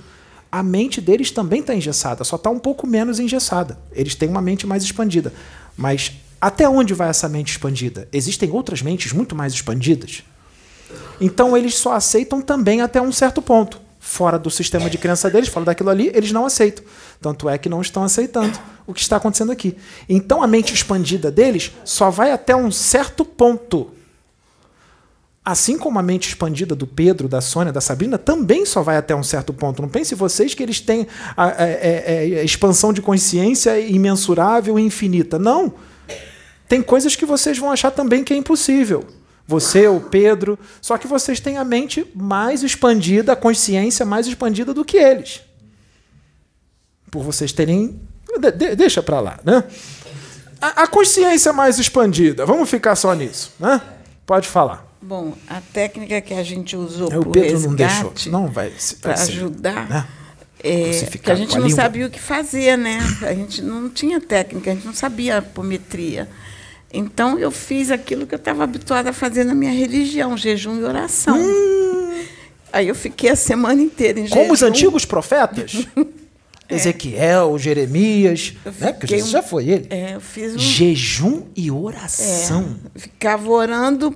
[0.51, 3.77] a mente deles também está engessada, só está um pouco menos engessada.
[3.91, 5.33] Eles têm uma mente mais expandida.
[5.77, 8.07] Mas até onde vai essa mente expandida?
[8.13, 10.23] Existem outras mentes muito mais expandidas?
[11.19, 13.79] Então eles só aceitam também até um certo ponto.
[13.99, 16.85] Fora do sistema de crença deles, fora daquilo ali, eles não aceitam.
[17.21, 18.57] Tanto é que não estão aceitando
[18.87, 19.75] o que está acontecendo aqui.
[20.07, 23.91] Então a mente expandida deles só vai até um certo ponto.
[25.49, 29.15] Assim como a mente expandida do Pedro, da Sônia, da Sabrina, também só vai até
[29.15, 29.81] um certo ponto.
[29.81, 34.83] Não pense vocês que eles têm a, a, a, a expansão de consciência imensurável e
[34.83, 35.39] infinita.
[35.39, 35.73] Não.
[36.67, 39.07] Tem coisas que vocês vão achar também que é impossível.
[39.47, 44.71] Você, o Pedro, só que vocês têm a mente mais expandida, a consciência mais expandida
[44.71, 45.41] do que eles.
[47.09, 47.99] Por vocês terem.
[48.39, 49.63] De, de, deixa para lá, né?
[50.61, 53.81] A, a consciência mais expandida, vamos ficar só nisso, né?
[54.27, 54.88] Pode falar.
[55.01, 58.13] Bom, a técnica que a gente usou É, o Pedro não deixou.
[58.27, 58.71] Não vai.
[59.01, 60.05] para ajudar, né?
[60.61, 60.89] é,
[61.25, 61.75] a gente não língua.
[61.83, 62.99] sabia o que fazer, né?
[63.21, 66.27] A gente não tinha técnica, a gente não sabia apometria.
[66.91, 70.83] Então eu fiz aquilo que eu estava habituada a fazer na minha religião, jejum e
[70.83, 71.37] oração.
[72.73, 74.35] Aí eu fiquei a semana inteira em jejum.
[74.35, 74.41] Hum.
[74.41, 75.87] Como os antigos profetas?
[76.69, 78.93] Ezequiel, Jeremias, né?
[78.93, 79.87] Porque Jesus um- já foi ele.
[79.89, 82.75] É, um, Jejum e oração.
[82.95, 84.15] É, ficava orando,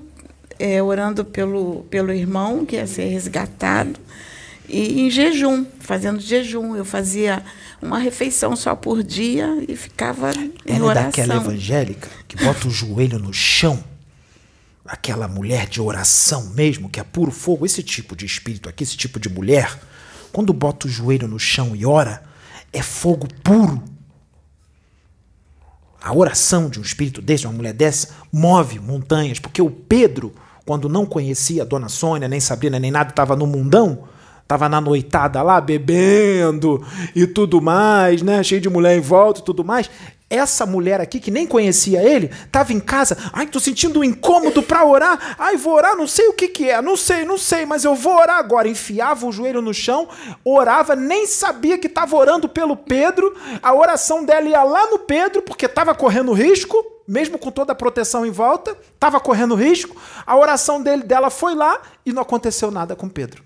[0.64, 4.00] é, orando pelo, pelo irmão que ia ser resgatado,
[4.70, 6.74] e em jejum, fazendo jejum.
[6.74, 7.44] Eu fazia
[7.82, 11.10] uma refeição só por dia e ficava em Ela é oração.
[11.10, 13.84] daquela evangélica que bota o joelho no chão.
[14.86, 17.66] Aquela mulher de oração mesmo, que é puro fogo.
[17.66, 19.78] Esse tipo de espírito aqui, esse tipo de mulher,
[20.32, 22.24] quando bota o joelho no chão e ora,
[22.72, 23.84] é fogo puro.
[26.02, 30.34] A oração de um espírito desse, de uma mulher dessa, move montanhas, porque o Pedro,
[30.66, 34.04] quando não conhecia a dona Sônia, nem Sabrina, nem nada, estava no mundão,
[34.42, 36.84] estava na noitada lá, bebendo
[37.16, 38.42] e tudo mais, né?
[38.44, 39.90] Cheio de mulher em volta e tudo mais.
[40.36, 43.16] Essa mulher aqui, que nem conhecia ele, estava em casa.
[43.32, 45.36] Ai, tô sentindo um incômodo para orar.
[45.38, 47.94] Ai, vou orar, não sei o que, que é, não sei, não sei, mas eu
[47.94, 48.68] vou orar agora.
[48.68, 50.10] Enfiava o joelho no chão,
[50.44, 53.38] orava, nem sabia que estava orando pelo Pedro.
[53.62, 57.76] A oração dela ia lá no Pedro, porque estava correndo risco, mesmo com toda a
[57.76, 59.96] proteção em volta, estava correndo risco.
[60.26, 63.44] A oração dele, dela foi lá e não aconteceu nada com Pedro.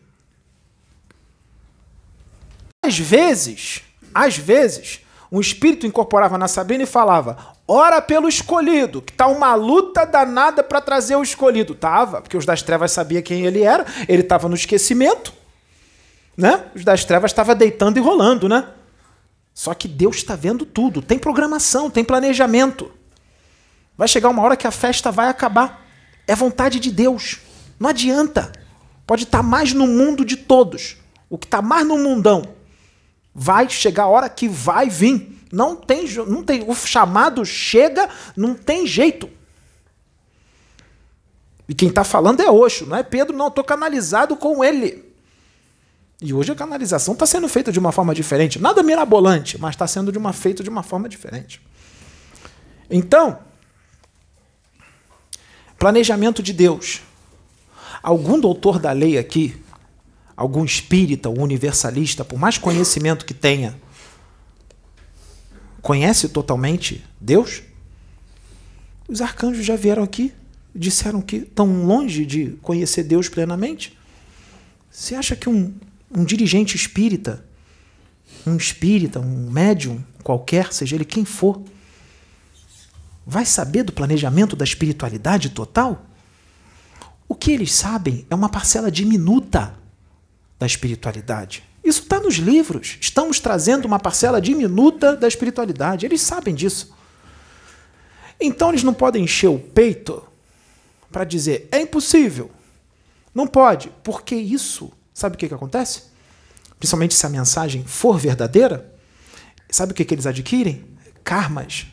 [2.82, 3.82] Às vezes,
[4.16, 5.02] às vezes,
[5.32, 7.38] um espírito incorporava na Sabrina e falava:
[7.68, 11.76] Ora pelo escolhido, que tá uma luta danada para trazer o escolhido.
[11.76, 15.34] Tava, porque os das trevas sabia quem ele era, ele estava no esquecimento,
[16.36, 16.66] né?
[16.74, 18.70] Os das trevas estava deitando e rolando, né?
[19.54, 22.92] Só que Deus está vendo tudo, tem programação, tem planejamento.
[23.98, 25.86] Vai chegar uma hora que a festa vai acabar.
[26.28, 27.40] É vontade de Deus.
[27.80, 28.52] Não adianta.
[29.08, 30.98] Pode estar mais no mundo de todos.
[31.30, 32.57] O que está mais no mundão.
[33.40, 35.46] Vai chegar a hora que vai vir.
[35.52, 36.64] Não tem, não tem.
[36.68, 39.30] O chamado chega, não tem jeito.
[41.70, 43.50] E quem está falando é Oxo, não é Pedro, não.
[43.50, 45.06] Estou canalizado com ele.
[46.20, 48.58] E hoje a canalização está sendo feita de uma forma diferente.
[48.60, 51.62] Nada mirabolante, mas está sendo de uma, feito de uma forma diferente.
[52.90, 53.38] Então,
[55.78, 57.02] planejamento de Deus.
[58.02, 59.62] Algum doutor da lei aqui,
[60.38, 63.76] algum espírita ou universalista, por mais conhecimento que tenha,
[65.82, 67.64] conhece totalmente Deus?
[69.08, 70.32] Os arcanjos já vieram aqui
[70.78, 73.98] disseram que estão longe de conhecer Deus plenamente?
[74.90, 75.74] Você acha que um,
[76.16, 77.44] um dirigente espírita,
[78.46, 81.62] um espírita, um médium qualquer, seja ele quem for,
[83.26, 86.06] vai saber do planejamento da espiritualidade total?
[87.28, 89.78] O que eles sabem é uma parcela diminuta
[90.60, 91.64] da espiritualidade.
[91.84, 92.98] Isso está nos livros.
[93.00, 96.06] Estamos trazendo uma parcela diminuta da espiritualidade.
[96.06, 96.94] Eles sabem disso.
[98.40, 100.24] Então eles não podem encher o peito
[101.12, 102.52] para dizer é impossível.
[103.34, 106.04] Não pode, porque isso, sabe o que, que acontece?
[106.80, 108.92] Principalmente se a mensagem for verdadeira,
[109.70, 110.86] sabe o que, que eles adquirem?
[111.24, 111.88] Karmas.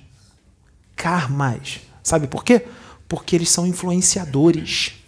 [0.97, 1.81] Karmas.
[2.03, 2.66] Sabe por quê?
[3.09, 5.04] Porque eles são influenciadores.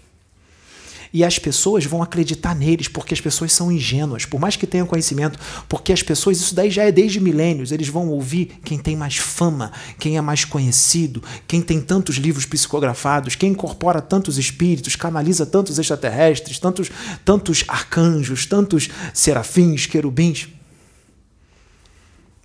[1.12, 4.86] E as pessoas vão acreditar neles porque as pessoas são ingênuas, por mais que tenham
[4.86, 5.38] conhecimento,
[5.68, 9.16] porque as pessoas, isso daí já é desde milênios, eles vão ouvir quem tem mais
[9.16, 15.46] fama, quem é mais conhecido, quem tem tantos livros psicografados, quem incorpora tantos espíritos, canaliza
[15.46, 16.90] tantos extraterrestres, tantos,
[17.24, 20.48] tantos arcanjos, tantos serafins, querubins.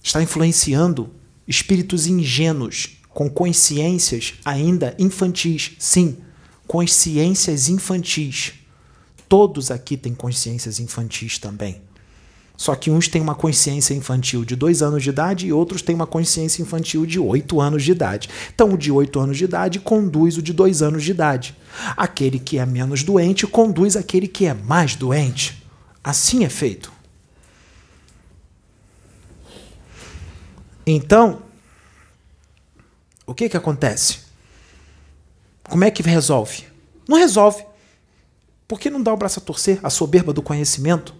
[0.04, 1.12] Está influenciando
[1.48, 5.74] espíritos ingênuos, com consciências ainda infantis.
[5.78, 6.18] Sim,
[6.68, 8.54] consciências infantis.
[9.28, 11.82] Todos aqui têm consciências infantis também.
[12.62, 15.96] Só que uns têm uma consciência infantil de dois anos de idade e outros têm
[15.96, 18.30] uma consciência infantil de oito anos de idade.
[18.54, 21.58] Então, o de oito anos de idade conduz o de dois anos de idade.
[21.98, 25.66] Aquele que é menos doente conduz aquele que é mais doente.
[26.04, 26.92] Assim é feito.
[30.86, 31.42] Então,
[33.26, 34.20] o que, que acontece?
[35.72, 36.66] Como é que resolve?
[37.08, 37.64] Não resolve.
[38.68, 39.80] Por que não dá o braço a torcer?
[39.82, 41.16] A soberba do conhecimento?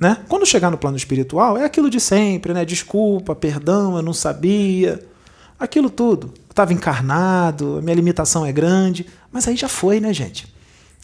[0.00, 0.24] Né?
[0.26, 2.64] Quando chegar no plano espiritual, é aquilo de sempre, né?
[2.64, 5.06] Desculpa, perdão, eu não sabia.
[5.60, 6.32] Aquilo tudo.
[6.48, 9.04] Estava encarnado, minha limitação é grande.
[9.30, 10.50] Mas aí já foi, né, gente?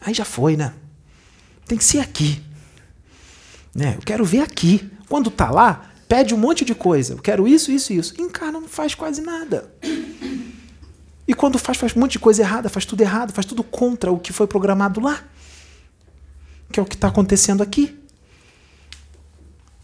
[0.01, 0.73] Aí já foi, né?
[1.67, 2.43] Tem que ser aqui.
[3.75, 3.97] Né?
[3.99, 4.91] Eu quero ver aqui.
[5.07, 7.13] Quando tá lá, pede um monte de coisa.
[7.13, 8.15] Eu quero isso, isso e isso.
[8.19, 9.71] Encarna, não faz quase nada.
[11.27, 14.11] E quando faz, faz um monte de coisa errada, faz tudo errado, faz tudo contra
[14.11, 15.23] o que foi programado lá.
[16.71, 17.99] Que é o que está acontecendo aqui.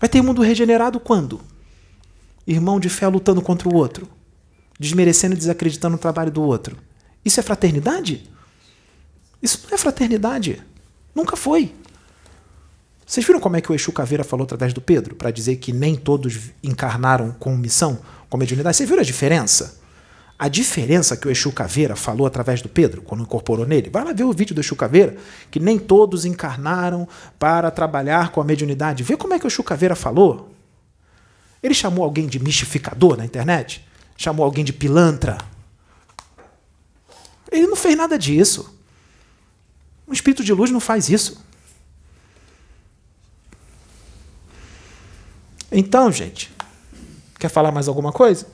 [0.01, 1.41] Vai ter mundo regenerado quando?
[2.47, 4.09] Irmão de fé lutando contra o outro,
[4.79, 6.79] desmerecendo e desacreditando o trabalho do outro.
[7.25, 8.29] Isso é fraternidade?
[9.43, 10.63] Isso não é fraternidade.
[11.15, 11.75] Nunca foi.
[13.05, 15.15] Vocês viram como é que o Exu Caveira falou através do Pedro?
[15.15, 17.99] Para dizer que nem todos encarnaram com missão,
[18.29, 18.77] com mediunidade.
[18.77, 19.78] Vocês viram a diferença?
[20.39, 23.91] A diferença que o Exu Caveira falou através do Pedro, quando incorporou nele.
[23.91, 25.17] Vai lá ver o vídeo do Exu Caveira,
[25.51, 27.09] que nem todos encarnaram
[27.39, 29.03] para trabalhar com a mediunidade.
[29.03, 30.55] Vê como é que o Exu Caveira falou.
[31.61, 33.85] Ele chamou alguém de mistificador na internet?
[34.17, 35.39] Chamou alguém de pilantra?
[37.51, 38.79] Ele não fez nada disso.
[40.07, 41.45] Um espírito de luz não faz isso.
[45.73, 46.53] Então, gente,
[47.41, 48.47] quer falar mais alguma coisa?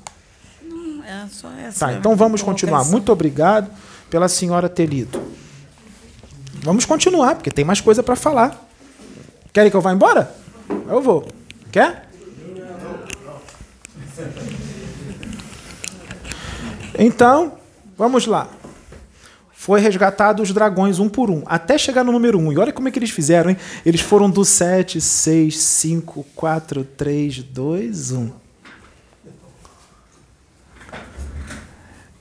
[1.14, 1.86] É só essa.
[1.86, 2.84] Tá, então vamos continuar.
[2.84, 3.70] Muito obrigado
[4.10, 5.22] pela senhora ter lido.
[6.62, 8.68] Vamos continuar, porque tem mais coisa para falar.
[9.52, 10.34] Querem que eu vá embora?
[10.88, 11.28] Eu vou.
[11.70, 12.08] Quer?
[16.98, 17.52] Então,
[17.96, 18.48] vamos lá.
[19.52, 22.46] Foi resgatado os dragões um por um, até chegar no número 1.
[22.46, 22.52] Um.
[22.52, 23.56] E olha como é que eles fizeram, hein?
[23.84, 28.43] Eles foram do 7, 6, 5, 4, 3, 2, 1.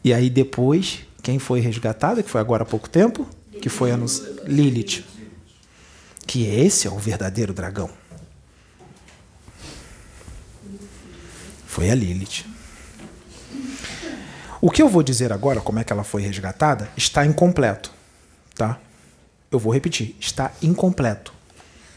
[0.03, 3.27] E aí depois, quem foi resgatado, que foi agora há pouco tempo,
[3.61, 3.97] que foi a
[4.45, 5.05] Lilith.
[6.27, 7.89] Que esse é o verdadeiro dragão.
[11.65, 12.45] Foi a Lilith.
[14.59, 17.91] O que eu vou dizer agora, como é que ela foi resgatada, está incompleto.
[18.55, 18.79] Tá?
[19.51, 21.33] Eu vou repetir, está incompleto.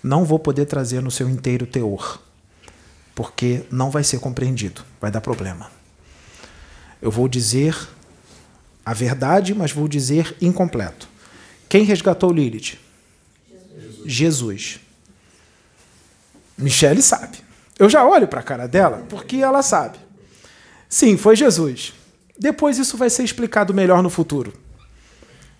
[0.02, 2.20] Não vou poder trazer no seu inteiro teor,
[3.14, 5.70] porque não vai ser compreendido, vai dar problema.
[7.00, 7.76] Eu vou dizer
[8.86, 11.08] a verdade, mas vou dizer incompleto.
[11.68, 12.78] Quem resgatou Lilith?
[13.76, 14.04] Jesus.
[14.06, 14.80] Jesus.
[16.56, 17.38] Michele sabe.
[17.76, 19.98] Eu já olho para a cara dela porque ela sabe.
[20.88, 21.94] Sim, foi Jesus.
[22.38, 24.52] Depois isso vai ser explicado melhor no futuro.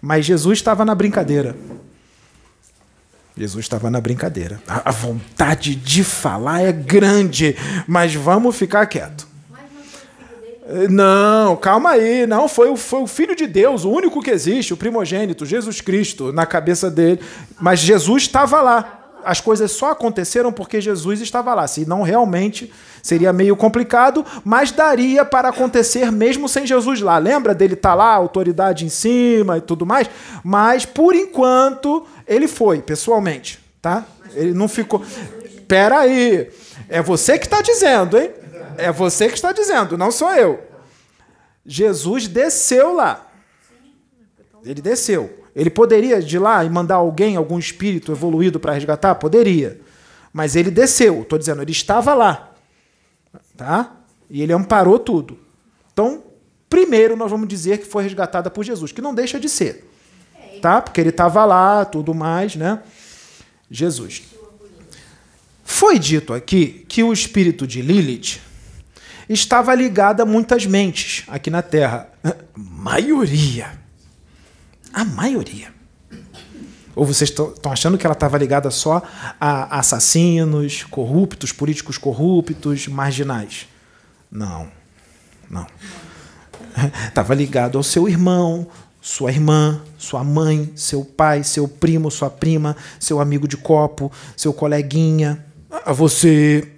[0.01, 1.57] Mas Jesus estava na brincadeira.
[3.37, 4.63] Jesus estava na brincadeira.
[4.69, 7.57] A vontade de falar é grande,
[7.89, 9.27] mas vamos ficar quieto.
[10.91, 12.27] Não, calma aí.
[12.27, 16.33] Não, foi foi o Filho de Deus, o único que existe, o primogênito, Jesus Cristo,
[16.33, 17.21] na cabeça dele.
[17.61, 21.67] Mas Jesus estava lá as coisas só aconteceram porque Jesus estava lá.
[21.67, 22.73] Se não, realmente
[23.03, 27.19] seria meio complicado, mas daria para acontecer mesmo sem Jesus lá.
[27.19, 30.09] Lembra dele estar tá lá, autoridade em cima e tudo mais?
[30.45, 33.59] Mas, por enquanto, ele foi, pessoalmente.
[33.83, 34.05] Tá?
[34.33, 35.05] Ele não ficou.
[35.67, 36.49] Pera aí.
[36.89, 38.31] É você que está dizendo, hein?
[38.79, 40.63] É você que está dizendo, não sou eu.
[41.65, 43.27] Jesus desceu lá.
[44.65, 45.45] Ele desceu.
[45.55, 49.15] Ele poderia de lá e mandar alguém, algum espírito evoluído para resgatar?
[49.15, 49.81] Poderia.
[50.33, 52.53] Mas ele desceu, estou dizendo, ele estava lá.
[53.57, 53.97] Tá?
[54.29, 55.39] E ele amparou tudo.
[55.93, 56.25] Então,
[56.69, 59.89] primeiro nós vamos dizer que foi resgatada por Jesus, que não deixa de ser.
[60.61, 60.83] Tá?
[60.83, 62.83] Porque ele estava lá, tudo mais, né?
[63.71, 64.25] Jesus.
[65.65, 68.41] Foi dito aqui que o espírito de Lilith
[69.29, 72.09] estava ligado a muitas mentes aqui na Terra.
[72.55, 73.87] Maioria
[74.97, 75.69] a maioria.
[76.95, 79.03] Ou vocês estão achando que ela estava ligada só
[79.39, 83.69] a assassinos, corruptos, políticos corruptos, marginais?
[84.31, 84.69] Não,
[85.51, 85.67] não.
[87.07, 88.67] Estava ligado ao seu irmão,
[89.03, 94.55] sua irmã, sua mãe, seu pai, seu primo, sua prima, seu amigo de copo, seu
[94.55, 95.45] coleguinha,
[95.85, 96.73] a você.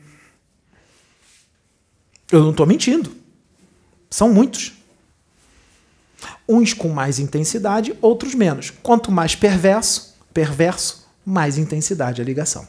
[2.30, 3.10] Eu não estou mentindo.
[4.10, 4.72] São muitos.
[6.48, 8.70] Uns com mais intensidade, outros menos.
[8.82, 12.66] Quanto mais perverso, perverso, mais intensidade a ligação.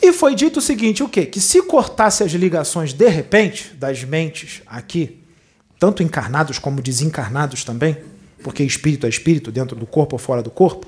[0.00, 1.24] E foi dito o seguinte, o quê?
[1.24, 5.22] Que se cortasse as ligações de repente das mentes aqui,
[5.78, 7.96] tanto encarnados como desencarnados também,
[8.42, 10.86] porque espírito é espírito dentro do corpo ou fora do corpo,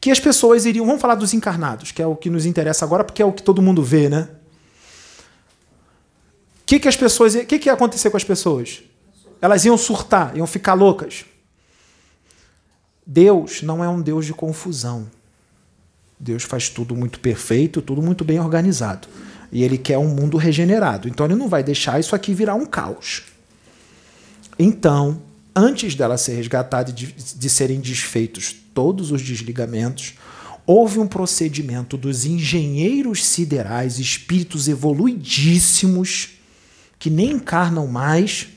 [0.00, 3.04] que as pessoas iriam, vamos falar dos encarnados, que é o que nos interessa agora,
[3.04, 4.28] porque é o que todo mundo vê, né?
[6.68, 8.82] Que, que as pessoas, o que, que ia acontecer com as pessoas?
[9.40, 11.24] Elas iam surtar, iam ficar loucas.
[13.06, 15.08] Deus não é um Deus de confusão.
[16.20, 19.08] Deus faz tudo muito perfeito, tudo muito bem organizado.
[19.50, 21.08] E ele quer um mundo regenerado.
[21.08, 23.22] Então ele não vai deixar isso aqui virar um caos.
[24.58, 25.22] Então,
[25.56, 30.16] antes dela ser resgatada e de, de serem desfeitos todos os desligamentos,
[30.66, 36.36] houve um procedimento dos engenheiros siderais, espíritos evoluidíssimos,
[36.98, 38.48] que nem encarnam mais,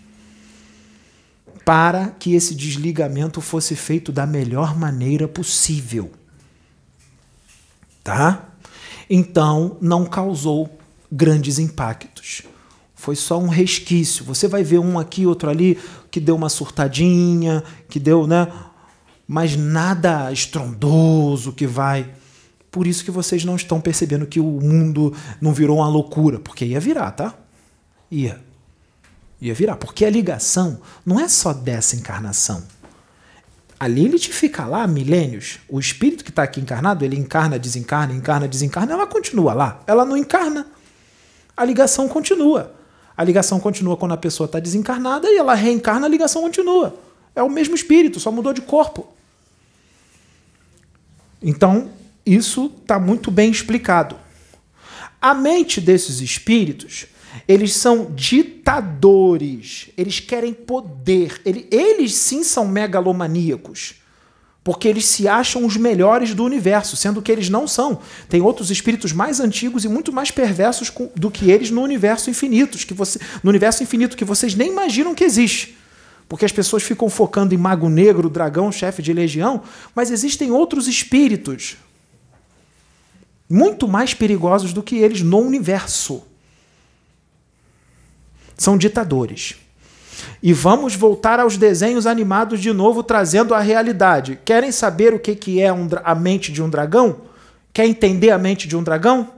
[1.63, 6.11] para que esse desligamento fosse feito da melhor maneira possível.
[8.03, 8.49] Tá?
[9.09, 10.79] Então, não causou
[11.11, 12.41] grandes impactos.
[12.95, 14.25] Foi só um resquício.
[14.25, 15.77] Você vai ver um aqui, outro ali,
[16.09, 18.47] que deu uma surtadinha, que deu, né?
[19.27, 22.09] Mas nada estrondoso que vai.
[22.71, 26.65] Por isso que vocês não estão percebendo que o mundo não virou uma loucura, porque
[26.65, 27.35] ia virar, tá?
[28.11, 28.41] Ia.
[29.39, 29.77] Ia virar.
[29.77, 32.63] Porque a ligação não é só dessa encarnação.
[33.79, 35.57] A Lilith fica lá milênios.
[35.67, 39.81] O espírito que está aqui encarnado, ele encarna, desencarna, encarna, desencarna, ela continua lá.
[39.87, 40.67] Ela não encarna.
[41.57, 42.75] A ligação continua.
[43.15, 46.95] A ligação continua quando a pessoa está desencarnada e ela reencarna, a ligação continua.
[47.35, 49.07] É o mesmo espírito, só mudou de corpo.
[51.41, 51.89] Então,
[52.25, 54.15] isso está muito bem explicado.
[55.21, 57.07] A mente desses espíritos
[57.47, 59.89] eles são ditadores.
[59.97, 61.41] Eles querem poder.
[61.45, 63.95] Eles sim são megalomaníacos.
[64.63, 67.99] Porque eles se acham os melhores do universo, sendo que eles não são.
[68.29, 72.77] Tem outros espíritos mais antigos e muito mais perversos do que eles no universo infinito,
[72.77, 75.77] que você, no universo infinito que vocês nem imaginam que existe.
[76.29, 79.63] Porque as pessoas ficam focando em mago negro, dragão, chefe de legião,
[79.95, 81.77] mas existem outros espíritos
[83.49, 86.23] muito mais perigosos do que eles no universo
[88.61, 89.55] são ditadores.
[90.41, 94.39] E vamos voltar aos desenhos animados de novo, trazendo a realidade.
[94.45, 95.73] Querem saber o que, que é
[96.03, 97.21] a mente de um dragão?
[97.73, 99.31] Quer entender a mente de um dragão?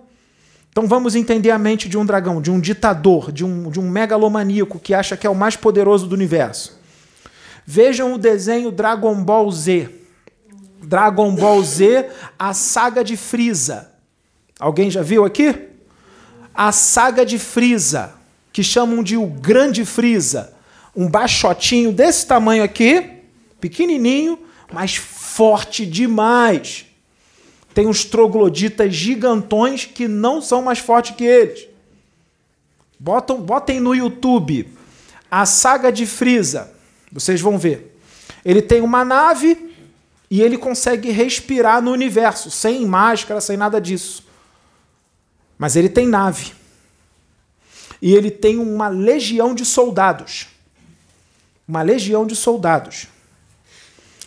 [0.69, 3.89] Então vamos entender a mente de um dragão, de um ditador, de um, de um
[3.89, 6.77] megalomaníaco que acha que é o mais poderoso do universo.
[7.65, 9.89] Vejam o desenho Dragon Ball Z.
[10.81, 13.89] Dragon Ball Z, a saga de Frieza.
[14.59, 15.55] Alguém já viu aqui?
[16.53, 18.21] A saga de Frieza
[18.53, 20.53] que chamam de o Grande Frieza.
[20.95, 23.03] Um baixotinho desse tamanho aqui,
[23.59, 24.37] pequenininho,
[24.71, 26.85] mas forte demais.
[27.73, 31.67] Tem uns trogloditas gigantões que não são mais fortes que eles.
[32.99, 34.71] Botam, botem no YouTube
[35.31, 36.71] a saga de Frieza.
[37.11, 37.97] Vocês vão ver.
[38.45, 39.73] Ele tem uma nave
[40.29, 44.23] e ele consegue respirar no universo, sem máscara, sem nada disso.
[45.57, 46.53] Mas ele tem nave
[48.03, 50.47] e ele tem uma legião de soldados.
[51.65, 53.07] Uma legião de soldados.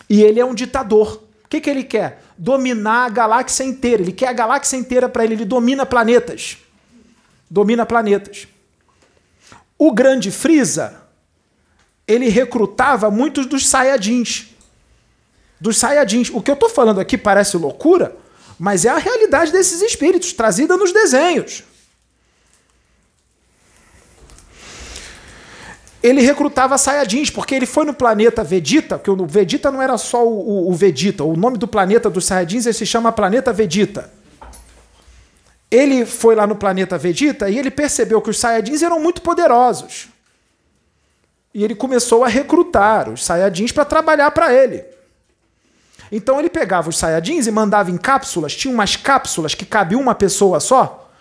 [0.09, 1.21] E ele é um ditador.
[1.45, 2.23] O que, que ele quer?
[2.35, 4.01] Dominar a galáxia inteira.
[4.01, 5.35] Ele quer a galáxia inteira para ele.
[5.35, 6.57] Ele domina planetas.
[7.47, 8.47] Domina planetas.
[9.77, 10.99] O grande Frieza,
[12.07, 14.55] ele recrutava muitos dos Saiyajins.
[15.61, 16.31] Dos Saiyajins.
[16.31, 18.17] O que eu estou falando aqui parece loucura,
[18.57, 21.63] mas é a realidade desses espíritos, trazida nos desenhos.
[26.01, 30.25] Ele recrutava Saiyajins, porque ele foi no planeta Vedita, que o Vedita não era só
[30.25, 34.11] o, o, o Vedita, o nome do planeta dos Saiyajins se chama Planeta Vedita.
[35.69, 40.07] Ele foi lá no planeta Vedita e ele percebeu que os Saiyajins eram muito poderosos.
[41.53, 44.85] E ele começou a recrutar os Saiyajins para trabalhar para ele.
[46.11, 50.15] Então ele pegava os Saiyajins e mandava em cápsulas, tinha umas cápsulas que cabia uma
[50.15, 51.11] pessoa só.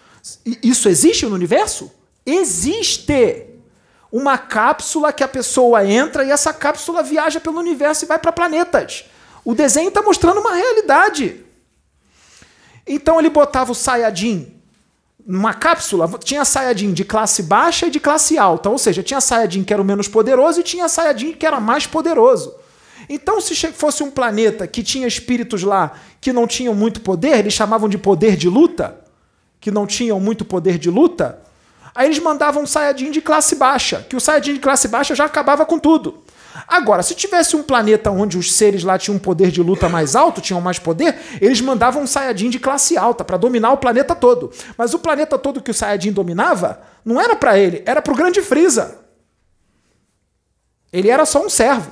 [0.62, 1.90] Isso existe no universo?
[2.24, 3.45] Existe!
[4.16, 8.32] Uma cápsula que a pessoa entra e essa cápsula viaja pelo universo e vai para
[8.32, 9.04] planetas.
[9.44, 11.44] O desenho está mostrando uma realidade.
[12.86, 14.54] Então ele botava o Sayajin
[15.26, 18.70] numa cápsula, tinha Sayajin de classe baixa e de classe alta.
[18.70, 21.86] Ou seja, tinha Sayajin que era o menos poderoso e tinha Sayajin que era mais
[21.86, 22.54] poderoso.
[23.10, 27.52] Então, se fosse um planeta que tinha espíritos lá que não tinham muito poder, eles
[27.52, 28.98] chamavam de poder de luta,
[29.60, 31.38] que não tinham muito poder de luta,
[31.96, 35.24] aí eles mandavam um Sayajin de classe baixa, que o Sayajin de classe baixa já
[35.24, 36.22] acabava com tudo.
[36.66, 40.16] Agora, se tivesse um planeta onde os seres lá tinham um poder de luta mais
[40.16, 44.14] alto, tinham mais poder, eles mandavam um Sayajin de classe alta para dominar o planeta
[44.14, 44.50] todo.
[44.76, 48.16] Mas o planeta todo que o Sayajin dominava não era para ele, era para o
[48.16, 48.98] Grande Freeza.
[50.92, 51.90] Ele era só um servo.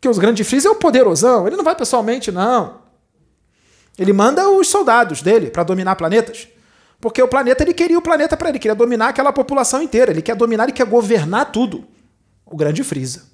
[0.00, 2.86] Que os Grande Freeza é o poderosão, ele não vai pessoalmente, não.
[3.98, 6.48] Ele manda os soldados dele para dominar planetas.
[7.00, 10.22] Porque o planeta, ele queria o planeta para ele, queria dominar aquela população inteira, ele
[10.22, 11.84] quer dominar, ele quer governar tudo.
[12.44, 13.24] O Grande Freeza.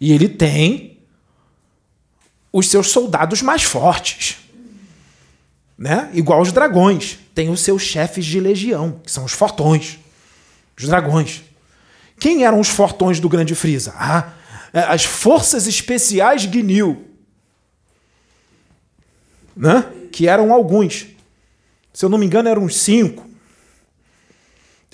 [0.00, 0.98] E ele tem
[2.52, 4.38] os seus soldados mais fortes.
[5.76, 6.08] Né?
[6.14, 7.18] Igual os dragões.
[7.34, 9.98] Tem os seus chefes de legião, que são os fortões.
[10.78, 11.42] Os dragões.
[12.18, 13.92] Quem eram os fortões do Grande Freeza?
[13.96, 14.32] Ah,
[14.72, 17.04] é, as Forças Especiais Gnil.
[19.56, 19.84] Né?
[20.10, 21.06] Que eram alguns.
[21.94, 23.24] Se eu não me engano, eram uns cinco.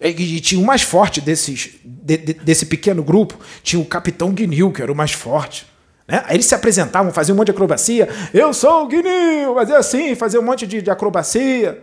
[0.02, 4.70] E, tinha o mais forte desses, de, de, desse pequeno grupo, tinha o Capitão Guinil,
[4.70, 5.66] que era o mais forte.
[6.06, 6.22] Né?
[6.27, 8.09] Aí eles se apresentavam, faziam um monte de acrobacia.
[8.32, 9.55] Eu sou o Guinil!
[9.55, 11.82] Fazia assim, fazia um monte de, de acrobacia.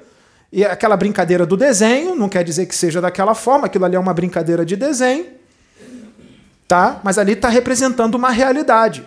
[0.52, 4.00] E aquela brincadeira do desenho, não quer dizer que seja daquela forma, aquilo ali é
[4.00, 5.26] uma brincadeira de desenho,
[6.68, 7.02] tá?
[7.04, 9.06] Mas ali está representando uma realidade.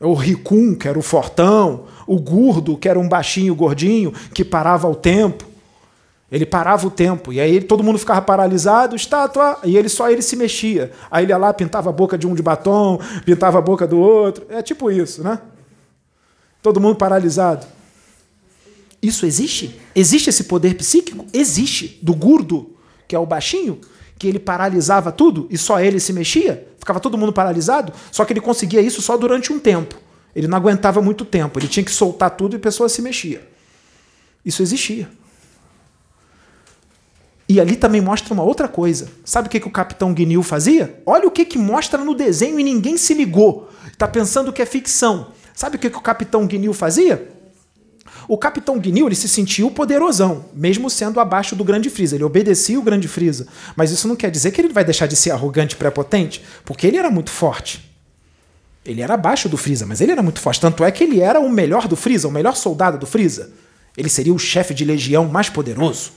[0.00, 4.88] O Ricum, que era o fortão, o Gurdo, que era um baixinho gordinho, que parava
[4.88, 5.44] o tempo.
[6.30, 10.20] Ele parava o tempo, e aí todo mundo ficava paralisado, estátua, e ele só ele
[10.20, 10.92] se mexia.
[11.10, 13.98] Aí ele ia lá, pintava a boca de um de batom, pintava a boca do
[13.98, 14.44] outro.
[14.50, 15.40] É tipo isso, né?
[16.62, 17.66] Todo mundo paralisado.
[19.00, 19.80] Isso existe?
[19.94, 21.24] Existe esse poder psíquico?
[21.32, 21.98] Existe.
[22.02, 22.74] Do Gurdo,
[23.06, 23.80] que é o baixinho,
[24.18, 28.32] que ele paralisava tudo e só ele se mexia, ficava todo mundo paralisado, só que
[28.32, 29.96] ele conseguia isso só durante um tempo.
[30.34, 33.46] Ele não aguentava muito tempo, ele tinha que soltar tudo e a pessoa se mexia.
[34.44, 35.08] Isso existia.
[37.48, 39.08] E ali também mostra uma outra coisa.
[39.24, 41.00] Sabe o que, que o Capitão Guinil fazia?
[41.06, 43.70] Olha o que, que mostra no desenho e ninguém se ligou.
[43.90, 45.32] Está pensando que é ficção.
[45.54, 47.30] Sabe o que, que o Capitão Guinil fazia?
[48.28, 52.14] O Capitão Guinil ele se sentiu poderosão, mesmo sendo abaixo do Grande Freeza.
[52.14, 53.46] Ele obedecia o Grande Freeza.
[53.74, 56.86] Mas isso não quer dizer que ele vai deixar de ser arrogante e prepotente, porque
[56.86, 57.87] ele era muito forte.
[58.88, 60.58] Ele era abaixo do Freeza, mas ele era muito forte.
[60.58, 63.52] Tanto é que ele era o melhor do Freeza, o melhor soldado do Freeza.
[63.94, 66.12] Ele seria o chefe de legião mais poderoso.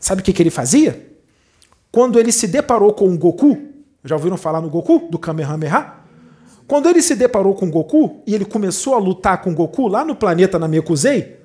[0.00, 1.08] Sabe o que, que ele fazia?
[1.92, 3.56] Quando ele se deparou com o Goku,
[4.04, 5.92] já ouviram falar no Goku, do Kamehameha?
[6.66, 9.86] Quando ele se deparou com o Goku e ele começou a lutar com o Goku
[9.86, 11.36] lá no planeta Namekusei,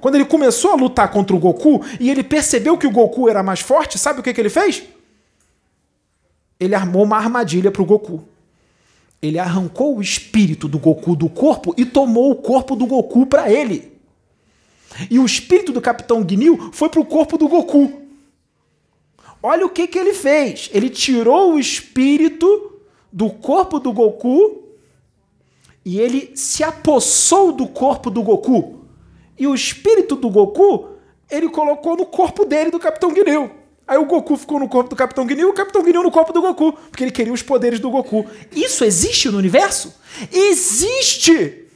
[0.00, 3.42] quando ele começou a lutar contra o Goku e ele percebeu que o Goku era
[3.42, 4.84] mais forte, sabe o que, que ele fez?
[6.60, 8.35] Ele armou uma armadilha para o Goku.
[9.20, 13.50] Ele arrancou o espírito do Goku do corpo e tomou o corpo do Goku para
[13.50, 13.92] ele.
[15.10, 18.02] E o espírito do Capitão Gnil foi para o corpo do Goku.
[19.42, 20.70] Olha o que, que ele fez.
[20.72, 22.80] Ele tirou o espírito
[23.12, 24.62] do corpo do Goku
[25.84, 28.80] e ele se apossou do corpo do Goku.
[29.38, 30.88] E o espírito do Goku
[31.30, 33.50] ele colocou no corpo dele, do Capitão Gnil.
[33.86, 36.32] Aí o Goku ficou no corpo do Capitão Gnil e o Capitão Gnil no corpo
[36.32, 38.26] do Goku, porque ele queria os poderes do Goku.
[38.50, 39.94] Isso existe no universo?
[40.32, 41.66] Existe!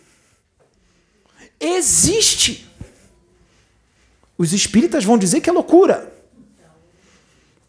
[1.61, 2.69] Existe!
[4.37, 6.13] Os espíritas vão dizer que é loucura.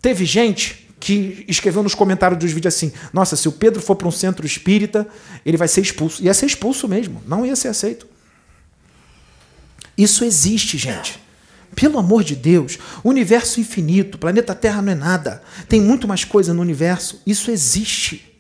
[0.02, 4.08] Teve gente que escreveu nos comentários dos vídeos assim: nossa, se o Pedro for para
[4.08, 5.08] um centro espírita,
[5.46, 6.24] ele vai ser expulso.
[6.24, 8.08] Ia ser expulso mesmo, não ia ser aceito.
[9.98, 11.20] Isso existe, gente.
[11.76, 15.42] Pelo amor de Deus, universo infinito, planeta Terra não é nada.
[15.70, 17.22] Tem muito mais coisa no universo.
[17.26, 18.32] Isso existe.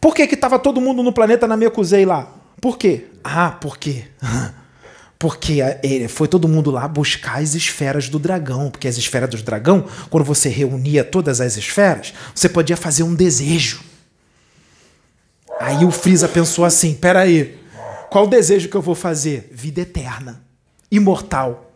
[0.00, 2.32] Por que estava todo mundo no planeta na Mekuzei lá?
[2.60, 3.06] Por quê?
[3.24, 4.04] Ah, por quê?
[5.18, 5.60] Porque
[6.08, 8.70] foi todo mundo lá buscar as esferas do dragão.
[8.70, 13.14] Porque as esferas do dragão, quando você reunia todas as esferas, você podia fazer um
[13.14, 13.82] desejo.
[15.60, 17.58] Aí o Freeza pensou assim: peraí,
[18.08, 19.50] qual o desejo que eu vou fazer?
[19.52, 20.42] Vida eterna,
[20.90, 21.72] imortal,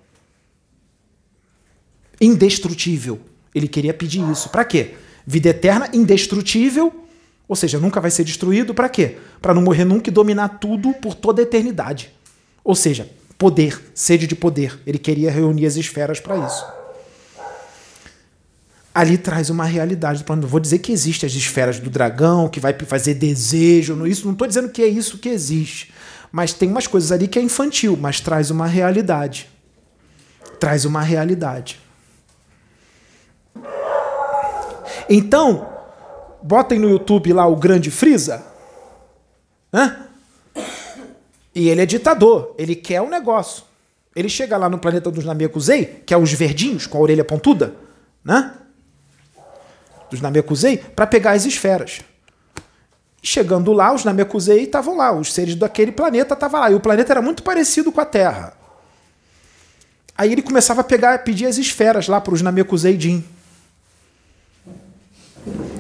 [2.21, 3.21] indestrutível.
[3.55, 4.49] Ele queria pedir isso.
[4.49, 4.95] Para quê?
[5.27, 6.93] Vida eterna, indestrutível,
[7.47, 8.75] ou seja, nunca vai ser destruído.
[8.75, 9.19] Para quê?
[9.41, 12.11] Para não morrer nunca e dominar tudo por toda a eternidade.
[12.65, 13.09] Ou seja,
[13.39, 14.79] poder, sede de poder.
[14.87, 16.65] Ele queria reunir as esferas para isso.
[18.95, 20.25] ali traz uma realidade.
[20.29, 24.33] Não vou dizer que existe as esferas do dragão, que vai fazer desejo, isso não
[24.33, 25.93] estou dizendo que é isso que existe.
[26.35, 29.49] Mas tem umas coisas ali que é infantil, mas traz uma realidade.
[30.59, 31.81] Traz uma realidade.
[35.09, 35.73] Então,
[36.43, 38.45] botem no YouTube lá o Grande Frieza.
[39.73, 40.09] Hã?
[41.55, 43.63] E ele é ditador, ele quer o um negócio.
[44.17, 47.77] Ele chega lá no planeta dos Namekusei, que é os verdinhos com a orelha pontuda,
[48.25, 48.55] né?
[50.11, 52.01] Dos Namekusei, para pegar as esferas.
[53.27, 56.71] Chegando lá, os Namekusei estavam lá, os seres daquele planeta estavam lá.
[56.71, 58.53] E o planeta era muito parecido com a Terra.
[60.17, 63.25] Aí ele começava a pegar, pedir as esferas lá para os Namekusei Jin.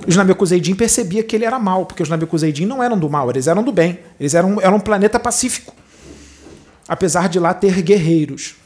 [0.07, 3.09] Os Namekusei Jin percebia que ele era mal, porque os Namekusei Jin não eram do
[3.09, 4.01] mal, eles eram do bem.
[4.19, 5.75] Eles eram, eram um planeta pacífico
[6.89, 8.57] apesar de lá ter guerreiros.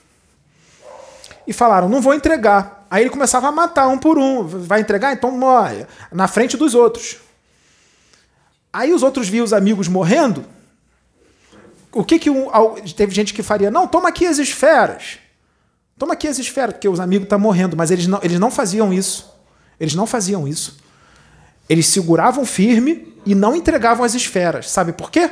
[1.46, 2.86] E falaram: não vou entregar.
[2.90, 4.44] Aí ele começava a matar um por um.
[4.44, 5.12] Vai entregar?
[5.12, 5.86] Então morre.
[6.12, 7.18] Na frente dos outros.
[8.78, 10.44] Aí os outros viam os amigos morrendo.
[11.90, 12.46] O que que um,
[12.96, 13.72] teve gente que faria?
[13.72, 15.18] Não, toma aqui as esferas.
[15.98, 17.76] Toma aqui as esferas, porque os amigos estão tá morrendo.
[17.76, 19.34] Mas eles não, eles não faziam isso.
[19.80, 20.78] Eles não faziam isso.
[21.68, 24.70] Eles seguravam firme e não entregavam as esferas.
[24.70, 25.28] Sabe por quê?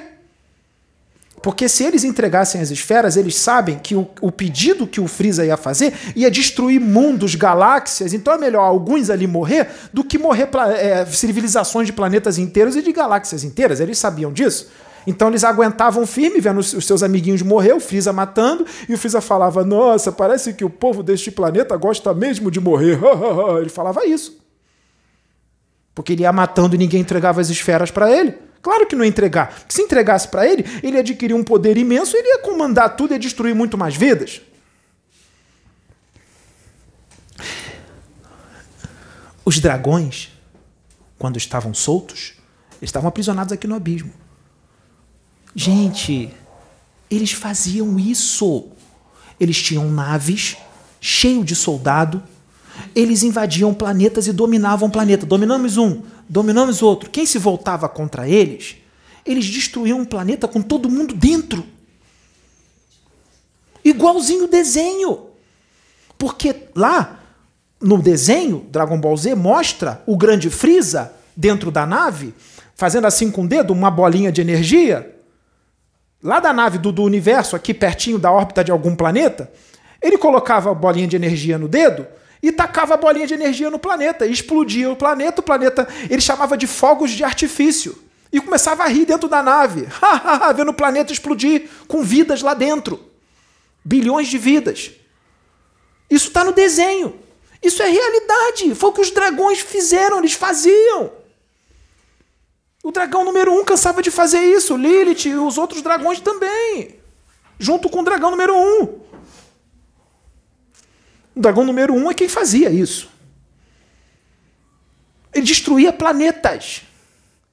[1.43, 5.45] Porque se eles entregassem as esferas, eles sabem que o, o, pedido que o Freeza
[5.45, 8.13] ia fazer ia destruir mundos, galáxias.
[8.13, 10.49] Então é melhor alguns ali morrer do que morrer
[10.79, 13.81] é, civilizações de planetas inteiros e de galáxias inteiras.
[13.81, 14.69] Eles sabiam disso.
[15.07, 19.21] Então eles aguentavam firme, vendo os seus amiguinhos morrer, o Freeza matando, e o Freeza
[19.21, 22.99] falava: Nossa, parece que o povo deste planeta gosta mesmo de morrer.
[23.61, 24.37] ele falava isso.
[25.95, 28.46] Porque ele ia matando e ninguém entregava as esferas para ele.
[28.67, 29.61] Claro que não ia entregar.
[29.61, 33.19] Porque se entregasse para ele, ele adquirir um poder imenso, ele ia comandar tudo e
[33.19, 34.41] destruir muito mais vidas.
[39.45, 40.33] Os dragões,
[41.17, 42.33] quando estavam soltos,
[42.83, 44.13] estavam aprisionados aqui no abismo.
[45.55, 46.35] Gente,
[47.09, 48.67] eles faziam isso.
[49.39, 50.57] Eles tinham naves
[51.01, 52.21] cheio de soldado.
[52.97, 55.25] Eles invadiam planetas e dominavam o planeta.
[55.25, 57.11] Dominamos um, dominamos outro.
[57.11, 58.77] Quem se voltava contra eles,
[59.25, 61.65] eles destruíam um planeta com todo mundo dentro.
[63.85, 65.27] Igualzinho o desenho.
[66.19, 67.21] Porque lá,
[67.81, 72.35] no desenho, Dragon Ball Z mostra o grande Freeza dentro da nave,
[72.75, 75.15] fazendo assim com o dedo, uma bolinha de energia.
[76.23, 79.53] Lá da nave do, do universo, aqui pertinho da órbita de algum planeta,
[80.01, 82.07] ele colocava a bolinha de energia no dedo
[82.47, 86.57] e tacava a bolinha de energia no planeta, explodia o planeta, o planeta ele chamava
[86.57, 87.99] de fogos de artifício.
[88.33, 89.89] E começava a rir dentro da nave,
[90.55, 93.01] vendo o planeta explodir com vidas lá dentro.
[93.85, 94.93] Bilhões de vidas.
[96.09, 97.19] Isso está no desenho.
[97.61, 98.75] Isso é realidade.
[98.77, 101.11] Foi o que os dragões fizeram, eles faziam.
[102.83, 107.01] O dragão número um cansava de fazer isso, Lilith e os outros dragões também.
[107.59, 109.01] Junto com o dragão número um.
[111.37, 113.11] O dragão número um é quem fazia isso.
[115.35, 116.83] Ele destruía planetas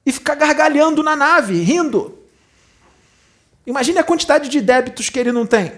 [0.06, 2.18] e ficar gargalhando na nave, rindo.
[3.66, 5.72] Imagine a quantidade de débitos que ele não tem.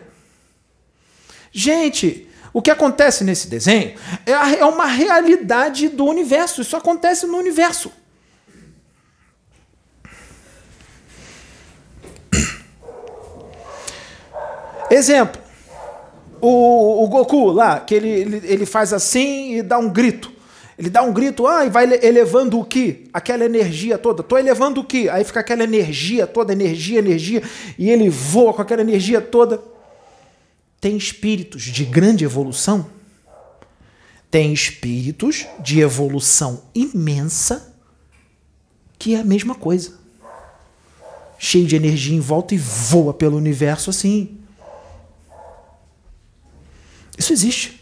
[1.51, 6.63] Gente, o que acontece nesse desenho é, é uma realidade do universo.
[6.63, 7.91] Isso acontece no universo.
[14.89, 15.46] Exemplo
[16.41, 20.33] o, o Goku lá, que ele, ele, ele faz assim e dá um grito.
[20.79, 23.09] Ele dá um grito, ah, e vai elevando o que?
[23.13, 24.23] Aquela energia toda.
[24.23, 25.09] Tô elevando o que?
[25.09, 27.43] Aí fica aquela energia toda, energia, energia,
[27.79, 29.63] e ele voa com aquela energia toda.
[30.79, 32.87] Tem espíritos de grande evolução?
[34.31, 37.75] Tem espíritos de evolução imensa
[38.99, 39.95] que é a mesma coisa.
[41.39, 44.39] Cheio de energia em volta e voa pelo universo assim.
[47.17, 47.81] Isso existe.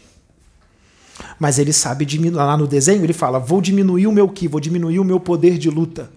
[1.39, 2.37] Mas ele sabe diminuir.
[2.37, 5.57] Lá no desenho, ele fala: vou diminuir o meu ki, vou diminuir o meu poder
[5.57, 6.09] de luta.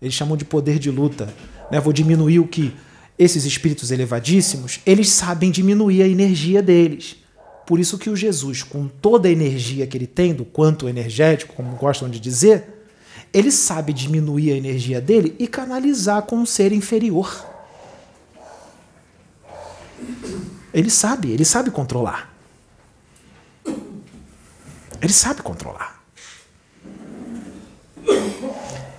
[0.00, 1.32] Eles chamam de poder de luta.
[1.70, 1.78] Né?
[1.80, 2.74] Vou diminuir o ki.
[3.18, 7.16] Esses espíritos elevadíssimos, eles sabem diminuir a energia deles.
[7.66, 11.54] Por isso que o Jesus, com toda a energia que ele tem, do quanto energético,
[11.54, 12.64] como gostam de dizer,
[13.32, 17.46] ele sabe diminuir a energia dele e canalizar com um ser inferior.
[20.72, 22.29] Ele sabe, ele sabe controlar.
[25.00, 26.02] Ele sabe controlar.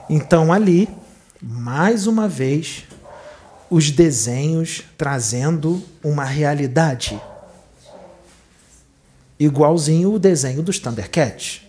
[0.10, 0.90] Então ali,
[1.42, 2.84] mais uma vez,
[3.70, 7.20] os desenhos trazendo uma realidade.
[9.40, 11.62] Igualzinho o desenho dos Thundercats.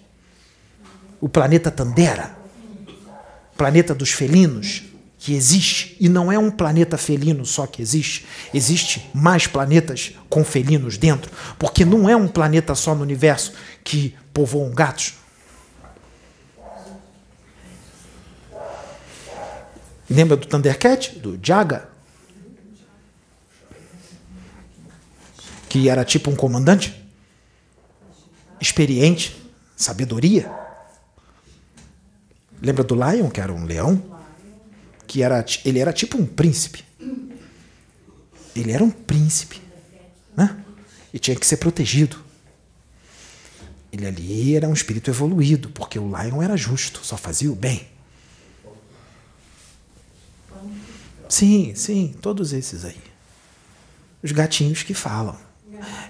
[1.20, 2.36] o planeta Tandera,
[3.56, 4.82] planeta dos felinos,
[5.16, 10.44] que existe, e não é um planeta felino só que existe, existe mais planetas com
[10.44, 11.30] felinos dentro,
[11.60, 13.52] porque não é um planeta só no universo
[13.84, 15.14] que povoam gatos.
[20.08, 21.88] Lembra do Thundercat, do Jaga?
[25.68, 27.02] Que era tipo um comandante?
[28.60, 29.40] Experiente,
[29.74, 30.52] sabedoria.
[32.60, 34.20] Lembra do Lion, que era um leão?
[35.06, 36.84] Que era, ele era tipo um príncipe.
[38.54, 39.60] Ele era um príncipe.
[40.36, 40.62] Né?
[41.12, 42.22] E tinha que ser protegido.
[43.92, 47.86] Ele ali era um espírito evoluído, porque o Lion era justo, só fazia o bem.
[51.28, 53.00] Sim, sim, todos esses aí.
[54.22, 55.36] Os gatinhos que falam.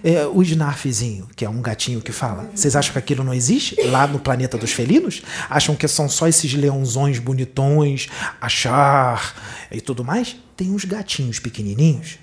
[0.04, 2.50] É, o Snarfzinho, que é um gatinho que fala.
[2.54, 5.22] Vocês acham que aquilo não existe lá no planeta dos felinos?
[5.48, 8.08] Acham que são só esses leãozões bonitões,
[8.40, 9.34] achar
[9.70, 10.36] e tudo mais?
[10.56, 12.18] Tem uns gatinhos pequenininhos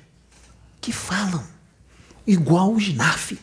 [0.79, 1.43] que falam,
[2.25, 3.37] igual o Snarf.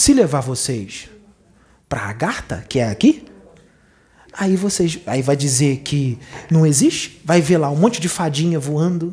[0.00, 1.10] Se levar vocês
[1.86, 3.22] para a Agartha, que é aqui,
[4.32, 6.16] Aí vocês, aí vai dizer que
[6.50, 7.20] não existe?
[7.22, 9.12] Vai ver lá um monte de fadinha voando,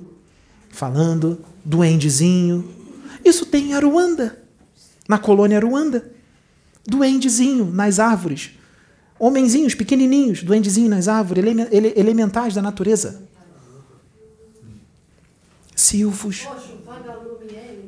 [0.69, 2.71] falando, duendezinho.
[3.25, 4.41] Isso tem em Aruanda,
[5.09, 6.09] na colônia Aruanda.
[6.85, 8.51] Duendezinho nas árvores.
[9.19, 13.23] Homenzinhos pequenininhos, duendezinho nas árvores, ele, ele, elementais da natureza.
[15.75, 16.47] Silfos.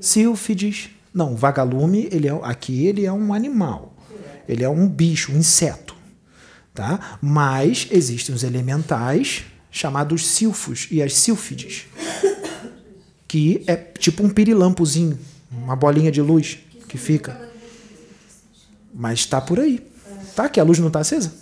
[0.01, 0.98] Sílfides.
[1.13, 3.95] Não, vagalume, ele é, aqui ele é um animal.
[4.47, 5.95] Ele é um bicho, um inseto.
[6.73, 7.17] Tá?
[7.21, 11.85] Mas existem os elementais chamados silfos e as sílfides,
[13.27, 15.19] que é tipo um pirilampozinho,
[15.51, 17.49] uma bolinha de luz que fica.
[18.93, 19.85] Mas está por aí.
[20.35, 20.49] Tá?
[20.49, 21.33] Que a luz não está acesa?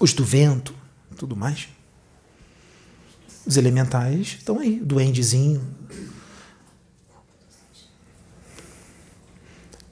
[0.00, 0.74] Os do vento,
[1.16, 1.68] tudo mais.
[3.46, 5.62] Os elementais estão aí, duendezinho.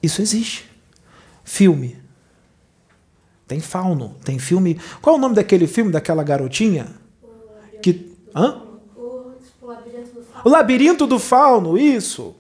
[0.07, 0.71] Isso existe.
[1.43, 1.99] Filme.
[3.49, 4.81] Tem fauno, tem filme.
[5.03, 6.87] Qual é o nome daquele filme daquela garotinha?
[7.83, 8.13] Que.
[8.35, 8.63] Hã?
[10.45, 12.37] O Labirinto do Fauno, isso.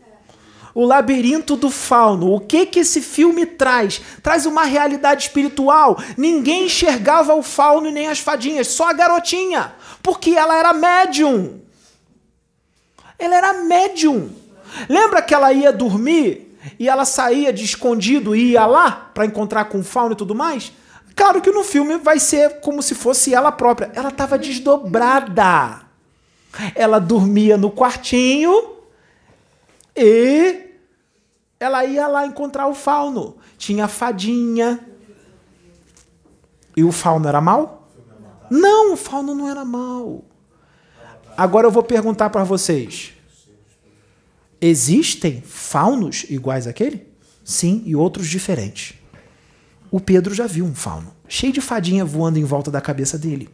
[0.72, 2.32] O Labirinto do Fauno.
[2.32, 4.00] O que que esse filme traz?
[4.22, 5.98] Traz uma realidade espiritual.
[6.16, 9.72] Ninguém enxergava o fauno nem as fadinhas, só a garotinha,
[10.02, 11.60] porque ela era médium.
[13.18, 14.30] Ela era médium.
[14.88, 16.45] Lembra que ela ia dormir
[16.78, 20.34] e ela saía de escondido e ia lá para encontrar com o fauno e tudo
[20.34, 20.72] mais?
[21.14, 23.90] Claro que no filme vai ser como se fosse ela própria.
[23.94, 25.82] Ela estava desdobrada.
[26.74, 28.76] Ela dormia no quartinho
[29.96, 30.74] e
[31.58, 33.36] ela ia lá encontrar o fauno.
[33.56, 34.78] Tinha fadinha.
[36.76, 37.88] E o fauno era mal?
[38.50, 40.22] Não, o fauno não era mal.
[41.36, 43.15] Agora eu vou perguntar para vocês.
[44.60, 47.06] Existem faunos iguais àquele?
[47.44, 48.94] Sim, e outros diferentes
[49.90, 53.48] o Pedro já viu um fauno, cheio de fadinha voando em volta da cabeça dele.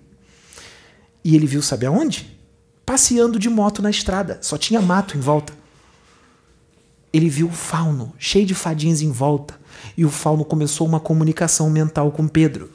[1.24, 2.36] E ele viu, sabe aonde?
[2.84, 5.52] Passeando de moto na estrada, só tinha mato em volta.
[7.12, 9.56] Ele viu o fauno, cheio de fadinhas em volta,
[9.96, 12.72] e o fauno começou uma comunicação mental com Pedro.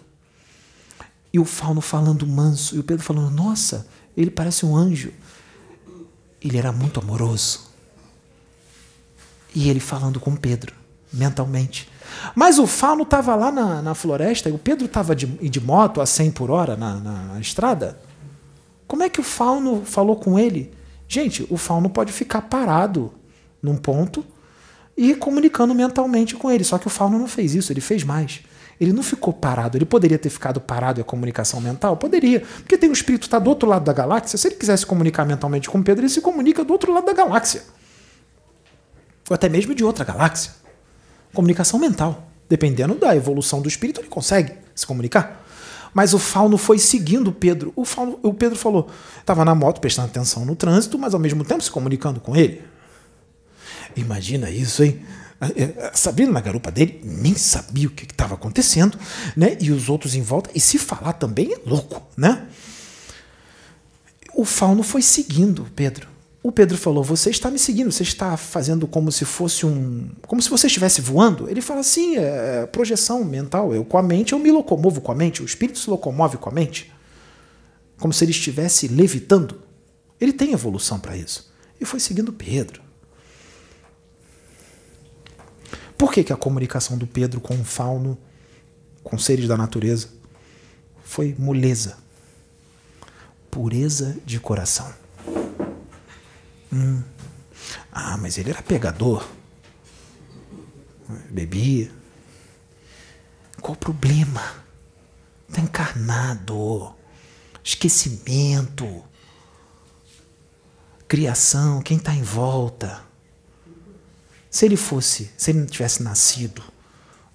[1.34, 5.12] E o fauno falando manso, e o Pedro falando: Nossa, ele parece um anjo.
[6.42, 7.67] Ele era muito amoroso.
[9.58, 10.72] E ele falando com Pedro,
[11.12, 11.90] mentalmente.
[12.36, 16.00] Mas o fauno estava lá na, na floresta e o Pedro estava de, de moto
[16.00, 17.98] a 100 por hora na, na estrada.
[18.86, 20.72] Como é que o fauno falou com ele?
[21.08, 23.12] Gente, o fauno pode ficar parado
[23.60, 24.24] num ponto
[24.96, 26.64] e comunicando mentalmente com ele.
[26.64, 28.42] Só que o fauno não fez isso, ele fez mais.
[28.80, 29.76] Ele não ficou parado.
[29.76, 31.98] Ele poderia ter ficado parado em comunicação mental?
[31.98, 32.42] Poderia.
[32.42, 34.38] Porque tem um espírito que está do outro lado da galáxia.
[34.38, 37.64] Se ele quisesse comunicar mentalmente com Pedro, ele se comunica do outro lado da galáxia.
[39.30, 40.52] Ou até mesmo de outra galáxia.
[41.34, 42.30] Comunicação mental.
[42.50, 45.46] Dependendo da evolução do espírito, ele consegue se comunicar.
[45.94, 47.74] Mas o fauno foi seguindo Pedro.
[47.76, 48.90] O, fauno, o Pedro falou,
[49.20, 52.62] estava na moto prestando atenção no trânsito, mas ao mesmo tempo se comunicando com ele.
[53.96, 55.02] Imagina isso, hein?
[55.40, 58.98] A Sabrina na garupa dele nem sabia o que estava acontecendo,
[59.36, 59.58] né?
[59.60, 60.50] E os outros em volta.
[60.54, 62.48] E se falar também é louco, né?
[64.34, 66.08] O fauno foi seguindo Pedro.
[66.48, 70.10] O Pedro falou: Você está me seguindo, você está fazendo como se fosse um.
[70.26, 71.50] como se você estivesse voando?
[71.50, 73.76] Ele fala: Sim, é, é projeção mental.
[73.76, 76.48] Eu com a mente, eu me locomovo com a mente, o espírito se locomove com
[76.50, 76.90] a mente.
[78.00, 79.62] Como se ele estivesse levitando.
[80.22, 81.52] Ele tem evolução para isso.
[81.82, 82.82] E foi seguindo Pedro.
[85.98, 88.18] Por que, que a comunicação do Pedro com o fauno,
[89.04, 90.08] com seres da natureza,
[91.04, 91.98] foi moleza?
[93.52, 95.07] Pureza de coração.
[96.72, 97.02] Hum.
[97.92, 99.28] Ah, mas ele era pegador.
[101.30, 101.92] Bebia.
[103.62, 104.42] Qual o problema?
[105.48, 106.94] Está encarnado.
[107.64, 109.04] Esquecimento.
[111.08, 113.02] Criação, quem está em volta.
[114.50, 116.64] Se ele fosse, se ele não tivesse nascido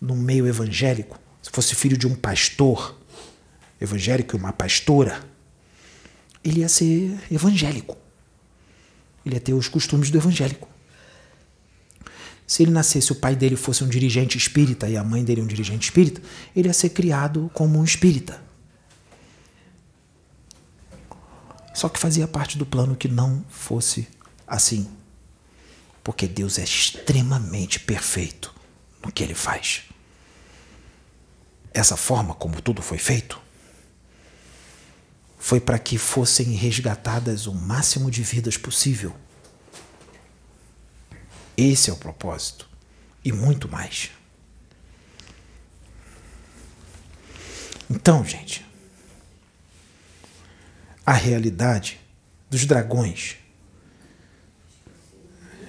[0.00, 2.98] no meio evangélico, se fosse filho de um pastor
[3.80, 5.24] evangélico e uma pastora,
[6.44, 7.96] ele ia ser evangélico.
[9.24, 10.68] Ele ia ter os costumes do evangélico.
[12.46, 15.46] Se ele nascesse, o pai dele fosse um dirigente espírita e a mãe dele um
[15.46, 16.20] dirigente espírita,
[16.54, 18.42] ele ia ser criado como um espírita.
[21.72, 24.06] Só que fazia parte do plano que não fosse
[24.46, 24.88] assim.
[26.04, 28.54] Porque Deus é extremamente perfeito
[29.02, 29.82] no que ele faz.
[31.72, 33.41] Essa forma como tudo foi feito
[35.43, 39.12] foi para que fossem resgatadas o máximo de vidas possível.
[41.56, 42.69] Esse é o propósito.
[43.24, 44.12] E muito mais.
[47.90, 48.64] Então, gente,
[51.05, 51.98] a realidade
[52.48, 53.35] dos dragões.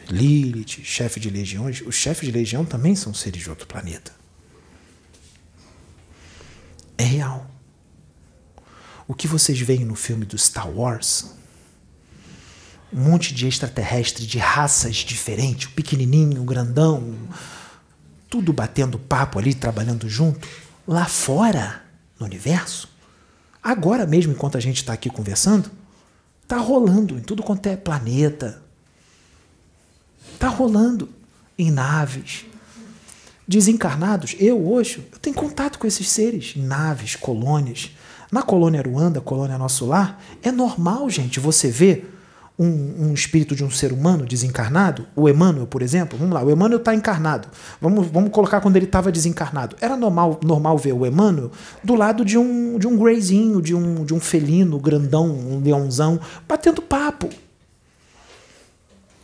[0.07, 4.13] Lilith, chefe de legiões, os chefes de legião também são seres de outro planeta.
[6.95, 7.52] É real.
[9.07, 11.35] O que vocês veem no filme do Star Wars,
[12.91, 17.15] um monte de extraterrestre de raças diferentes, o pequenininho, o grandão,
[18.29, 20.47] tudo batendo papo ali, trabalhando junto,
[20.87, 21.83] lá fora,
[22.19, 22.87] no universo,
[23.61, 25.69] agora mesmo, enquanto a gente está aqui conversando,
[26.41, 28.61] está rolando em tudo quanto é planeta.
[30.33, 31.09] Está rolando
[31.57, 32.45] em naves.
[33.47, 37.91] Desencarnados, eu hoje, eu tenho contato com esses seres, naves, colônias.
[38.33, 42.17] Na colônia Ruanda, colônia Nosso Lar, é normal, gente, você ver
[42.57, 46.49] um, um, espírito de um ser humano desencarnado, o Emmanuel, por exemplo, vamos lá, o
[46.49, 47.47] Emmanuel está encarnado.
[47.79, 49.75] Vamos, vamos colocar quando ele estava desencarnado.
[49.79, 51.51] Era normal, normal ver o Emmanuel
[51.83, 56.19] do lado de um, de um greyzinho, de um, de um felino grandão, um leãozão,
[56.47, 57.29] batendo papo.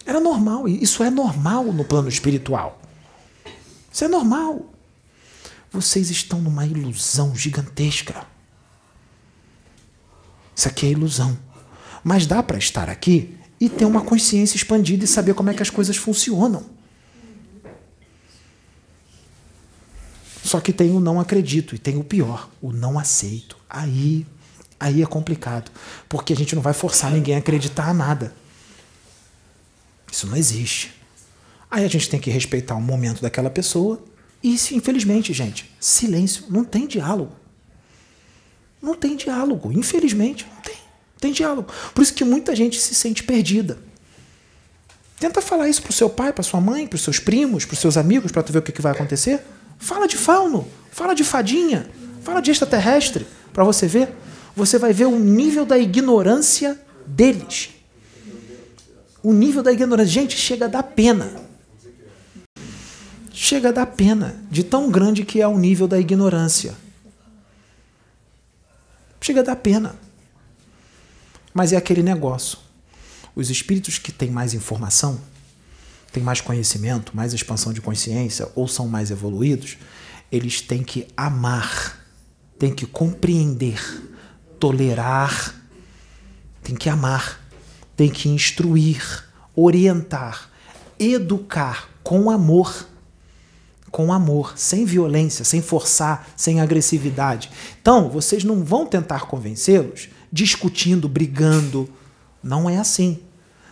[0.06, 2.80] Era normal, isso é normal no plano espiritual.
[3.92, 4.68] Isso é normal.
[5.72, 8.38] Vocês estão numa ilusão gigantesca.
[10.60, 11.40] Isso aqui é ilusão.
[12.04, 15.62] Mas dá para estar aqui e ter uma consciência expandida e saber como é que
[15.62, 16.66] as coisas funcionam.
[20.44, 23.56] Só que tem o não acredito e tem o pior, o não aceito.
[23.70, 24.28] Aí,
[24.78, 25.72] aí é complicado,
[26.10, 28.36] porque a gente não vai forçar ninguém a acreditar a nada.
[30.12, 30.94] Isso não existe.
[31.72, 34.04] Aí a gente tem que respeitar o momento daquela pessoa
[34.44, 37.40] e, infelizmente, gente, silêncio, não tem diálogo.
[38.82, 40.76] Não tem diálogo, infelizmente, não tem.
[41.20, 41.72] Tem diálogo.
[41.94, 43.78] Por isso que muita gente se sente perdida.
[45.20, 48.32] Tenta falar isso pro seu pai, para sua mãe, para seus primos, para seus amigos,
[48.32, 49.42] para tu ver o que, que vai acontecer.
[49.78, 51.90] Fala de fauno, fala de fadinha,
[52.24, 54.10] fala de extraterrestre, para você ver.
[54.56, 57.70] Você vai ver o nível da ignorância deles.
[59.22, 60.14] O nível da ignorância.
[60.14, 61.34] Gente, chega a dar pena.
[63.32, 66.76] Chega a dar pena de tão grande que é o nível da ignorância.
[69.30, 69.96] Chega a dar pena.
[71.54, 72.58] Mas é aquele negócio.
[73.36, 75.22] Os espíritos que têm mais informação,
[76.12, 79.78] têm mais conhecimento, mais expansão de consciência ou são mais evoluídos,
[80.32, 82.04] eles têm que amar,
[82.58, 83.80] têm que compreender,
[84.60, 85.54] tolerar,
[86.64, 87.40] têm que amar,
[87.96, 89.26] têm que instruir,
[89.56, 90.50] orientar,
[90.98, 92.89] educar com amor.
[93.92, 97.50] Com amor, sem violência, sem forçar, sem agressividade.
[97.82, 101.90] Então, vocês não vão tentar convencê-los discutindo, brigando.
[102.44, 103.20] Não é assim.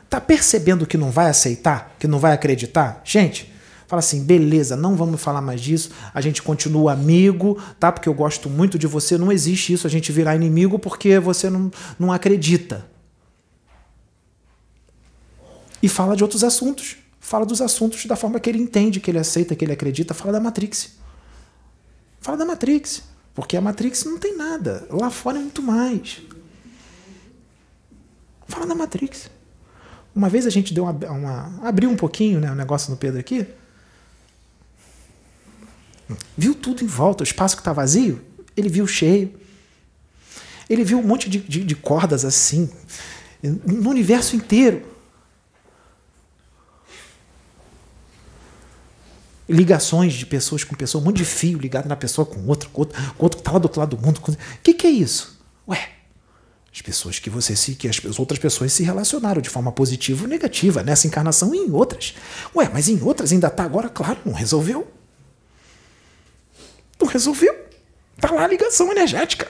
[0.09, 3.01] Tá percebendo que não vai aceitar, que não vai acreditar?
[3.03, 3.51] Gente,
[3.87, 7.91] fala assim, beleza, não vamos falar mais disso, a gente continua amigo, tá?
[7.91, 11.49] Porque eu gosto muito de você, não existe isso, a gente virar inimigo porque você
[11.49, 12.85] não, não acredita.
[15.81, 16.97] E fala de outros assuntos.
[17.27, 20.13] Fala dos assuntos da forma que ele entende, que ele aceita, que ele acredita.
[20.13, 20.91] Fala da Matrix.
[22.21, 23.03] Fala da Matrix.
[23.35, 24.87] Porque a Matrix não tem nada.
[24.89, 26.21] Lá fora é muito mais.
[28.47, 29.29] Fala da Matrix.
[30.15, 33.19] Uma vez a gente deu uma, uma abriu um pouquinho né, o negócio no Pedro
[33.19, 33.45] aqui.
[36.37, 38.21] Viu tudo em volta, o espaço que está vazio,
[38.55, 39.37] ele viu cheio.
[40.69, 42.69] Ele viu um monte de, de, de cordas assim,
[43.43, 44.95] no universo inteiro.
[49.47, 52.81] Ligações de pessoas com pessoas, um monte de fio ligado na pessoa com outro, com
[52.81, 54.21] outro, com outro que está lá do outro lado do mundo.
[54.25, 55.39] O que, que é isso?
[55.67, 55.89] Ué,
[56.73, 60.27] as pessoas que você se, que as outras pessoas se relacionaram de forma positiva ou
[60.27, 62.13] negativa nessa encarnação e em outras.
[62.55, 64.87] Ué, mas em outras ainda está agora, claro, não resolveu.
[66.99, 67.55] Não resolveu.
[68.15, 69.49] Está lá a ligação energética.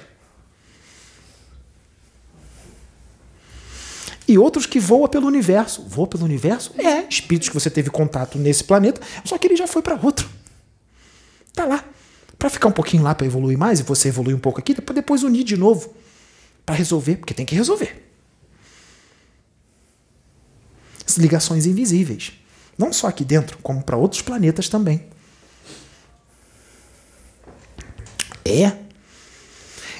[4.27, 5.83] E outros que voam pelo universo.
[5.87, 6.73] Voa pelo universo?
[6.77, 10.29] É, espíritos que você teve contato nesse planeta, só que ele já foi para outro.
[11.53, 11.83] Tá lá.
[12.37, 14.95] Para ficar um pouquinho lá para evoluir mais, e você evoluir um pouco aqui, depois,
[14.95, 15.93] depois unir de novo.
[16.65, 18.03] Para resolver, porque tem que resolver.
[21.05, 22.33] As ligações invisíveis.
[22.77, 25.07] Não só aqui dentro, como para outros planetas também.
[28.45, 28.86] É.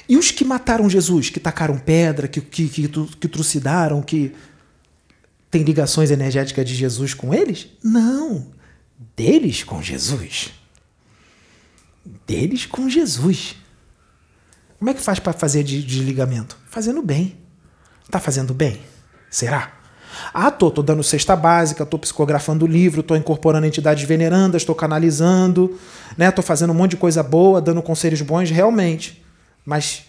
[0.08, 4.34] E os que mataram Jesus, que tacaram pedra, que, que, que, que trucidaram, que
[5.50, 7.68] tem ligações energéticas de Jesus com eles?
[7.82, 8.46] Não.
[9.14, 10.50] Deles com Jesus.
[12.26, 13.56] Deles com Jesus.
[14.78, 16.56] Como é que faz para fazer de desligamento?
[16.70, 17.36] Fazendo bem.
[18.10, 18.80] Tá fazendo bem?
[19.30, 19.74] Será?
[20.32, 25.78] Ah, tô, tô dando cesta básica, tô psicografando livro, tô incorporando entidades venerandas, tô canalizando,
[26.16, 26.30] né?
[26.30, 29.22] Tô fazendo um monte de coisa boa, dando conselhos bons, realmente.
[29.68, 30.04] Mas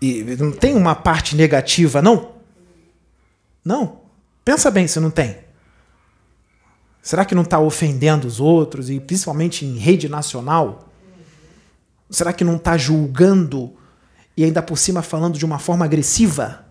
[0.00, 2.36] e não tem uma parte negativa, não?
[3.62, 4.00] Não.
[4.42, 5.36] Pensa bem se não tem.
[7.02, 10.88] Será que não está ofendendo os outros, e principalmente em rede nacional?
[12.08, 13.76] Será que não está julgando
[14.34, 16.64] e ainda por cima falando de uma forma agressiva?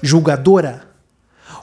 [0.00, 0.88] Julgadora?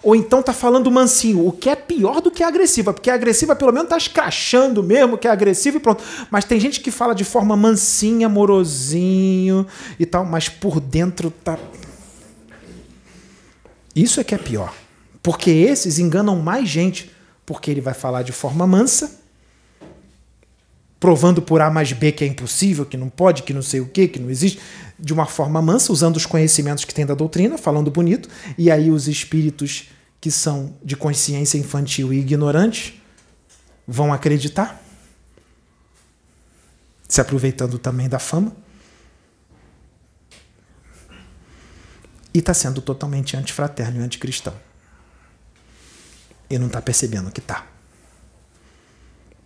[0.03, 3.13] Ou então tá falando mansinho, o que é pior do que a agressiva, porque a
[3.13, 6.03] agressiva pelo menos tá escrachando mesmo, que é agressiva e pronto.
[6.29, 9.65] Mas tem gente que fala de forma mansinha, amorosinho
[9.99, 11.57] e tal, mas por dentro tá.
[13.95, 14.73] Isso é que é pior.
[15.23, 17.11] Porque esses enganam mais gente,
[17.45, 19.19] porque ele vai falar de forma mansa,
[20.99, 23.87] provando por A mais B que é impossível, que não pode, que não sei o
[23.87, 24.59] que, que não existe,
[24.99, 28.89] de uma forma mansa, usando os conhecimentos que tem da doutrina, falando bonito, e aí
[28.89, 32.93] os espíritos que são de consciência infantil e ignorantes
[33.87, 34.83] vão acreditar,
[37.07, 38.51] se aproveitando também da fama.
[42.33, 44.53] E está sendo totalmente antifraterno e anticristão.
[46.49, 47.65] E não está percebendo que está.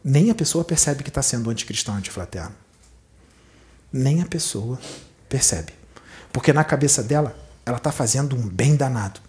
[0.04, 2.56] Nem a pessoa percebe que está sendo anticristão, antifraterno.
[3.92, 4.80] Nem a pessoa
[5.30, 5.74] percebe.
[6.32, 9.20] Porque na cabeça dela, ela está fazendo um bem danado.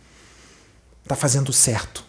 [1.02, 2.04] Está fazendo certo.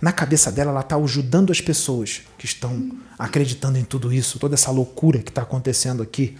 [0.00, 4.54] Na cabeça dela, ela está ajudando as pessoas que estão acreditando em tudo isso, toda
[4.54, 6.38] essa loucura que está acontecendo aqui,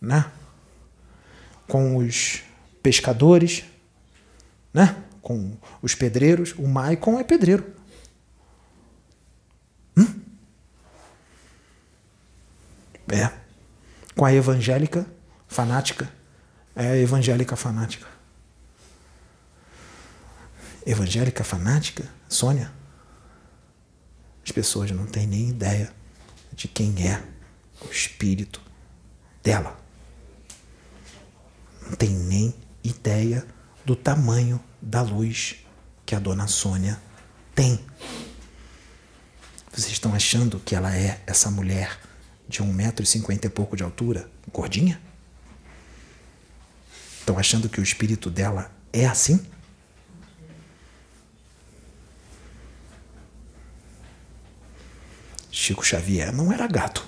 [0.00, 0.24] né?
[1.68, 2.42] Com os
[2.82, 3.64] pescadores,
[4.74, 4.96] né?
[5.20, 6.54] Com os pedreiros.
[6.58, 7.64] O Maicon é pedreiro.
[13.08, 13.30] É.
[14.16, 15.06] Com a evangélica
[15.48, 16.10] fanática.
[16.74, 18.06] É a evangélica fanática.
[20.86, 22.08] Evangélica fanática?
[22.28, 22.72] Sônia?
[24.44, 25.92] As pessoas não têm nem ideia
[26.52, 27.22] de quem é
[27.80, 28.60] o espírito
[29.42, 29.78] dela.
[31.82, 33.46] Não tem nem ideia
[33.84, 35.56] do tamanho da luz
[36.04, 37.00] que a dona Sônia
[37.54, 37.84] tem.
[39.72, 41.98] Vocês estão achando que ela é essa mulher
[42.52, 45.00] de um metro e cinquenta e pouco de altura, gordinha?
[47.18, 49.40] Estão achando que o espírito dela é assim?
[55.50, 57.02] Chico Xavier não era gato.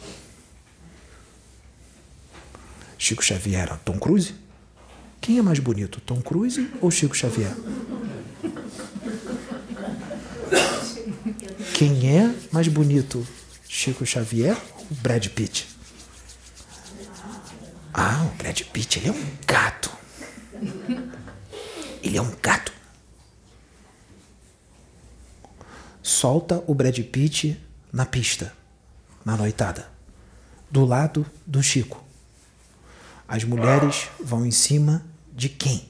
[2.96, 4.34] Chico Xavier era Tom Cruise?
[5.20, 7.54] Quem é mais bonito, Tom Cruise ou Chico Xavier?
[11.74, 13.26] Quem é mais bonito,
[13.68, 14.56] Chico Xavier
[14.90, 15.68] ou Brad Pitt?
[17.92, 19.90] Ah, o Brad Pitt, ele é um gato.
[22.02, 22.72] Ele é um gato.
[26.02, 27.60] Solta o Brad Pitt
[27.92, 28.52] na pista,
[29.24, 29.88] na noitada,
[30.70, 32.02] do lado do Chico.
[33.26, 35.88] As mulheres vão em cima de quem?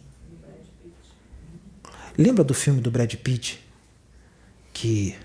[2.16, 3.60] Lembra do filme do Brad Pitt?
[4.72, 5.16] Que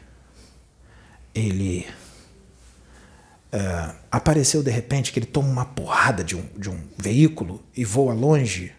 [1.35, 1.87] ele
[3.53, 7.83] uh, apareceu de repente, que ele toma uma porrada de um, de um veículo e
[7.85, 8.71] voa longe.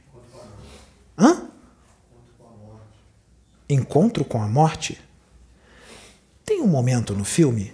[1.19, 1.49] Hã?
[3.69, 4.99] Encontro com a morte?
[6.45, 7.73] Tem um momento no filme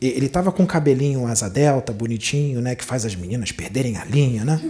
[0.00, 2.74] ele tava com o cabelinho asa delta, bonitinho, né?
[2.74, 4.60] Que faz as meninas perderem a linha, né?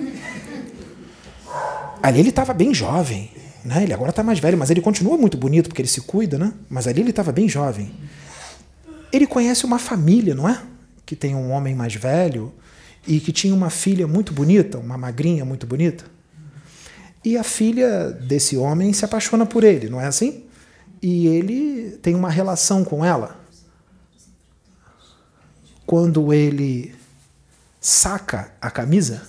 [2.02, 3.30] Ali ele tava bem jovem,
[3.64, 3.82] Né?
[3.82, 6.52] Ele agora está mais velho, mas ele continua muito bonito porque ele se cuida, né?
[6.68, 7.90] Mas ali ele estava bem jovem.
[9.10, 10.60] Ele conhece uma família, não é?
[11.04, 12.52] Que tem um homem mais velho
[13.06, 16.04] e que tinha uma filha muito bonita, uma magrinha muito bonita.
[17.24, 20.44] E a filha desse homem se apaixona por ele, não é assim?
[21.00, 23.40] E ele tem uma relação com ela.
[25.86, 26.94] Quando ele
[27.80, 29.26] saca a camisa,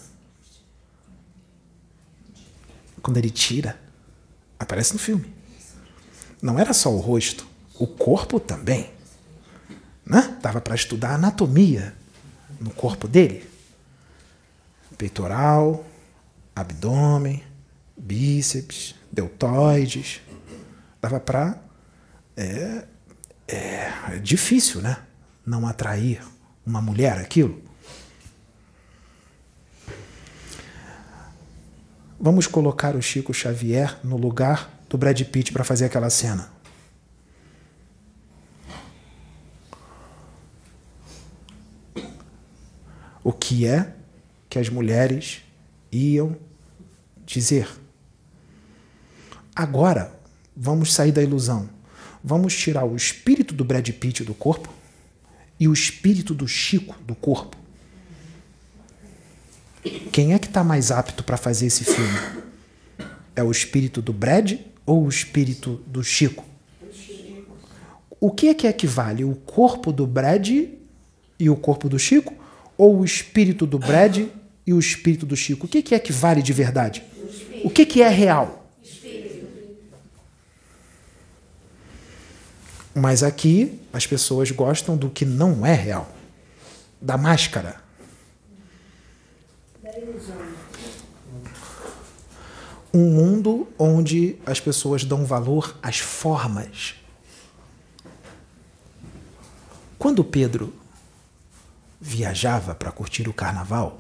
[3.02, 3.80] quando ele tira,
[4.57, 5.34] aparece no filme.
[6.41, 7.45] Não era só o rosto,
[7.77, 8.95] o corpo também.
[10.06, 10.38] Né?
[10.41, 11.95] Dava para estudar anatomia
[12.60, 13.49] no corpo dele.
[14.98, 15.86] Peitoral,
[16.56, 17.44] abdômen,
[17.98, 20.22] bíceps, deltoides.
[21.02, 21.60] Dava para.
[22.38, 22.86] É,
[23.48, 24.98] é, é difícil, né?
[25.45, 26.22] Não atrair
[26.65, 27.61] uma mulher aquilo.
[32.19, 36.55] Vamos colocar o Chico Xavier no lugar do Brad Pitt para fazer aquela cena.
[43.26, 43.91] O que é
[44.47, 45.41] que as mulheres
[45.91, 46.38] iam
[47.26, 47.68] dizer?
[49.56, 50.15] Agora,
[50.56, 51.68] vamos sair da ilusão.
[52.23, 54.72] Vamos tirar o espírito do Brad Pitt do corpo
[55.60, 57.57] e o espírito do Chico do corpo.
[60.11, 62.19] Quem é que está mais apto para fazer esse filme?
[63.35, 64.53] É o espírito do Brad
[64.85, 66.45] ou o espírito do Chico?
[68.19, 69.26] O que é que equivale?
[69.26, 70.47] O corpo do Brad
[71.39, 72.45] e o corpo do Chico?
[72.77, 74.27] Ou o espírito do Brad
[74.65, 75.65] e o espírito do Chico?
[75.65, 77.03] O que, que equivale de verdade?
[77.64, 78.69] O que, que é real?
[82.93, 86.10] Mas aqui as pessoas gostam do que não é real,
[87.02, 87.84] da máscara.
[92.93, 96.95] Um mundo onde as pessoas dão valor às formas.
[99.99, 100.73] Quando Pedro
[102.06, 103.99] viajava para curtir o carnaval,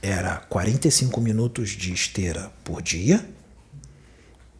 [0.00, 3.28] era 45 minutos de esteira por dia,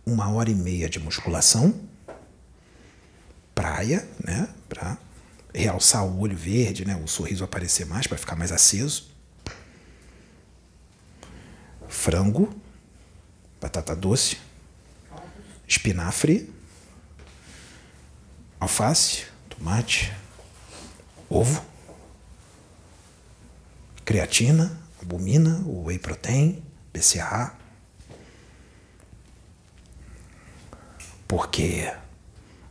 [0.04, 1.74] uma hora e meia de musculação
[3.54, 4.98] praia, né, para
[5.54, 9.10] realçar o olho verde, né, o sorriso aparecer mais, para ficar mais aceso.
[11.88, 12.54] Frango,
[13.58, 14.36] batata doce,
[15.66, 16.52] espinafre,
[18.60, 20.12] alface, tomate,
[21.30, 21.64] ovo,
[24.06, 26.64] creatina, albumina, whey protein,
[26.94, 27.58] BCAA.
[31.26, 31.92] Porque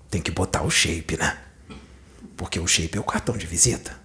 [0.09, 1.37] tem que botar o shape, né?
[2.37, 3.99] Porque o shape é o cartão de visita.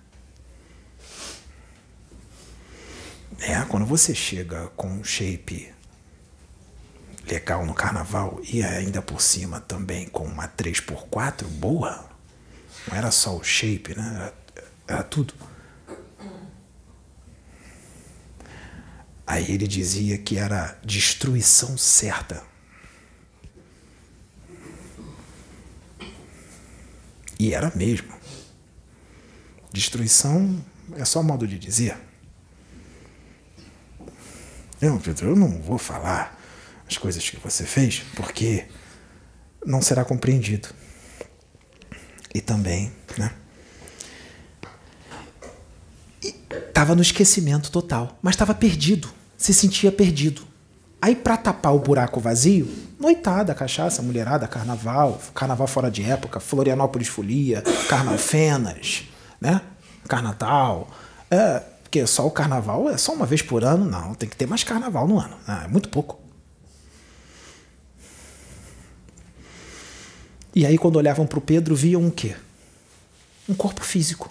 [3.38, 5.72] É, quando você chega com um shape
[7.26, 12.10] legal no carnaval e ainda por cima também com uma 3x4 boa,
[12.88, 14.12] não era só o shape, né?
[14.16, 14.34] Era,
[14.88, 15.32] era tudo.
[19.30, 22.42] Aí ele dizia que era destruição certa.
[27.38, 28.12] E era mesmo.
[29.72, 30.60] Destruição
[30.96, 31.96] é só modo de dizer.
[34.80, 36.36] Não, Pedro, eu não vou falar
[36.88, 38.66] as coisas que você fez, porque
[39.64, 40.70] não será compreendido.
[42.34, 43.32] E também, né?
[46.50, 50.42] Estava no esquecimento total, mas estava perdido, se sentia perdido.
[51.00, 52.68] Aí, para tapar o buraco vazio,
[52.98, 59.04] noitada, cachaça, mulherada, carnaval, carnaval fora de época, Florianópolis Folia, Carnafenas,
[59.40, 59.62] né?
[60.06, 60.90] Carnatal.
[61.30, 64.46] É, porque só o carnaval é só uma vez por ano, não, tem que ter
[64.46, 65.36] mais carnaval no ano.
[65.48, 65.62] Né?
[65.64, 66.20] É muito pouco.
[70.54, 72.36] E aí, quando olhavam para o Pedro, viam um quê?
[73.48, 74.30] Um corpo físico.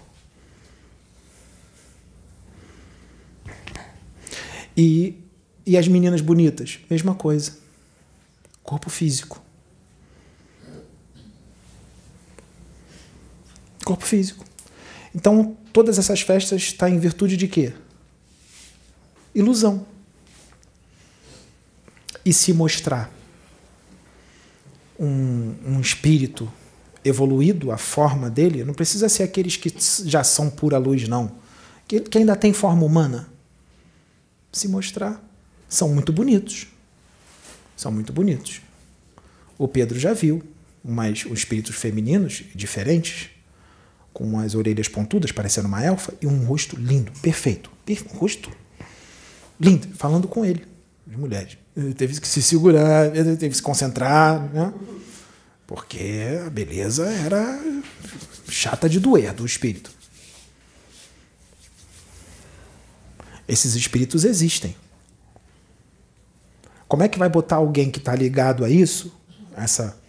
[4.81, 5.30] E
[5.69, 7.56] e as meninas bonitas, mesma coisa.
[8.64, 9.39] Corpo físico.
[13.85, 14.43] Corpo físico.
[15.14, 17.72] Então, todas essas festas estão tá em virtude de quê?
[19.35, 19.85] Ilusão.
[22.26, 23.14] E se mostrar
[24.99, 26.51] um, um espírito
[27.06, 29.72] evoluído, a forma dele, não precisa ser aqueles que
[30.03, 31.31] já são pura luz, não.
[31.88, 33.30] Que, que ainda tem forma humana.
[34.51, 35.23] Se mostrar
[35.67, 36.67] são muito bonitos.
[37.76, 38.61] São muito bonitos.
[39.57, 40.43] O Pedro já viu
[40.84, 43.30] mas os espíritos femininos diferentes,
[44.13, 47.69] com as orelhas pontudas, parecendo uma elfa, e um rosto lindo, perfeito.
[48.13, 48.51] Um rosto
[49.59, 50.65] lindo, falando com ele.
[51.09, 51.57] as mulheres.
[51.76, 54.73] Ele teve que se segurar, teve que se concentrar, né?
[55.65, 57.61] Porque a beleza era
[58.47, 59.91] chata de doer do espírito.
[63.49, 64.76] Esses espíritos existem.
[66.88, 69.11] Como é que vai botar alguém que está ligado a isso,
[69.57, 69.99] essa,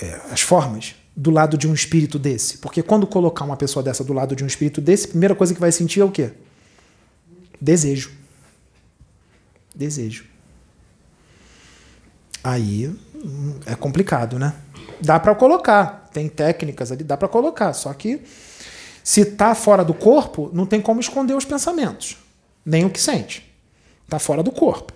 [0.00, 2.58] é, as formas, do lado de um espírito desse?
[2.58, 5.54] Porque quando colocar uma pessoa dessa do lado de um espírito desse, a primeira coisa
[5.54, 6.32] que vai sentir é o quê?
[7.60, 8.10] Desejo.
[9.72, 10.24] Desejo.
[12.42, 12.92] Aí
[13.66, 14.52] é complicado, né?
[15.00, 18.20] Dá para colocar, tem técnicas ali, dá para colocar, só que
[19.08, 22.18] se tá fora do corpo, não tem como esconder os pensamentos,
[22.62, 23.42] nem o que sente.
[24.06, 24.92] Tá fora do corpo.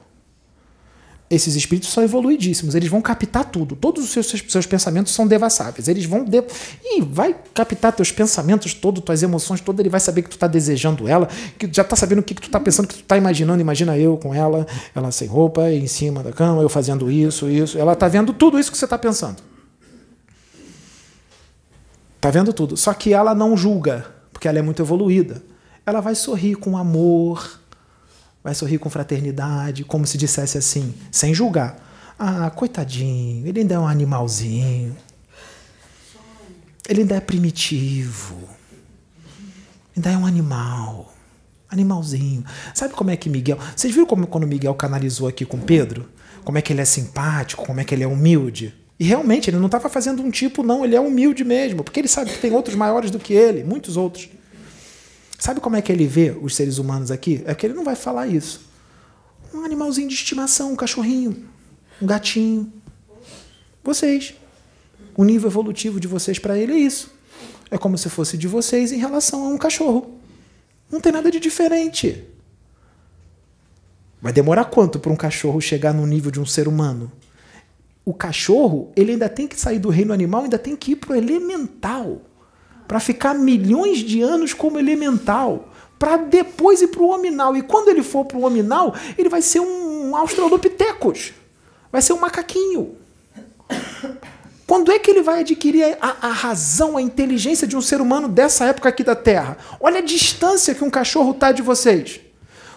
[1.31, 3.75] Esses espíritos são evoluidíssimos, eles vão captar tudo.
[3.75, 5.89] Todos os seus, seus pensamentos são devassáveis.
[5.89, 6.27] Eles vão.
[6.27, 6.45] De...
[6.85, 9.81] E vai captar teus pensamentos todos, tuas emoções todas.
[9.81, 11.27] Ele vai saber que tu tá desejando ela,
[11.59, 13.63] que já tá sabendo o que, que tu tá pensando, que tu tá imaginando.
[13.63, 17.79] Imagina eu com ela, ela sem roupa, em cima da cama, eu fazendo isso, isso.
[17.79, 19.52] Ela tá vendo tudo isso que você tá pensando.
[22.23, 22.75] Tá vendo tudo.
[22.79, 25.43] Só que ela não julga, porque ela é muito evoluída.
[25.85, 27.61] Ela vai sorrir com amor
[28.43, 31.77] vai sorrir com fraternidade, como se dissesse assim, sem julgar.
[32.19, 34.97] Ah, coitadinho, ele ainda é um animalzinho.
[36.89, 38.49] Ele ainda é primitivo.
[39.97, 41.13] Ainda é um animal.
[41.69, 42.45] Animalzinho.
[42.75, 43.59] Sabe como é que Miguel.
[43.77, 46.09] Vocês viram como quando Miguel canalizou aqui com Pedro?
[46.45, 48.75] Como é que ele é simpático, como é que ele é humilde?
[49.03, 52.07] E realmente, ele não estava fazendo um tipo, não, ele é humilde mesmo, porque ele
[52.07, 54.29] sabe que tem outros maiores do que ele, muitos outros.
[55.37, 57.43] Sabe como é que ele vê os seres humanos aqui?
[57.45, 58.65] É que ele não vai falar isso.
[59.53, 61.49] Um animalzinho de estimação, um cachorrinho,
[62.01, 62.73] um gatinho.
[63.83, 64.35] Vocês.
[65.17, 67.13] O nível evolutivo de vocês para ele é isso.
[67.73, 70.17] É como se fosse de vocês em relação a um cachorro.
[70.89, 72.23] Não tem nada de diferente.
[74.21, 77.11] Vai demorar quanto para um cachorro chegar no nível de um ser humano?
[78.05, 81.13] O cachorro, ele ainda tem que sair do reino animal, ainda tem que ir para
[81.13, 82.21] o elemental
[82.93, 87.57] para ficar milhões de anos como elemental, para depois ir para o hominal.
[87.57, 91.33] E quando ele for para o hominal, ele vai ser um Australopithecus,
[91.91, 92.97] vai ser um macaquinho.
[94.67, 98.29] Quando é que ele vai adquirir a, a, razão, a inteligência de um ser humano
[98.29, 99.57] dessa época aqui da Terra?
[99.81, 102.21] Olha a distância que um cachorro está de vocês.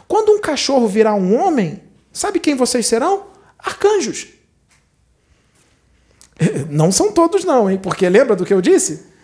[0.07, 1.81] Quando um cachorro virar um homem,
[2.13, 3.25] sabe quem vocês serão?
[3.59, 4.27] Arcanjos.
[6.69, 7.79] Não são todos, não, hein?
[7.81, 9.15] Porque lembra do que eu disse?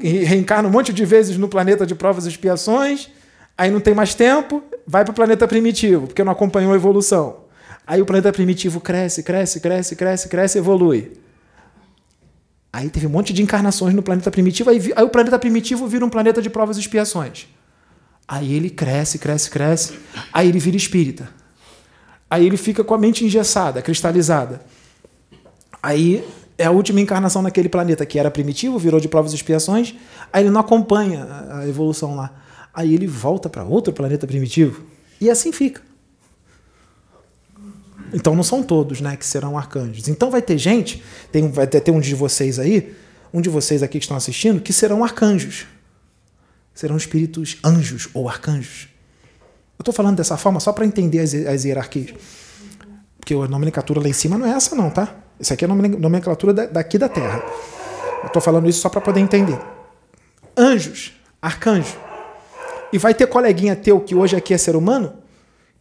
[0.00, 3.08] reencarna um monte de vezes no planeta de provas e expiações,
[3.56, 7.44] aí não tem mais tempo, vai para o planeta primitivo, porque não acompanhou a evolução.
[7.86, 11.12] Aí o planeta primitivo cresce, cresce, cresce, cresce, cresce, evolui.
[12.72, 16.04] Aí teve um monte de encarnações no planeta primitivo, aí, aí o planeta primitivo vira
[16.04, 17.46] um planeta de provas e expiações.
[18.26, 19.98] Aí ele cresce, cresce, cresce,
[20.32, 21.28] aí ele vira espírita.
[22.28, 24.60] Aí ele fica com a mente engessada, cristalizada.
[25.86, 26.26] Aí
[26.58, 29.94] é a última encarnação naquele planeta que era primitivo, virou de provas e expiações,
[30.32, 32.34] aí ele não acompanha a evolução lá.
[32.74, 34.84] Aí ele volta para outro planeta primitivo
[35.20, 35.80] e assim fica.
[38.12, 40.08] Então não são todos, né, que serão arcanjos.
[40.08, 42.92] Então vai ter gente, tem, vai ter um de vocês aí,
[43.32, 45.66] um de vocês aqui que estão assistindo, que serão arcanjos.
[46.74, 48.88] Serão espíritos anjos ou arcanjos.
[49.78, 52.12] Eu estou falando dessa forma só para entender as, as hierarquias.
[53.20, 55.22] Porque a nomenclatura lá em cima não é essa não, tá?
[55.38, 57.42] Isso aqui é a nomenclatura daqui da Terra.
[58.22, 59.58] Eu estou falando isso só para poder entender.
[60.56, 61.96] Anjos, arcanjo.
[62.92, 65.12] E vai ter coleguinha teu que hoje aqui é ser humano,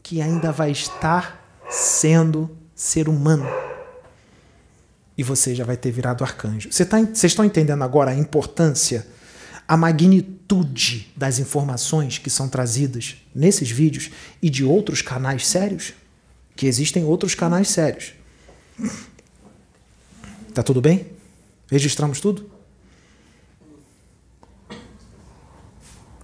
[0.04, 3.48] que ainda vai estar sendo ser humano.
[5.18, 6.70] E você já vai ter virado arcanjo.
[6.72, 9.08] Vocês tá, estão entendendo agora a importância,
[9.68, 14.12] a magnitude das informações que são trazidas nesses vídeos
[14.42, 15.94] e de outros canais sérios?
[16.56, 18.14] Que existem outros canais sérios.
[20.56, 21.08] Tá tudo bem?
[21.70, 22.50] Registramos tudo?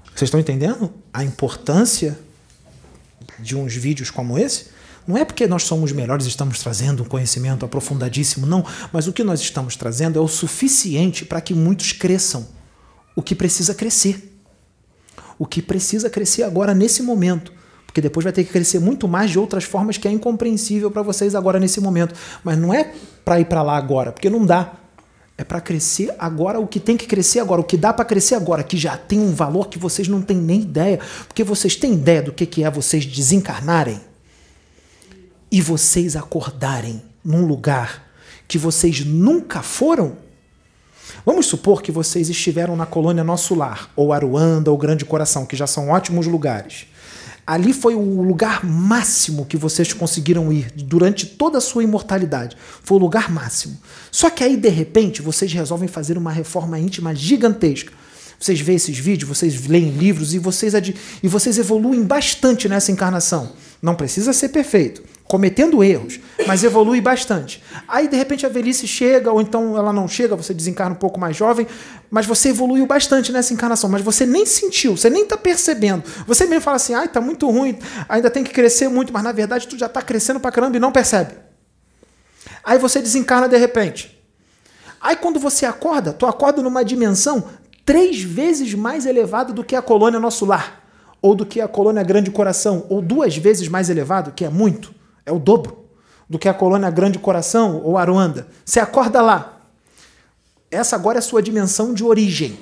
[0.05, 2.17] Vocês estão entendendo a importância
[3.37, 4.67] de uns vídeos como esse?
[5.05, 9.11] Não é porque nós somos melhores e estamos trazendo um conhecimento aprofundadíssimo, não, mas o
[9.11, 12.47] que nós estamos trazendo é o suficiente para que muitos cresçam
[13.13, 14.39] o que precisa crescer.
[15.37, 17.51] O que precisa crescer agora nesse momento
[17.91, 21.01] porque depois vai ter que crescer muito mais de outras formas que é incompreensível para
[21.01, 22.15] vocês agora nesse momento.
[22.41, 22.93] Mas não é
[23.25, 24.75] para ir para lá agora, porque não dá.
[25.37, 28.35] É para crescer agora o que tem que crescer agora, o que dá para crescer
[28.35, 31.01] agora, que já tem um valor que vocês não têm nem ideia.
[31.27, 33.99] Porque vocês têm ideia do que é vocês desencarnarem
[35.51, 38.09] e vocês acordarem num lugar
[38.47, 40.15] que vocês nunca foram?
[41.25, 45.57] Vamos supor que vocês estiveram na colônia Nosso Lar, ou Aruanda, ou Grande Coração, que
[45.57, 46.85] já são ótimos lugares.
[47.51, 52.55] Ali foi o lugar máximo que vocês conseguiram ir durante toda a sua imortalidade.
[52.81, 53.77] Foi o lugar máximo.
[54.09, 57.91] Só que aí, de repente, vocês resolvem fazer uma reforma íntima gigantesca.
[58.39, 60.73] Vocês veem esses vídeos, vocês leem livros e vocês,
[61.21, 63.51] e vocês evoluem bastante nessa encarnação.
[63.81, 67.63] Não precisa ser perfeito, cometendo erros, mas evolui bastante.
[67.87, 71.17] Aí, de repente, a velhice chega, ou então ela não chega, você desencarna um pouco
[71.17, 71.65] mais jovem,
[72.09, 76.03] mas você evoluiu bastante nessa encarnação, mas você nem sentiu, você nem está percebendo.
[76.27, 77.79] Você mesmo fala assim, ai, tá muito ruim,
[78.09, 80.81] ainda tem que crescer muito, mas na verdade tu já está crescendo pra caramba e
[80.81, 81.33] não percebe.
[82.61, 84.21] Aí você desencarna de repente.
[84.99, 87.45] Aí quando você acorda, tu acorda numa dimensão
[87.85, 90.83] três vezes mais elevado do que a colônia Nosso Lar,
[91.21, 94.99] ou do que a colônia Grande Coração, ou duas vezes mais elevado, que é muito,
[95.25, 95.85] é o dobro,
[96.29, 98.47] do que a colônia Grande Coração ou Aruanda.
[98.63, 99.61] Você acorda lá.
[100.69, 102.57] Essa agora é a sua dimensão de origem.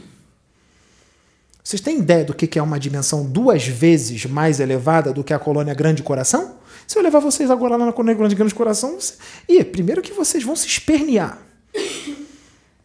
[1.64, 5.38] Vocês têm ideia do que é uma dimensão duas vezes mais elevada do que a
[5.38, 6.56] colônia Grande Coração?
[6.88, 9.14] Se eu levar vocês agora lá na colônia Grande Coração, você...
[9.48, 11.38] e primeiro que vocês vão se espernear.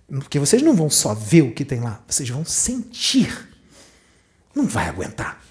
[0.07, 3.49] Porque vocês não vão só ver o que tem lá, vocês vão sentir.
[4.55, 5.43] Não vai aguentar.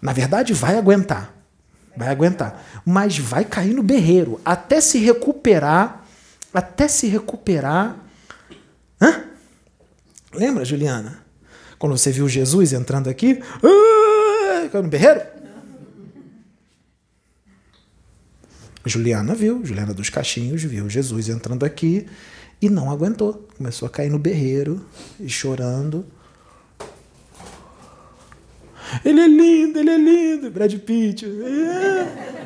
[0.00, 1.34] Na verdade, vai aguentar.
[1.98, 2.64] Vai aguentar.
[2.86, 4.40] Mas vai cair no berreiro.
[4.44, 6.04] Até se recuperar.
[6.54, 7.96] Até se recuperar.
[9.00, 9.24] Hã?
[10.32, 11.18] Lembra, Juliana?
[11.78, 13.42] Quando você viu Jesus entrando aqui?
[14.70, 15.22] Caiu no berreiro?
[18.84, 22.06] Juliana viu, Juliana dos Caixinhos viu Jesus entrando aqui
[22.60, 23.48] e não aguentou.
[23.56, 24.84] Começou a cair no berreiro
[25.20, 26.06] e chorando.
[29.04, 31.26] Ele é lindo, ele é lindo, Brad Pitt.
[31.26, 32.38] É.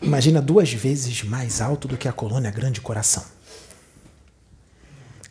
[0.00, 3.24] Imagina duas vezes mais alto do que a colônia Grande Coração.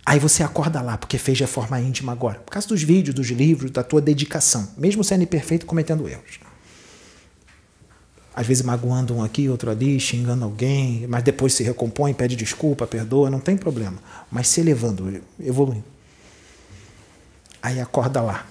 [0.06, 2.40] Aí você acorda lá, porque fez reforma íntima agora.
[2.40, 4.70] Por causa dos vídeos, dos livros, da tua dedicação.
[4.78, 6.40] Mesmo sendo imperfeito, cometendo erros
[8.38, 12.86] às vezes magoando um aqui, outro ali, xingando alguém, mas depois se recompõe, pede desculpa,
[12.86, 13.98] perdoa, não tem problema.
[14.32, 15.97] Mas se elevando, evoluindo.
[17.68, 18.46] Aí acorda lá.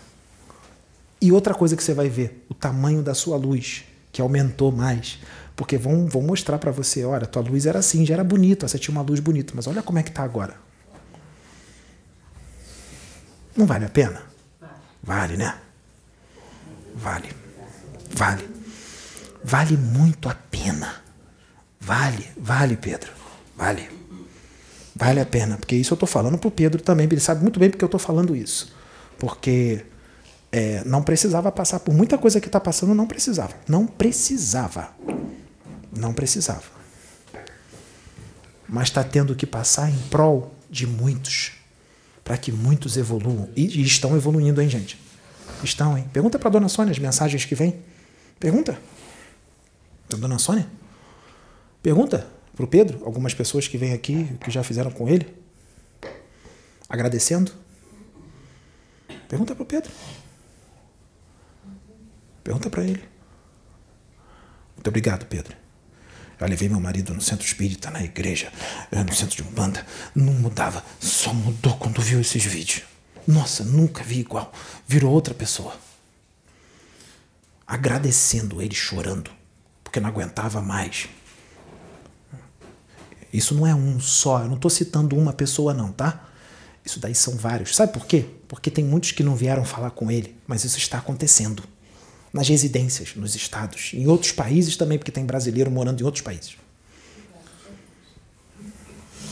[1.23, 5.19] E outra coisa que você vai ver, o tamanho da sua luz, que aumentou mais.
[5.57, 8.79] Porque vão, vão mostrar para você, olha, tua luz era assim, já era bonita, você
[8.79, 10.57] tinha uma luz bonita, mas olha como é que está agora.
[13.57, 14.21] Não vale a pena?
[15.03, 15.55] Vale, né?
[16.95, 17.31] Vale.
[18.11, 18.47] Vale.
[19.43, 20.95] Vale muito a pena.
[21.81, 23.13] Vale, vale, Pedro.
[23.57, 23.89] Vale.
[24.95, 25.57] Vale a pena.
[25.57, 27.07] Porque isso eu estou falando para o Pedro também.
[27.07, 28.77] Ele sabe muito bem porque eu estou falando isso.
[29.19, 29.85] Porque
[30.53, 33.55] é, não precisava passar por muita coisa que está passando, não precisava.
[33.69, 34.91] Não precisava.
[35.97, 36.65] Não precisava.
[38.69, 41.53] Mas está tendo que passar em prol de muitos.
[42.25, 43.49] Para que muitos evoluam.
[43.57, 44.99] E, e estão evoluindo, hein, gente?
[45.63, 46.09] Estão, hein?
[46.13, 47.81] Pergunta para a dona Sônia as mensagens que vêm.
[48.39, 48.79] Pergunta.
[50.09, 50.67] Da dona Sônia?
[51.83, 55.33] Pergunta para o Pedro, algumas pessoas que vêm aqui, que já fizeram com ele,
[56.89, 57.53] agradecendo.
[59.29, 59.93] Pergunta para o Pedro.
[62.45, 63.03] Pergunta para ele.
[64.75, 65.57] Muito obrigado, Pedro.
[66.39, 68.53] Eu levei meu marido no centro espírita, na igreja,
[68.93, 69.85] eh, no centro de Umbanda.
[70.15, 72.83] Não mudava, só mudou quando viu esses vídeos.
[73.27, 74.53] Nossa, nunca vi igual.
[74.87, 75.75] Virou outra pessoa.
[77.67, 79.31] Agradecendo ele, chorando
[79.97, 81.09] porque não aguentava mais.
[83.33, 86.29] Isso não é um só, eu não estou citando uma pessoa, não, tá?
[86.85, 87.75] Isso daí são vários.
[87.75, 88.27] Sabe por quê?
[88.49, 91.63] Porque tem muitos que não vieram falar com ele, mas isso está acontecendo.
[92.33, 96.57] Nas residências, nos estados, em outros países também, porque tem brasileiro morando em outros países.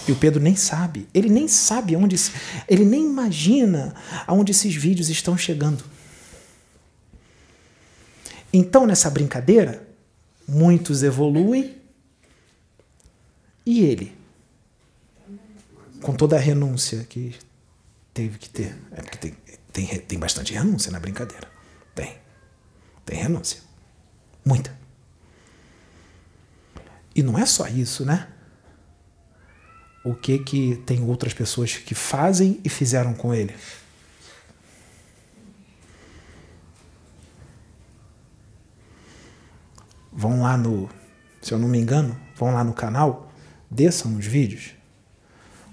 [0.06, 2.16] E o Pedro nem sabe, ele nem sabe aonde,
[2.68, 3.94] ele nem imagina
[4.26, 5.82] aonde esses vídeos estão chegando.
[8.52, 9.86] Então, nessa brincadeira,
[10.46, 11.74] muitos evoluem
[13.64, 14.12] e ele,
[16.02, 17.34] com toda a renúncia que
[18.14, 19.36] teve que ter, é porque tem,
[19.72, 21.50] tem, tem bastante renúncia na brincadeira.
[21.94, 22.16] Tem.
[23.04, 23.60] Tem renúncia.
[24.44, 24.74] Muita.
[27.14, 28.28] E não é só isso, né?
[30.04, 33.54] O que que tem outras pessoas que fazem e fizeram com ele?
[40.14, 40.88] vão lá no,
[41.42, 43.32] se eu não me engano, vão lá no canal,
[43.70, 44.70] desçam os vídeos,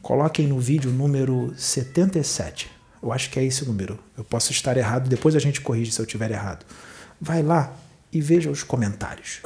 [0.02, 2.70] coloquem no vídeo número 77.
[3.02, 4.00] Eu acho que é esse o número.
[4.18, 6.66] Eu posso estar errado, depois a gente corrige se eu estiver errado.
[7.20, 7.74] Vai lá
[8.12, 9.42] e veja os comentários.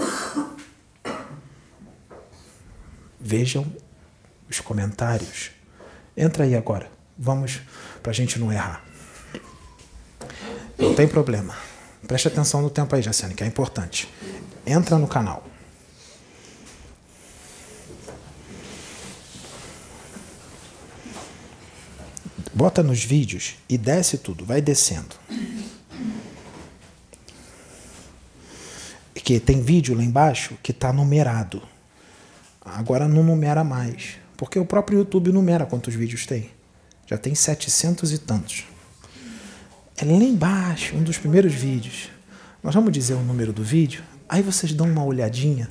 [3.19, 3.65] Vejam
[4.49, 5.51] os comentários.
[6.15, 6.89] Entra aí agora.
[7.17, 7.61] Vamos
[8.01, 8.83] para a gente não errar.
[10.77, 11.55] Não tem problema.
[12.07, 14.13] Preste atenção no tempo aí, Jaciane, que é importante.
[14.65, 15.45] Entra no canal.
[22.55, 25.13] Bota nos vídeos e desce tudo, vai descendo.
[29.13, 31.61] Que tem vídeo lá embaixo que está numerado.
[32.61, 36.49] Agora não numera mais, porque o próprio YouTube numera quantos vídeos tem.
[37.05, 38.63] Já tem 700 e tantos.
[39.97, 42.09] É lá embaixo, um dos primeiros vídeos.
[42.63, 45.69] Nós vamos dizer o número do vídeo, aí vocês dão uma olhadinha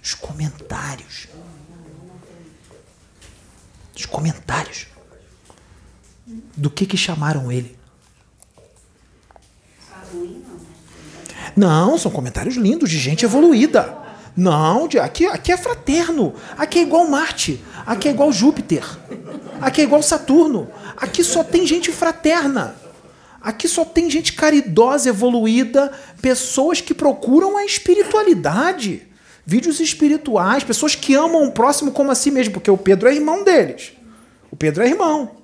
[0.00, 1.28] nos comentários.
[3.96, 4.88] Os comentários.
[6.56, 7.78] Do que que chamaram ele.
[11.56, 13.98] Não, são comentários lindos de gente evoluída.
[14.36, 16.34] Não, aqui, aqui é fraterno.
[16.56, 17.62] Aqui é igual Marte.
[17.84, 18.84] Aqui é igual Júpiter.
[19.60, 20.68] Aqui é igual Saturno.
[20.96, 22.76] Aqui só tem gente fraterna.
[23.40, 29.08] Aqui só tem gente caridosa, evoluída, pessoas que procuram a espiritualidade.
[29.46, 33.14] Vídeos espirituais, pessoas que amam o próximo como a si mesmo, porque o Pedro é
[33.14, 33.92] irmão deles.
[34.50, 35.39] O Pedro é irmão.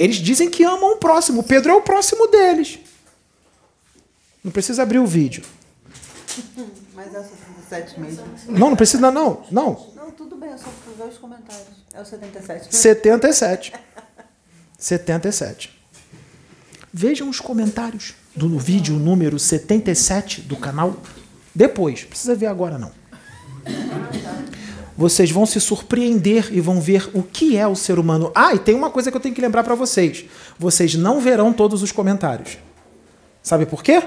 [0.00, 1.42] Eles dizem que amam o próximo.
[1.42, 2.78] O Pedro é o próximo deles.
[4.42, 5.44] Não precisa abrir o vídeo.
[6.96, 8.24] Mas é o 77 mesmo.
[8.48, 9.44] Não, não precisa, não.
[9.50, 9.92] Não.
[9.94, 11.66] Não, tudo bem, eu só fui ver os comentários.
[11.92, 12.74] É o 77.
[12.74, 13.72] 77.
[14.78, 15.80] 77.
[16.90, 20.96] Vejam os comentários do vídeo número 77 do canal.
[21.54, 22.90] Depois, precisa ver agora não.
[25.00, 28.30] Vocês vão se surpreender e vão ver o que é o ser humano.
[28.34, 30.26] Ah, e tem uma coisa que eu tenho que lembrar para vocês.
[30.58, 32.58] Vocês não verão todos os comentários.
[33.42, 34.02] Sabe por quê?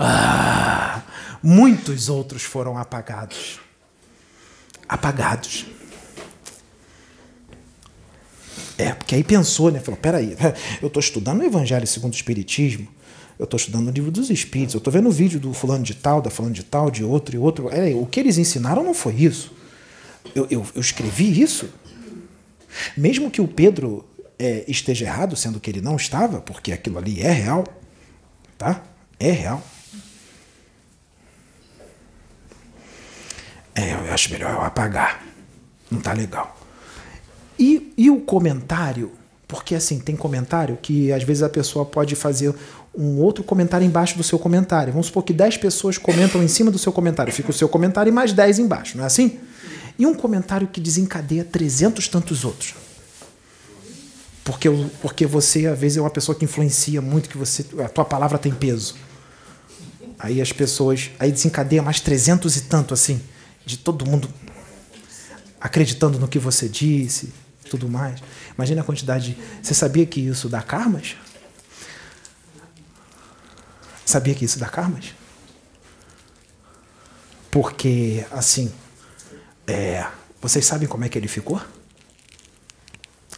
[0.00, 1.00] Ah,
[1.40, 3.60] muitos outros foram apagados.
[4.88, 5.66] Apagados.
[8.76, 9.78] É, porque aí pensou, né?
[9.78, 10.36] Falou, peraí,
[10.82, 12.88] eu estou estudando o Evangelho segundo o Espiritismo,
[13.38, 15.94] eu estou estudando o livro dos Espíritos, eu estou vendo o vídeo do fulano de
[15.94, 17.68] tal, da fulano de tal, de outro e outro.
[17.70, 19.52] É, o que eles ensinaram não foi isso.
[20.34, 21.68] Eu, eu, eu escrevi isso.
[22.96, 24.04] Mesmo que o Pedro
[24.38, 27.64] é, esteja errado, sendo que ele não estava, porque aquilo ali é real,
[28.56, 28.82] tá?
[29.18, 29.62] É real.
[33.74, 35.22] É, eu acho melhor eu apagar.
[35.90, 36.58] Não tá legal.
[37.58, 39.12] E, e o comentário?
[39.46, 42.54] Porque assim, tem comentário que às vezes a pessoa pode fazer
[42.96, 44.92] um outro comentário embaixo do seu comentário.
[44.92, 47.32] Vamos supor que 10 pessoas comentam em cima do seu comentário.
[47.32, 49.38] Fica o seu comentário e mais 10 embaixo, não é assim?
[49.98, 52.74] E um comentário que desencadeia 300 tantos outros.
[54.44, 54.68] Porque,
[55.02, 58.38] porque você, às vezes, é uma pessoa que influencia muito, que você a tua palavra
[58.38, 58.94] tem peso.
[60.18, 61.10] Aí as pessoas.
[61.18, 63.20] Aí desencadeia mais 300 e tanto, assim,
[63.64, 64.28] de todo mundo
[65.60, 67.32] acreditando no que você disse,
[67.68, 68.22] tudo mais.
[68.54, 69.32] Imagina a quantidade.
[69.32, 71.16] De, você sabia que isso dá karmas?
[74.06, 75.12] Sabia que isso dá karmas?
[77.50, 78.72] Porque, assim,
[79.66, 80.06] é,
[80.40, 81.60] vocês sabem como é que ele ficou?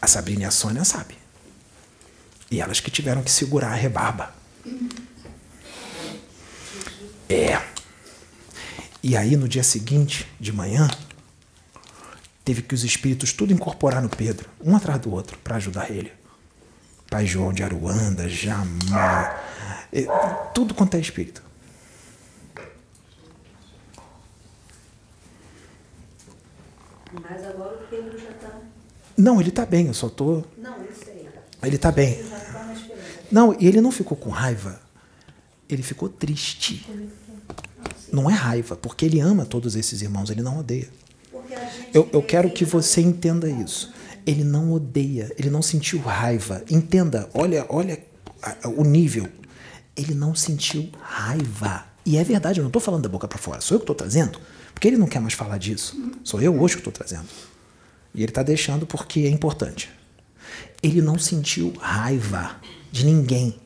[0.00, 1.16] A Sabrina e a Sônia sabem.
[2.50, 4.34] E elas que tiveram que segurar a rebarba.
[7.30, 7.62] É.
[9.02, 10.86] E aí, no dia seguinte, de manhã,
[12.44, 16.12] teve que os espíritos tudo incorporar no Pedro, um atrás do outro, para ajudar ele.
[17.08, 19.34] Pai João de Aruanda, Jamá,
[19.92, 20.07] eh,
[20.55, 21.42] tudo quanto é espírito.
[27.12, 28.60] Mas agora o Pedro já está.
[29.17, 30.44] Não, ele tá bem, eu só tô.
[30.57, 31.28] Não, eu sei.
[31.62, 32.20] Ele tá bem.
[32.20, 33.08] Está na esperança.
[33.31, 34.81] Não, e ele não ficou com raiva.
[35.68, 36.86] Ele ficou triste.
[38.12, 40.89] Não é raiva, porque ele ama todos esses irmãos, ele não odeia.
[41.92, 43.92] Eu, eu quero que você entenda isso.
[44.26, 46.62] Ele não odeia, ele não sentiu raiva.
[46.70, 47.99] Entenda, olha, olha
[48.76, 49.26] o nível.
[49.99, 51.85] Ele não sentiu raiva.
[52.07, 53.97] E é verdade, eu não estou falando da boca para fora, sou eu que estou
[53.97, 54.41] trazendo.
[54.73, 55.94] Porque ele não quer mais falar disso.
[56.23, 57.27] Sou eu hoje que estou trazendo.
[58.15, 59.91] E ele está deixando porque é importante.
[60.83, 62.57] Ele não sentiu raiva
[62.93, 63.59] de ninguém.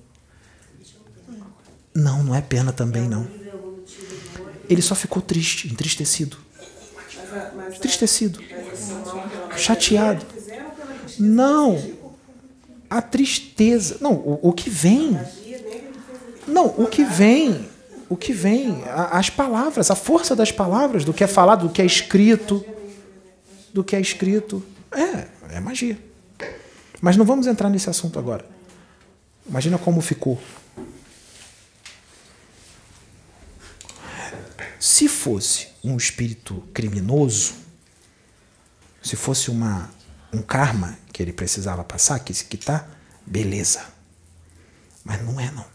[1.95, 3.29] Não, não é pena também, não.
[4.69, 6.39] Ele só ficou triste, entristecido.
[7.77, 8.43] Entristecido.
[9.57, 10.25] Chateado.
[11.19, 11.79] Não.
[12.89, 13.99] A tristeza.
[14.01, 15.19] Não, o, o que vem.
[16.47, 17.69] Não, o que vem.
[18.09, 18.83] O que vem.
[19.11, 22.65] As palavras, a força das palavras, do que é falado, do que é escrito.
[23.73, 24.63] Do que é escrito.
[24.91, 25.99] É, é magia.
[27.01, 28.45] Mas não vamos entrar nesse assunto agora.
[29.49, 30.41] Imagina como ficou.
[34.79, 37.55] Se fosse um espírito criminoso,
[39.03, 39.91] se fosse uma,
[40.33, 42.89] um karma que ele precisava passar, que se quitar,
[43.27, 43.85] beleza.
[45.05, 45.72] Mas não é, não.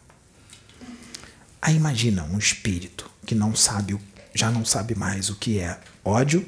[1.68, 4.00] Aí imagina um espírito que não sabe,
[4.34, 6.48] já não sabe mais o que é ódio,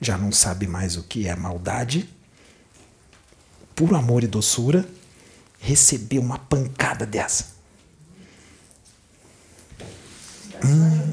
[0.00, 2.08] já não sabe mais o que é maldade,
[3.74, 4.88] puro amor e doçura,
[5.58, 7.46] receber uma pancada dessa.
[10.64, 11.12] Hum,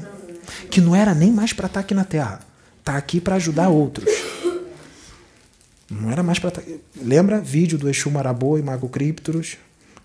[0.70, 2.38] que não era nem mais para estar aqui na Terra,
[2.84, 4.08] tá aqui para ajudar outros.
[5.90, 6.52] Não era mais para
[7.02, 9.56] Lembra vídeo do Exu Marabô e Mago Críptoros?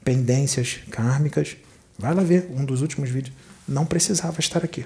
[0.04, 1.58] Pendências kármicas.
[1.98, 3.36] Vai lá ver um dos últimos vídeos.
[3.68, 4.86] Não precisava estar aqui.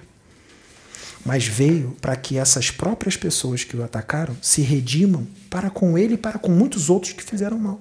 [1.26, 6.14] Mas veio para que essas próprias pessoas que o atacaram se redimam para com ele
[6.14, 7.80] e para com muitos outros que fizeram mal.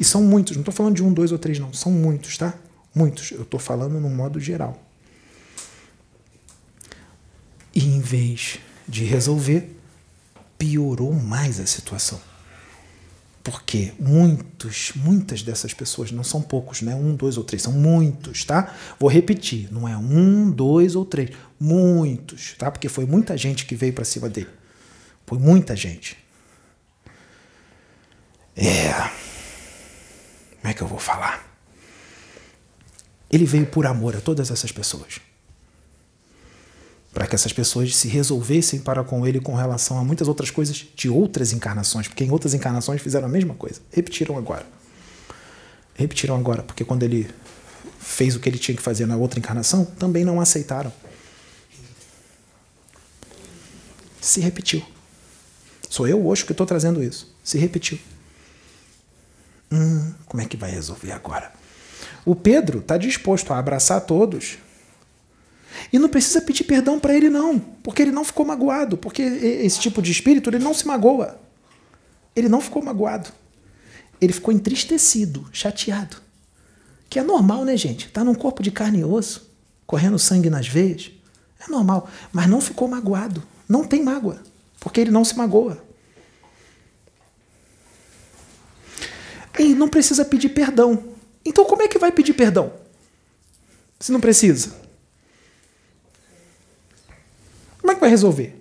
[0.00, 1.72] E são muitos, não estou falando de um, dois ou três, não.
[1.72, 2.54] São muitos, tá?
[2.94, 3.30] Muitos.
[3.30, 4.82] Eu estou falando no modo geral.
[7.74, 9.76] E em vez de resolver,
[10.58, 12.20] piorou mais a situação.
[13.50, 17.72] Porque muitos, muitas dessas pessoas, não são poucos, não é um, dois ou três, são
[17.72, 18.74] muitos, tá?
[18.98, 22.70] Vou repetir, não é um, dois ou três, muitos, tá?
[22.70, 24.50] Porque foi muita gente que veio para cima dele.
[25.26, 26.16] Foi muita gente.
[28.56, 28.92] É.
[30.60, 31.46] Como é que eu vou falar?
[33.30, 35.20] Ele veio por amor a todas essas pessoas
[37.18, 40.86] para que essas pessoas se resolvessem para com ele com relação a muitas outras coisas
[40.94, 43.80] de outras encarnações, porque em outras encarnações fizeram a mesma coisa.
[43.90, 44.64] Repetiram agora.
[45.96, 47.28] Repetiram agora, porque quando ele
[47.98, 50.92] fez o que ele tinha que fazer na outra encarnação, também não aceitaram.
[54.20, 54.80] Se repetiu.
[55.90, 57.34] Sou eu, hoje, que estou trazendo isso.
[57.42, 57.98] Se repetiu.
[59.72, 61.50] Hum, como é que vai resolver agora?
[62.24, 64.58] O Pedro está disposto a abraçar todos
[65.92, 69.78] e não precisa pedir perdão para ele, não, porque ele não ficou magoado, porque esse
[69.80, 71.40] tipo de espírito ele não se magoa.
[72.34, 73.30] Ele não ficou magoado.
[74.20, 76.16] Ele ficou entristecido, chateado.
[77.08, 78.08] Que é normal, né, gente?
[78.10, 79.50] Tá num corpo de carne e osso,
[79.86, 81.10] correndo sangue nas veias.
[81.58, 82.08] É normal.
[82.32, 83.42] Mas não ficou magoado.
[83.68, 84.42] Não tem mágoa,
[84.78, 85.82] porque ele não se magoa.
[89.58, 91.02] E não precisa pedir perdão.
[91.44, 92.72] Então, como é que vai pedir perdão?
[93.98, 94.87] Se não precisa.
[97.88, 98.54] Como é que vai resolver?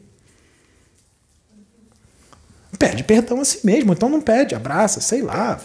[2.79, 5.59] Pede perdão a si mesmo, então não pede, abraça, sei lá,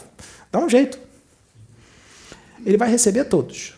[0.50, 0.99] dá um jeito.
[2.66, 3.74] Ele vai receber todos.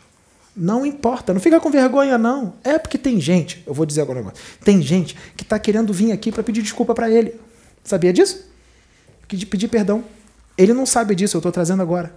[0.56, 2.54] Não importa, não fica com vergonha, não.
[2.64, 5.92] É porque tem gente, eu vou dizer agora um negócio, tem gente que está querendo
[5.92, 7.38] vir aqui para pedir desculpa para ele.
[7.84, 8.42] Sabia disso?
[9.28, 10.02] Que pedir perdão.
[10.56, 12.14] Ele não sabe disso, eu estou trazendo agora.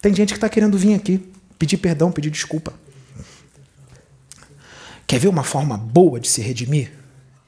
[0.00, 1.20] Tem gente que está querendo vir aqui
[1.58, 2.72] pedir perdão, pedir desculpa.
[5.12, 6.90] Quer ver uma forma boa de se redimir?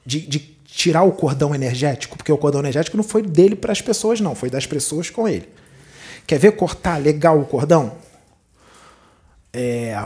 [0.05, 0.37] De, de,
[0.67, 2.15] tirar o cordão energético?
[2.15, 4.35] Porque o cordão energético não foi dele para as pessoas, não.
[4.35, 5.49] Foi das pessoas com ele.
[6.27, 7.93] Quer ver cortar legal o cordão?
[9.51, 9.99] É,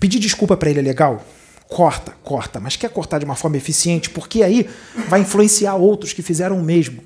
[0.00, 1.22] pedir desculpa para ele é legal?
[1.68, 2.58] Corta, corta.
[2.58, 4.08] Mas quer cortar de uma forma eficiente?
[4.08, 4.70] Porque aí
[5.10, 7.04] vai influenciar outros que fizeram o mesmo.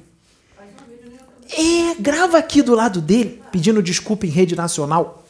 [1.50, 5.25] É, grava aqui do lado dele, pedindo desculpa em rede nacional.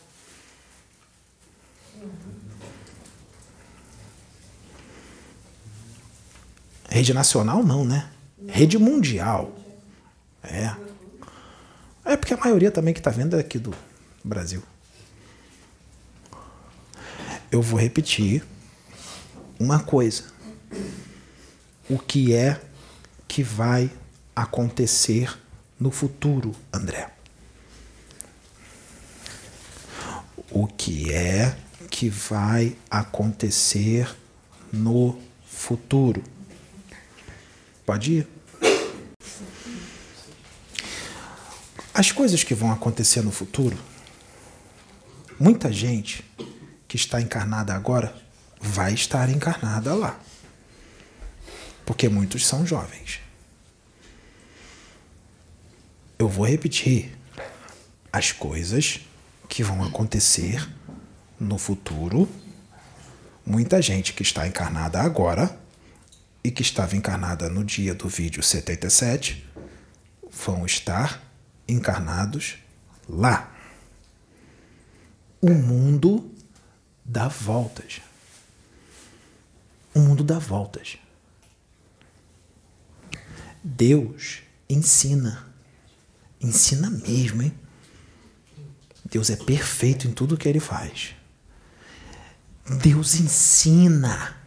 [6.88, 8.08] Rede nacional não, né?
[8.46, 9.56] Rede mundial.
[10.42, 10.74] É.
[12.04, 13.74] É porque a maioria também que está vendo é aqui do
[14.22, 14.62] Brasil.
[17.50, 18.44] Eu vou repetir
[19.58, 20.24] uma coisa.
[21.88, 22.60] O que é
[23.26, 23.90] que vai
[24.34, 25.36] acontecer
[25.78, 27.10] no futuro, André?
[30.50, 31.56] O que é
[31.90, 34.14] que vai acontecer
[34.72, 36.22] no futuro?
[37.86, 38.28] Pode ir.
[41.94, 43.78] As coisas que vão acontecer no futuro,
[45.38, 46.24] muita gente
[46.88, 48.14] que está encarnada agora
[48.60, 50.18] vai estar encarnada lá.
[51.86, 53.20] Porque muitos são jovens.
[56.18, 57.16] Eu vou repetir.
[58.12, 59.00] As coisas
[59.48, 60.68] que vão acontecer
[61.38, 62.28] no futuro,
[63.44, 65.56] muita gente que está encarnada agora
[66.46, 69.44] e que estava encarnada no dia do vídeo 77
[70.30, 71.20] vão estar
[71.66, 72.58] encarnados
[73.08, 73.52] lá.
[75.40, 76.32] O mundo
[77.04, 78.00] dá voltas.
[79.92, 80.98] O mundo dá voltas.
[83.64, 85.52] Deus ensina.
[86.40, 87.52] Ensina mesmo, hein?
[89.04, 91.12] Deus é perfeito em tudo que ele faz.
[92.80, 94.45] Deus ensina.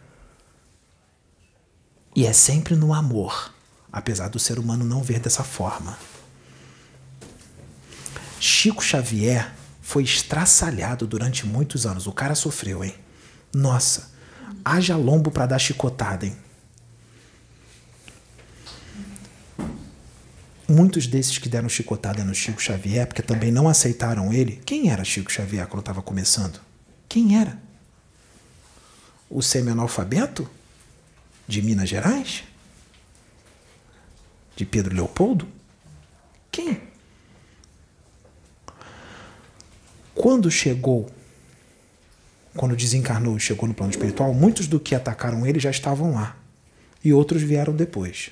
[2.14, 3.52] E é sempre no amor,
[3.92, 5.96] apesar do ser humano não ver dessa forma.
[8.40, 12.06] Chico Xavier foi estraçalhado durante muitos anos.
[12.06, 12.94] O cara sofreu, hein?
[13.52, 14.10] Nossa,
[14.64, 16.36] haja lombo para dar chicotada, hein?
[20.68, 24.62] Muitos desses que deram chicotada no Chico Xavier, porque também não aceitaram ele.
[24.64, 26.60] Quem era Chico Xavier quando estava começando?
[27.08, 27.60] Quem era?
[29.28, 30.48] O semi-analfabeto?
[31.50, 32.44] De Minas Gerais?
[34.54, 35.48] De Pedro Leopoldo?
[36.48, 36.80] Quem?
[40.14, 41.10] Quando chegou,
[42.54, 46.36] quando desencarnou e chegou no plano espiritual, muitos do que atacaram ele já estavam lá.
[47.02, 48.30] E outros vieram depois.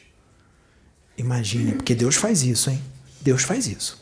[1.16, 2.80] Imagine, porque Deus faz isso, hein?
[3.20, 4.00] Deus faz isso.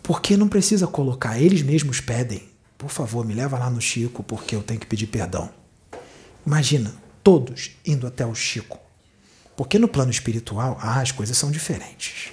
[0.00, 2.48] Porque não precisa colocar, eles mesmos pedem.
[2.76, 5.57] Por favor, me leva lá no Chico, porque eu tenho que pedir perdão.
[6.46, 8.78] Imagina, todos indo até o Chico.
[9.56, 12.30] Porque no plano espiritual, ah, as coisas são diferentes.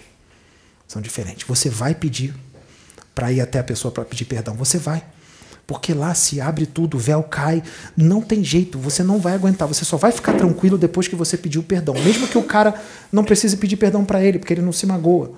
[0.88, 1.48] São diferentes.
[1.48, 2.35] Você vai pedir
[3.16, 4.53] para ir até a pessoa para pedir perdão.
[4.56, 5.03] Você vai.
[5.66, 7.64] Porque lá se abre tudo, o véu cai,
[7.98, 11.35] não tem jeito, você não vai aguentar, você só vai ficar tranquilo depois que você
[11.35, 11.95] pediu perdão.
[11.95, 12.80] Mesmo que o cara
[13.11, 15.32] não precise pedir perdão para ele, porque ele não se magoa.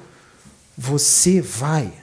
[0.78, 1.94] Você vai.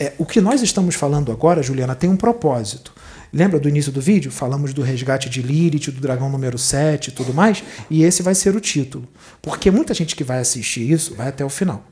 [0.00, 2.94] É, o que nós estamos falando agora, Juliana, tem um propósito.
[3.32, 4.30] Lembra do início do vídeo?
[4.30, 8.34] Falamos do resgate de Lilith, do dragão número 7 e tudo mais, e esse vai
[8.34, 9.08] ser o título.
[9.42, 11.84] Porque muita gente que vai assistir isso vai até o final.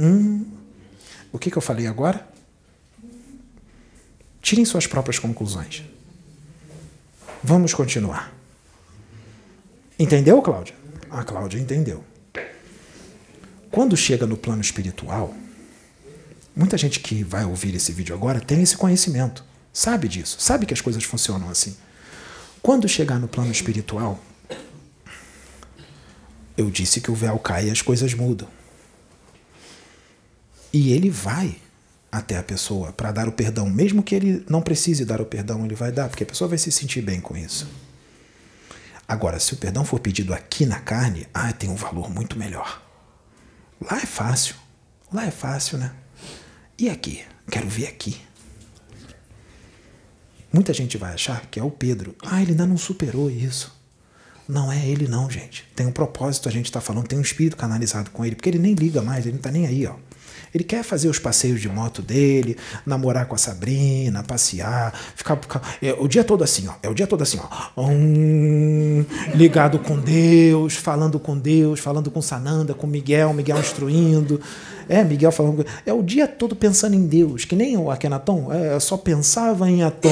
[0.00, 0.46] Hum,
[1.32, 2.26] o que, que eu falei agora?
[4.40, 5.82] Tirem suas próprias conclusões.
[7.42, 8.32] Vamos continuar.
[9.98, 10.74] Entendeu, Cláudia?
[11.10, 12.04] A Cláudia entendeu.
[13.70, 15.34] Quando chega no plano espiritual,
[16.56, 20.72] muita gente que vai ouvir esse vídeo agora tem esse conhecimento, sabe disso, sabe que
[20.72, 21.76] as coisas funcionam assim.
[22.62, 24.18] Quando chegar no plano espiritual,
[26.56, 28.48] eu disse que o véu cai e as coisas mudam.
[30.72, 31.56] E ele vai
[32.10, 35.64] até a pessoa para dar o perdão, mesmo que ele não precise dar o perdão,
[35.64, 37.68] ele vai dar, porque a pessoa vai se sentir bem com isso.
[39.06, 42.82] Agora, se o perdão for pedido aqui na carne, ah, tem um valor muito melhor.
[43.80, 44.56] Lá é fácil.
[45.12, 45.92] Lá é fácil, né?
[46.78, 47.24] E aqui?
[47.50, 48.20] Quero ver aqui.
[50.52, 52.14] Muita gente vai achar que é o Pedro.
[52.22, 53.74] Ah, ele ainda não superou isso.
[54.48, 55.64] Não é ele não, gente.
[55.74, 58.58] Tem um propósito, a gente está falando, tem um espírito canalizado com ele, porque ele
[58.58, 59.94] nem liga mais, ele não está nem aí, ó.
[60.54, 62.56] Ele quer fazer os passeios de moto dele,
[62.86, 66.74] namorar com a Sabrina, passear, ficar, ficar é, o dia todo assim, ó.
[66.82, 67.82] É o dia todo assim, ó.
[67.82, 74.40] Um, ligado com Deus, falando com Deus, falando com Sananda, com Miguel, Miguel instruindo.
[74.88, 75.66] É, Miguel falando.
[75.84, 79.82] É o dia todo pensando em Deus, que nem o Akenaton, é, só pensava em
[79.82, 80.08] Atom.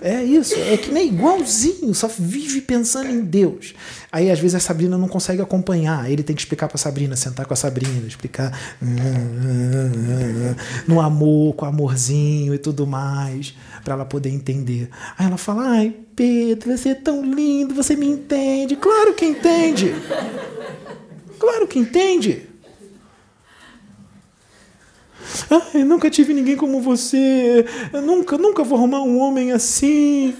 [0.00, 3.74] É isso, é que nem igualzinho, só vive pensando em Deus.
[4.10, 7.46] Aí às vezes a Sabrina não consegue acompanhar, ele tem que explicar para Sabrina, sentar
[7.46, 8.52] com a Sabrina, explicar
[10.86, 14.88] no amor, com amorzinho e tudo mais, para ela poder entender.
[15.18, 18.76] Aí ela fala: "Ai, Pedro, você é tão lindo, você me entende".
[18.76, 19.94] Claro que entende.
[21.38, 22.51] Claro que entende.
[25.50, 27.64] Ah, eu nunca tive ninguém como você.
[27.92, 30.34] Eu nunca, nunca vou arrumar um homem assim.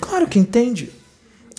[0.00, 0.90] Claro que entende.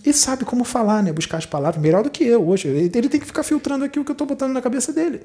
[0.05, 1.11] E sabe como falar, né?
[1.11, 2.67] Buscar as palavras melhor do que eu hoje.
[2.67, 5.21] Ele tem que ficar filtrando aqui o que eu estou botando na cabeça dele.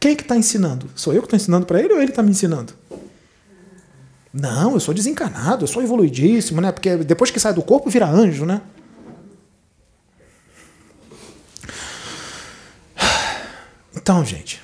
[0.00, 0.88] Quem que está ensinando?
[0.94, 2.72] Sou eu que estou ensinando para ele ou ele está me ensinando?
[4.32, 6.70] Não, eu sou desencarnado, eu sou evoluidíssimo, né?
[6.70, 8.60] Porque depois que sai do corpo vira anjo, né?
[14.08, 14.58] Então, gente.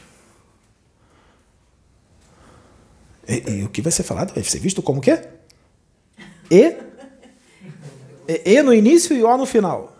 [3.29, 5.11] E, e, o que vai ser falado vai ser visto como que
[6.51, 6.77] E?
[8.27, 9.95] E, no início e O no final.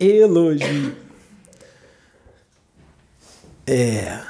[0.00, 0.66] Elogio.
[0.66, 0.96] Elogio.
[3.68, 4.20] É.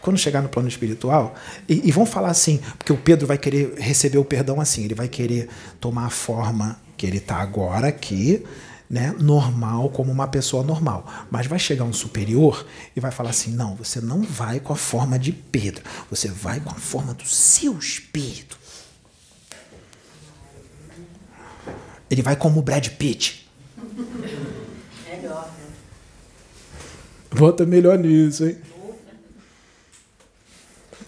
[0.00, 1.34] Quando chegar no plano espiritual,
[1.68, 4.94] e, e vão falar assim, porque o Pedro vai querer receber o perdão assim, ele
[4.94, 8.42] vai querer tomar a forma que ele está agora aqui,
[8.88, 11.26] né, normal como uma pessoa normal.
[11.30, 14.76] Mas vai chegar um superior e vai falar assim: não, você não vai com a
[14.76, 18.58] forma de Pedro, você vai com a forma do seu espírito.
[22.08, 23.48] Ele vai como o Brad Pitt.
[25.08, 25.66] Melhor, né?
[27.36, 28.56] Bota melhor nisso, hein?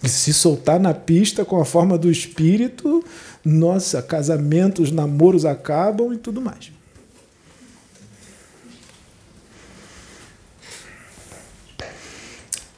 [0.02, 3.05] E se soltar na pista com a forma do espírito,
[3.44, 6.73] nossa, casamentos, namoros acabam e tudo mais.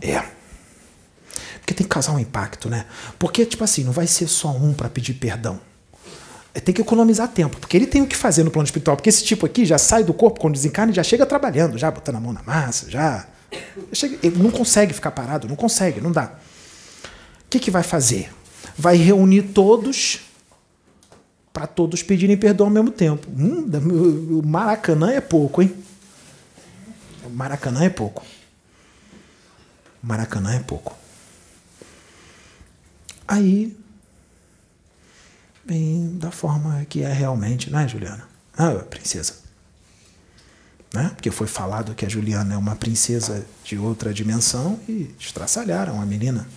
[0.00, 0.22] É.
[1.60, 2.86] Porque tem que causar um impacto, né?
[3.18, 5.60] Porque, tipo assim, não vai ser só um para pedir perdão.
[6.64, 8.96] tem que economizar tempo, porque ele tem o que fazer no plano espiritual.
[8.96, 11.90] Porque esse tipo aqui já sai do corpo quando desencarna e já chega trabalhando, já
[11.90, 13.26] botando a mão na massa, já.
[14.22, 16.32] Ele não consegue ficar parado, não consegue, não dá.
[17.44, 18.32] O que, que vai fazer?
[18.76, 20.20] Vai reunir todos
[21.52, 23.28] para todos pedirem perdão ao mesmo tempo.
[23.28, 23.68] Hum,
[24.40, 25.74] o Maracanã é pouco, hein?
[27.24, 28.22] O Maracanã é pouco.
[30.02, 30.96] Maracanã é pouco.
[33.26, 33.76] Aí
[35.64, 38.28] bem da forma que é realmente, né, Juliana?
[38.56, 39.34] Ah, princesa.
[40.92, 41.10] Né?
[41.14, 46.06] Porque foi falado que a Juliana é uma princesa de outra dimensão e estraçalharam a
[46.06, 46.48] menina.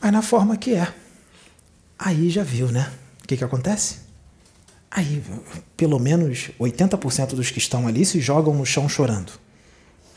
[0.00, 0.94] Aí na forma que é.
[1.98, 2.90] Aí já viu, né?
[3.22, 4.09] O que, que acontece?
[4.90, 5.22] Aí,
[5.76, 9.32] pelo menos 80% dos que estão ali se jogam no chão chorando.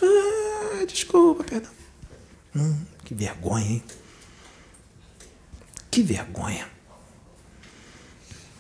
[0.01, 1.71] Ah, desculpa, perdão.
[2.55, 3.83] Hum, que vergonha, hein?
[5.91, 6.67] Que vergonha.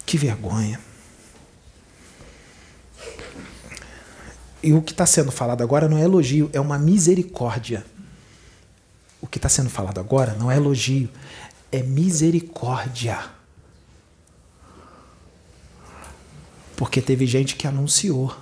[0.05, 0.79] Que vergonha.
[4.61, 7.85] E o que está sendo falado agora não é elogio, é uma misericórdia.
[9.19, 11.09] O que está sendo falado agora não é elogio,
[11.71, 13.19] é misericórdia.
[16.75, 18.35] Porque teve gente que anunciou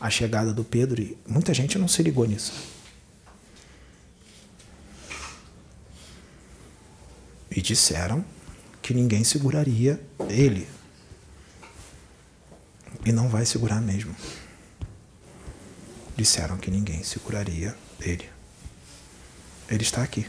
[0.00, 2.52] a chegada do Pedro e muita gente não se ligou nisso.
[7.50, 8.24] E disseram
[8.82, 10.68] que ninguém seguraria ele.
[13.04, 14.14] E não vai segurar mesmo.
[16.16, 18.28] Disseram que ninguém seguraria ele.
[19.68, 20.26] Ele está aqui.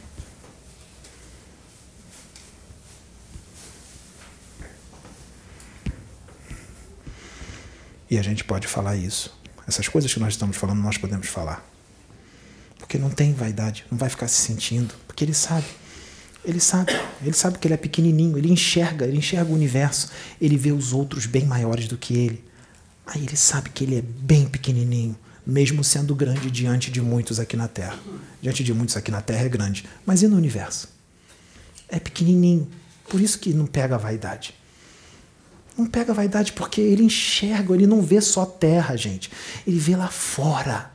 [8.10, 9.36] E a gente pode falar isso.
[9.68, 11.66] Essas coisas que nós estamos falando, nós podemos falar.
[12.80, 15.66] Porque não tem vaidade, não vai ficar se sentindo, porque ele sabe.
[16.45, 20.56] Ele sabe, ele sabe que ele é pequenininho, ele enxerga, ele enxerga o universo, ele
[20.56, 22.45] vê os outros bem maiores do que ele.
[23.06, 27.58] Aí ele sabe que ele é bem pequenininho, mesmo sendo grande diante de muitos aqui
[27.58, 28.00] na Terra.
[28.42, 30.88] Diante de muitos aqui na Terra é grande, mas e no universo?
[31.90, 32.69] É pequenininho,
[33.10, 34.53] por isso que não pega a vaidade.
[35.77, 39.30] Não pega vaidade porque ele enxerga, ele não vê só terra, gente.
[39.65, 40.91] Ele vê lá fora.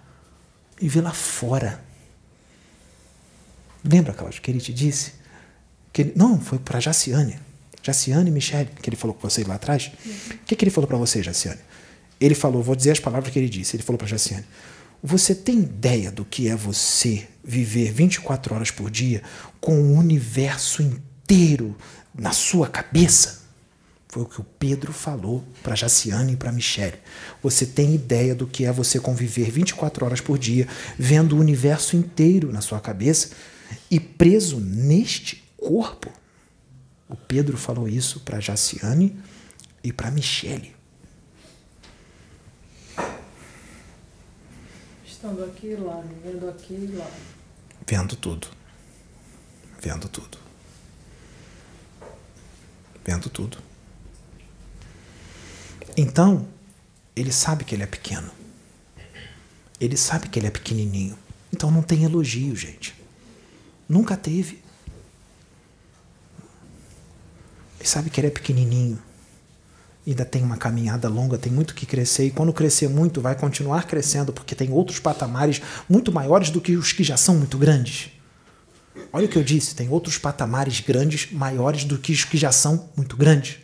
[0.80, 1.80] Ele vê lá fora.
[3.84, 5.12] Lembra, Cláudio, que ele te disse?
[5.92, 7.38] Que ele, não, foi para Jaciane.
[7.82, 9.90] Jaciane Michele, que ele falou com você lá atrás.
[10.30, 11.60] O que, que ele falou para você, Jaciane?
[12.20, 13.76] Ele falou, vou dizer as palavras que ele disse.
[13.76, 14.44] Ele falou para Jaciane:
[15.02, 19.22] Você tem ideia do que é você viver 24 horas por dia
[19.60, 21.76] com o universo inteiro
[22.14, 23.41] na sua cabeça?
[24.12, 26.98] Foi o que o Pedro falou para Jaciane e para Michele.
[27.42, 30.68] Você tem ideia do que é você conviver 24 horas por dia,
[30.98, 33.30] vendo o universo inteiro na sua cabeça
[33.90, 36.12] e preso neste corpo.
[37.08, 39.18] O Pedro falou isso para Jaciane
[39.82, 40.76] e para Michele.
[45.06, 47.10] Estando aqui e lá, vendo aqui e lá.
[47.86, 48.46] Vendo tudo.
[49.80, 50.36] Vendo tudo.
[53.02, 53.71] Vendo tudo.
[55.96, 56.46] Então,
[57.14, 58.30] ele sabe que ele é pequeno.
[59.80, 61.18] Ele sabe que ele é pequenininho.
[61.52, 62.94] Então não tem elogio, gente.
[63.88, 64.62] Nunca teve.
[67.78, 68.98] Ele sabe que ele é pequenininho.
[70.06, 72.26] Ainda tem uma caminhada longa, tem muito que crescer.
[72.26, 76.76] E quando crescer muito, vai continuar crescendo, porque tem outros patamares muito maiores do que
[76.76, 78.10] os que já são muito grandes.
[79.12, 82.50] Olha o que eu disse: tem outros patamares grandes, maiores do que os que já
[82.50, 83.58] são muito grandes.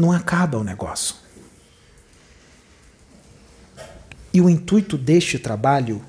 [0.00, 1.14] Não acaba o negócio.
[4.32, 6.02] E o intuito deste trabalho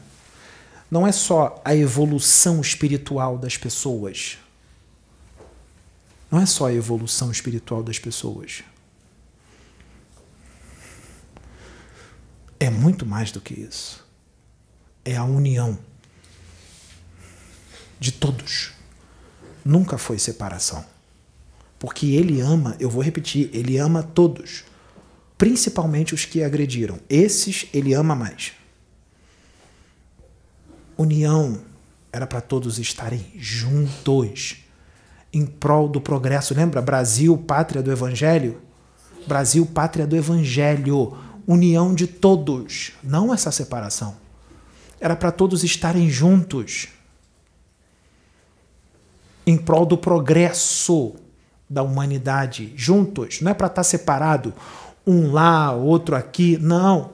[0.90, 4.38] não é só a evolução espiritual das pessoas
[6.32, 8.64] não é só a evolução espiritual das pessoas.
[12.58, 14.08] É muito mais do que isso.
[15.04, 15.78] É a união
[18.00, 18.72] de todos.
[19.66, 20.86] Nunca foi separação.
[21.82, 24.64] Porque ele ama, eu vou repetir, ele ama todos.
[25.36, 27.00] Principalmente os que agrediram.
[27.10, 28.52] Esses ele ama mais.
[30.96, 31.60] União
[32.14, 34.58] era para todos estarem juntos
[35.34, 36.54] em prol do progresso.
[36.54, 36.84] Lembra?
[36.84, 38.62] Brasil, pátria do Evangelho?
[39.26, 41.18] Brasil, pátria do Evangelho.
[41.48, 44.16] União de todos, não essa separação.
[45.00, 46.90] Era para todos estarem juntos
[49.48, 51.16] em prol do progresso
[51.72, 53.40] da humanidade, juntos.
[53.40, 54.54] Não é para estar separado,
[55.08, 56.58] um lá, outro aqui.
[56.58, 57.12] Não.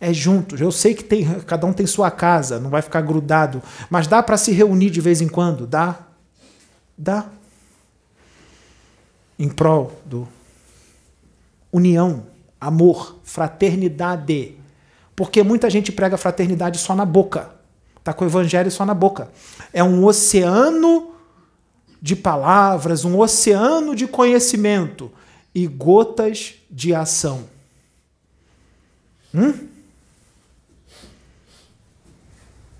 [0.00, 0.60] É juntos.
[0.60, 4.22] Eu sei que tem, cada um tem sua casa, não vai ficar grudado, mas dá
[4.22, 5.98] para se reunir de vez em quando, dá?
[6.96, 7.26] Dá.
[9.38, 10.26] Em prol do
[11.70, 12.26] união,
[12.60, 14.54] amor, fraternidade.
[15.14, 17.50] Porque muita gente prega fraternidade só na boca.
[18.02, 19.28] Tá com o evangelho só na boca.
[19.72, 21.07] É um oceano
[22.00, 25.10] de palavras, um oceano de conhecimento
[25.54, 27.48] e gotas de ação.
[29.34, 29.52] Hum?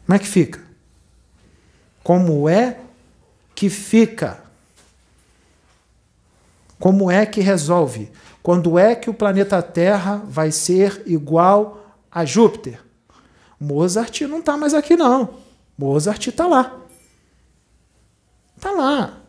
[0.06, 0.60] Como é que fica?
[2.02, 2.78] Como é
[3.54, 4.42] que fica?
[6.78, 8.10] Como é que resolve?
[8.42, 12.80] Quando é que o planeta Terra vai ser igual a Júpiter?
[13.60, 15.34] Mozart não está mais aqui, não.
[15.76, 16.87] Mozart está lá.
[18.58, 19.20] Está lá.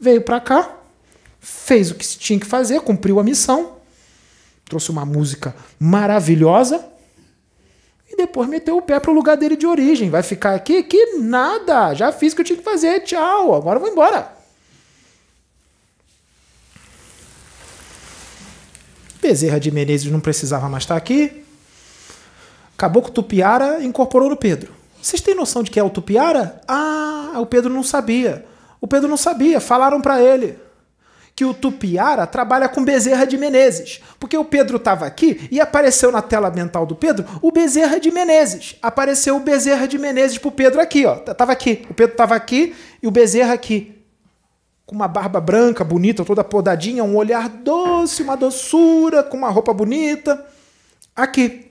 [0.00, 0.78] Veio para cá,
[1.38, 3.76] fez o que tinha que fazer, cumpriu a missão,
[4.64, 6.86] trouxe uma música maravilhosa
[8.10, 10.08] e depois meteu o pé para o lugar dele de origem.
[10.08, 10.82] Vai ficar aqui?
[10.82, 11.92] Que nada!
[11.92, 14.32] Já fiz o que eu tinha que fazer, tchau, agora eu vou embora.
[19.20, 21.44] Bezerra de Menezes não precisava mais estar aqui.
[22.74, 24.72] Caboclo Tupiara incorporou no Pedro.
[25.02, 26.62] Vocês têm noção de que é o Tupiara?
[26.66, 28.47] Ah, o Pedro não sabia.
[28.80, 30.58] O Pedro não sabia, falaram para ele
[31.38, 34.00] que o Tupiara trabalha com Bezerra de Menezes.
[34.18, 38.10] Porque o Pedro estava aqui e apareceu na tela mental do Pedro o Bezerra de
[38.10, 38.74] Menezes.
[38.82, 41.14] Apareceu o Bezerra de Menezes pro Pedro aqui, ó.
[41.14, 41.86] Tava aqui.
[41.88, 44.02] O Pedro tava aqui e o Bezerra aqui.
[44.84, 49.72] Com uma barba branca, bonita, toda podadinha, um olhar doce, uma doçura, com uma roupa
[49.72, 50.44] bonita.
[51.14, 51.70] Aqui.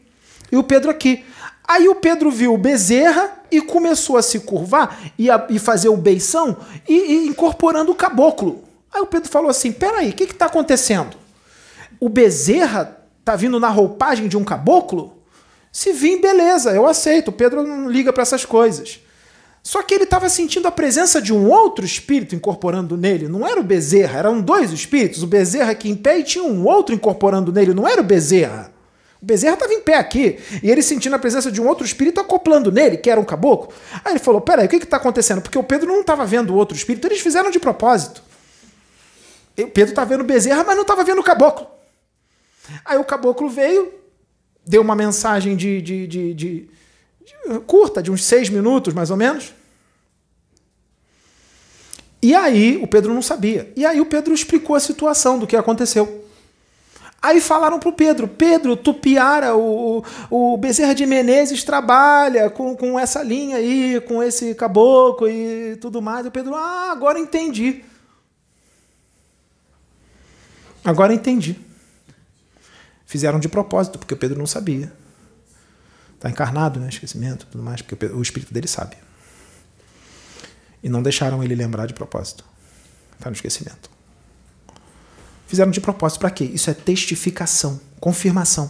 [0.49, 1.25] E o Pedro aqui.
[1.67, 5.89] Aí o Pedro viu o Bezerra e começou a se curvar e, a, e fazer
[5.89, 6.55] o beição
[6.87, 8.63] e, e, incorporando o caboclo.
[8.93, 11.17] Aí o Pedro falou assim: peraí, o que está acontecendo?
[11.99, 15.17] O Bezerra tá vindo na roupagem de um caboclo?
[15.71, 17.27] Se vir, beleza, eu aceito.
[17.27, 19.01] O Pedro não liga para essas coisas.
[19.61, 23.27] Só que ele estava sentindo a presença de um outro espírito incorporando nele.
[23.27, 25.21] Não era o Bezerra, eram dois espíritos.
[25.21, 27.73] O Bezerra aqui em pé e tinha um outro incorporando nele.
[27.73, 28.71] Não era o Bezerra.
[29.21, 32.19] O Bezerra estava em pé aqui, e ele sentindo a presença de um outro espírito
[32.19, 33.73] acoplando nele, que era um caboclo.
[34.05, 35.41] Aí ele falou: Peraí, o que está acontecendo?
[35.41, 38.21] Porque o Pedro não estava vendo o outro espírito, eles fizeram de propósito.
[39.57, 41.67] E o Pedro estava vendo o Bezerra, mas não estava vendo o caboclo.
[42.85, 43.91] Aí o caboclo veio,
[44.65, 46.69] deu uma mensagem de, de, de, de
[47.65, 49.53] curta, de uns seis minutos mais ou menos.
[52.21, 53.71] E aí o Pedro não sabia.
[53.75, 56.26] E aí o Pedro explicou a situação do que aconteceu.
[57.21, 63.23] Aí falaram pro Pedro, Pedro, Tupiara, o, o Bezerra de Menezes trabalha com, com essa
[63.23, 66.25] linha aí, com esse caboclo e tudo mais.
[66.25, 67.83] O Pedro, ah, agora entendi.
[70.85, 71.59] Agora entendi.
[73.05, 74.93] Fizeram de propósito, porque o Pedro não sabia.
[76.15, 76.87] Está encarnado, né?
[76.89, 78.95] Esquecimento tudo mais, porque o espírito dele sabe.
[80.83, 82.45] E não deixaram ele lembrar de propósito.
[83.17, 83.96] Está no esquecimento.
[85.47, 86.43] Fizeram de propósito para quê?
[86.43, 88.69] Isso é testificação, confirmação.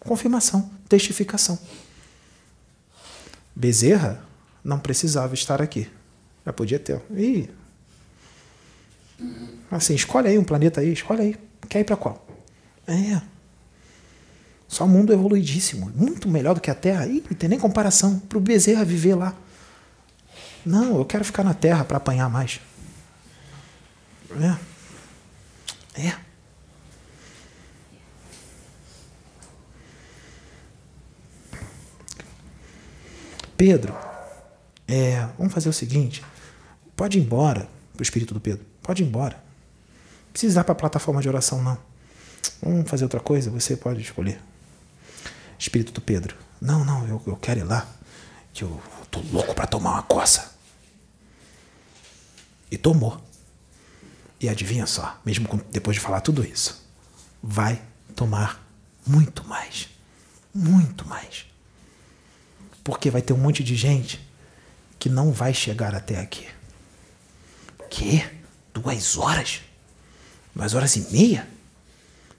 [0.00, 1.58] Confirmação, testificação.
[3.54, 4.24] Bezerra
[4.64, 5.88] não precisava estar aqui.
[6.44, 7.00] Já podia ter.
[7.12, 7.48] Ih.
[9.70, 11.36] Assim, escolhe aí um planeta aí, escolhe aí.
[11.68, 12.26] Quer ir para qual?
[12.88, 13.20] É.
[14.66, 17.06] Só um mundo evoluidíssimo, muito melhor do que a Terra.
[17.06, 19.34] Não tem nem comparação para o Bezerra viver lá.
[20.64, 22.60] Não, eu quero ficar na Terra para apanhar mais.
[24.40, 24.69] É.
[25.94, 26.14] É.
[33.56, 33.94] Pedro,
[34.88, 36.24] é, vamos fazer o seguinte:
[36.96, 39.36] pode ir embora, o espírito do Pedro, pode ir embora.
[39.36, 41.76] Não precisa ir para a plataforma de oração, não.
[42.62, 44.40] Vamos fazer outra coisa, você pode escolher.
[45.58, 47.86] Espírito do Pedro, não, não, eu, eu quero ir lá,
[48.52, 50.54] que eu, eu tô louco para tomar uma coça.
[52.70, 53.20] E tomou.
[54.40, 56.82] E adivinha só, mesmo depois de falar tudo isso,
[57.42, 57.82] vai
[58.16, 58.66] tomar
[59.06, 59.88] muito mais.
[60.54, 61.44] Muito mais.
[62.82, 64.18] Porque vai ter um monte de gente
[64.98, 66.48] que não vai chegar até aqui.
[67.90, 68.24] Que?
[68.72, 69.60] Duas horas?
[70.54, 71.46] Duas horas e meia?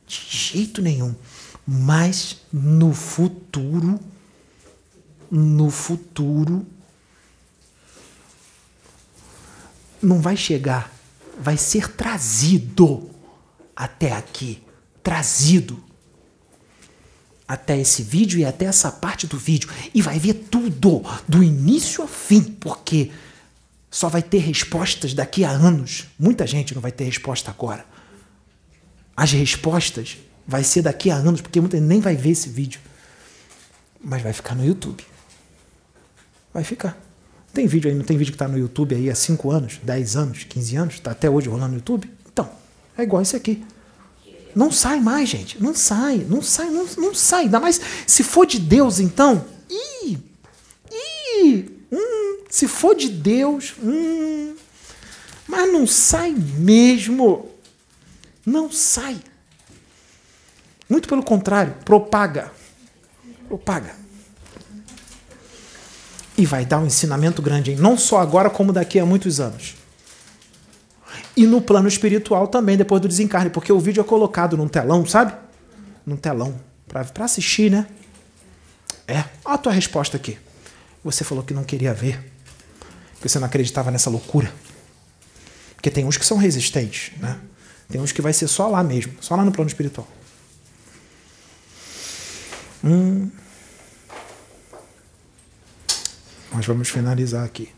[0.07, 1.15] De jeito nenhum.
[1.67, 3.99] Mas no futuro,
[5.29, 6.65] no futuro,
[10.01, 10.90] não vai chegar
[11.41, 13.09] vai ser trazido
[13.75, 14.61] até aqui.
[15.03, 15.83] Trazido
[17.47, 19.69] até esse vídeo e até essa parte do vídeo.
[19.93, 23.11] E vai ver tudo, do início ao fim, porque
[23.89, 26.05] só vai ter respostas daqui a anos.
[26.17, 27.85] Muita gente não vai ter resposta agora.
[29.17, 32.79] As respostas vai ser daqui a anos, porque muita gente nem vai ver esse vídeo.
[33.99, 35.03] Mas vai ficar no YouTube.
[36.53, 36.97] Vai ficar.
[37.53, 40.15] Tem vídeo aí, não tem vídeo que está no YouTube aí há 5 anos, 10
[40.15, 42.09] anos, 15 anos, está até hoje rolando no YouTube?
[42.31, 42.49] Então,
[42.97, 43.63] é igual esse aqui.
[44.55, 45.61] Não sai mais, gente.
[45.61, 47.43] Não sai, não sai, não, não sai.
[47.43, 49.45] Ainda mais se for de Deus, então.
[49.69, 50.17] Ih!
[50.91, 51.69] Ih!
[51.91, 53.73] Hum, se for de Deus.
[53.81, 54.55] Hum,
[55.47, 57.49] mas não sai mesmo.
[58.45, 59.17] Não sai.
[60.89, 62.51] Muito pelo contrário, propaga.
[63.47, 64.00] Propaga.
[66.37, 67.77] E vai dar um ensinamento grande, hein?
[67.77, 69.75] não só agora, como daqui a muitos anos.
[71.35, 75.05] E no plano espiritual também, depois do desencarne, porque o vídeo é colocado num telão,
[75.05, 75.33] sabe?
[76.05, 77.87] Num telão, para assistir, né?
[79.07, 79.23] É.
[79.43, 80.37] Olha a tua resposta aqui.
[81.03, 82.31] Você falou que não queria ver,
[83.19, 84.51] que você não acreditava nessa loucura.
[85.75, 87.39] Porque tem uns que são resistentes, né?
[87.89, 90.07] Tem uns que vai ser só lá mesmo, só lá no plano espiritual.
[92.83, 93.29] Hum.
[96.51, 97.69] Nós vamos finalizar aqui.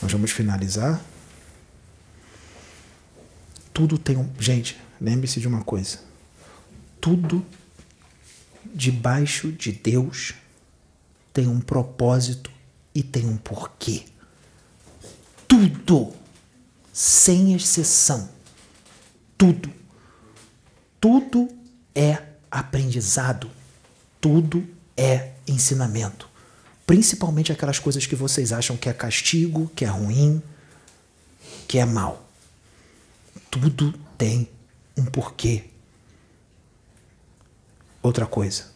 [0.00, 1.02] Nós vamos finalizar.
[3.72, 4.30] Tudo tem um.
[4.38, 5.98] Gente, lembre-se de uma coisa.
[7.00, 7.44] Tudo
[8.72, 10.34] debaixo de Deus
[11.32, 12.50] tem um propósito
[12.94, 14.04] e tem um porquê.
[15.48, 16.14] Tudo,
[16.92, 18.28] sem exceção.
[19.36, 19.72] Tudo.
[21.00, 21.48] Tudo
[21.94, 23.50] é aprendizado.
[24.20, 24.64] Tudo
[24.96, 26.33] é ensinamento.
[26.86, 30.42] Principalmente aquelas coisas que vocês acham que é castigo, que é ruim,
[31.66, 32.28] que é mal.
[33.50, 34.48] Tudo tem
[34.96, 35.64] um porquê.
[38.02, 38.66] Outra coisa,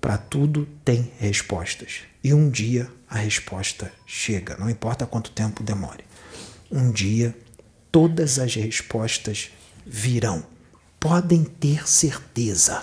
[0.00, 2.00] para tudo tem respostas.
[2.24, 6.04] E um dia a resposta chega, não importa quanto tempo demore.
[6.70, 7.36] Um dia
[7.92, 9.50] todas as respostas
[9.84, 10.44] virão.
[10.98, 12.82] Podem ter certeza.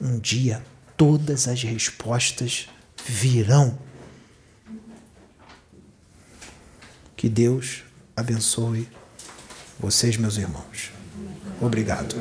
[0.00, 0.62] Um dia
[0.96, 2.68] todas as respostas
[3.08, 3.78] virão.
[7.16, 7.82] Que Deus
[8.14, 8.88] abençoe
[9.78, 10.92] vocês, meus irmãos.
[11.60, 12.14] Obrigado.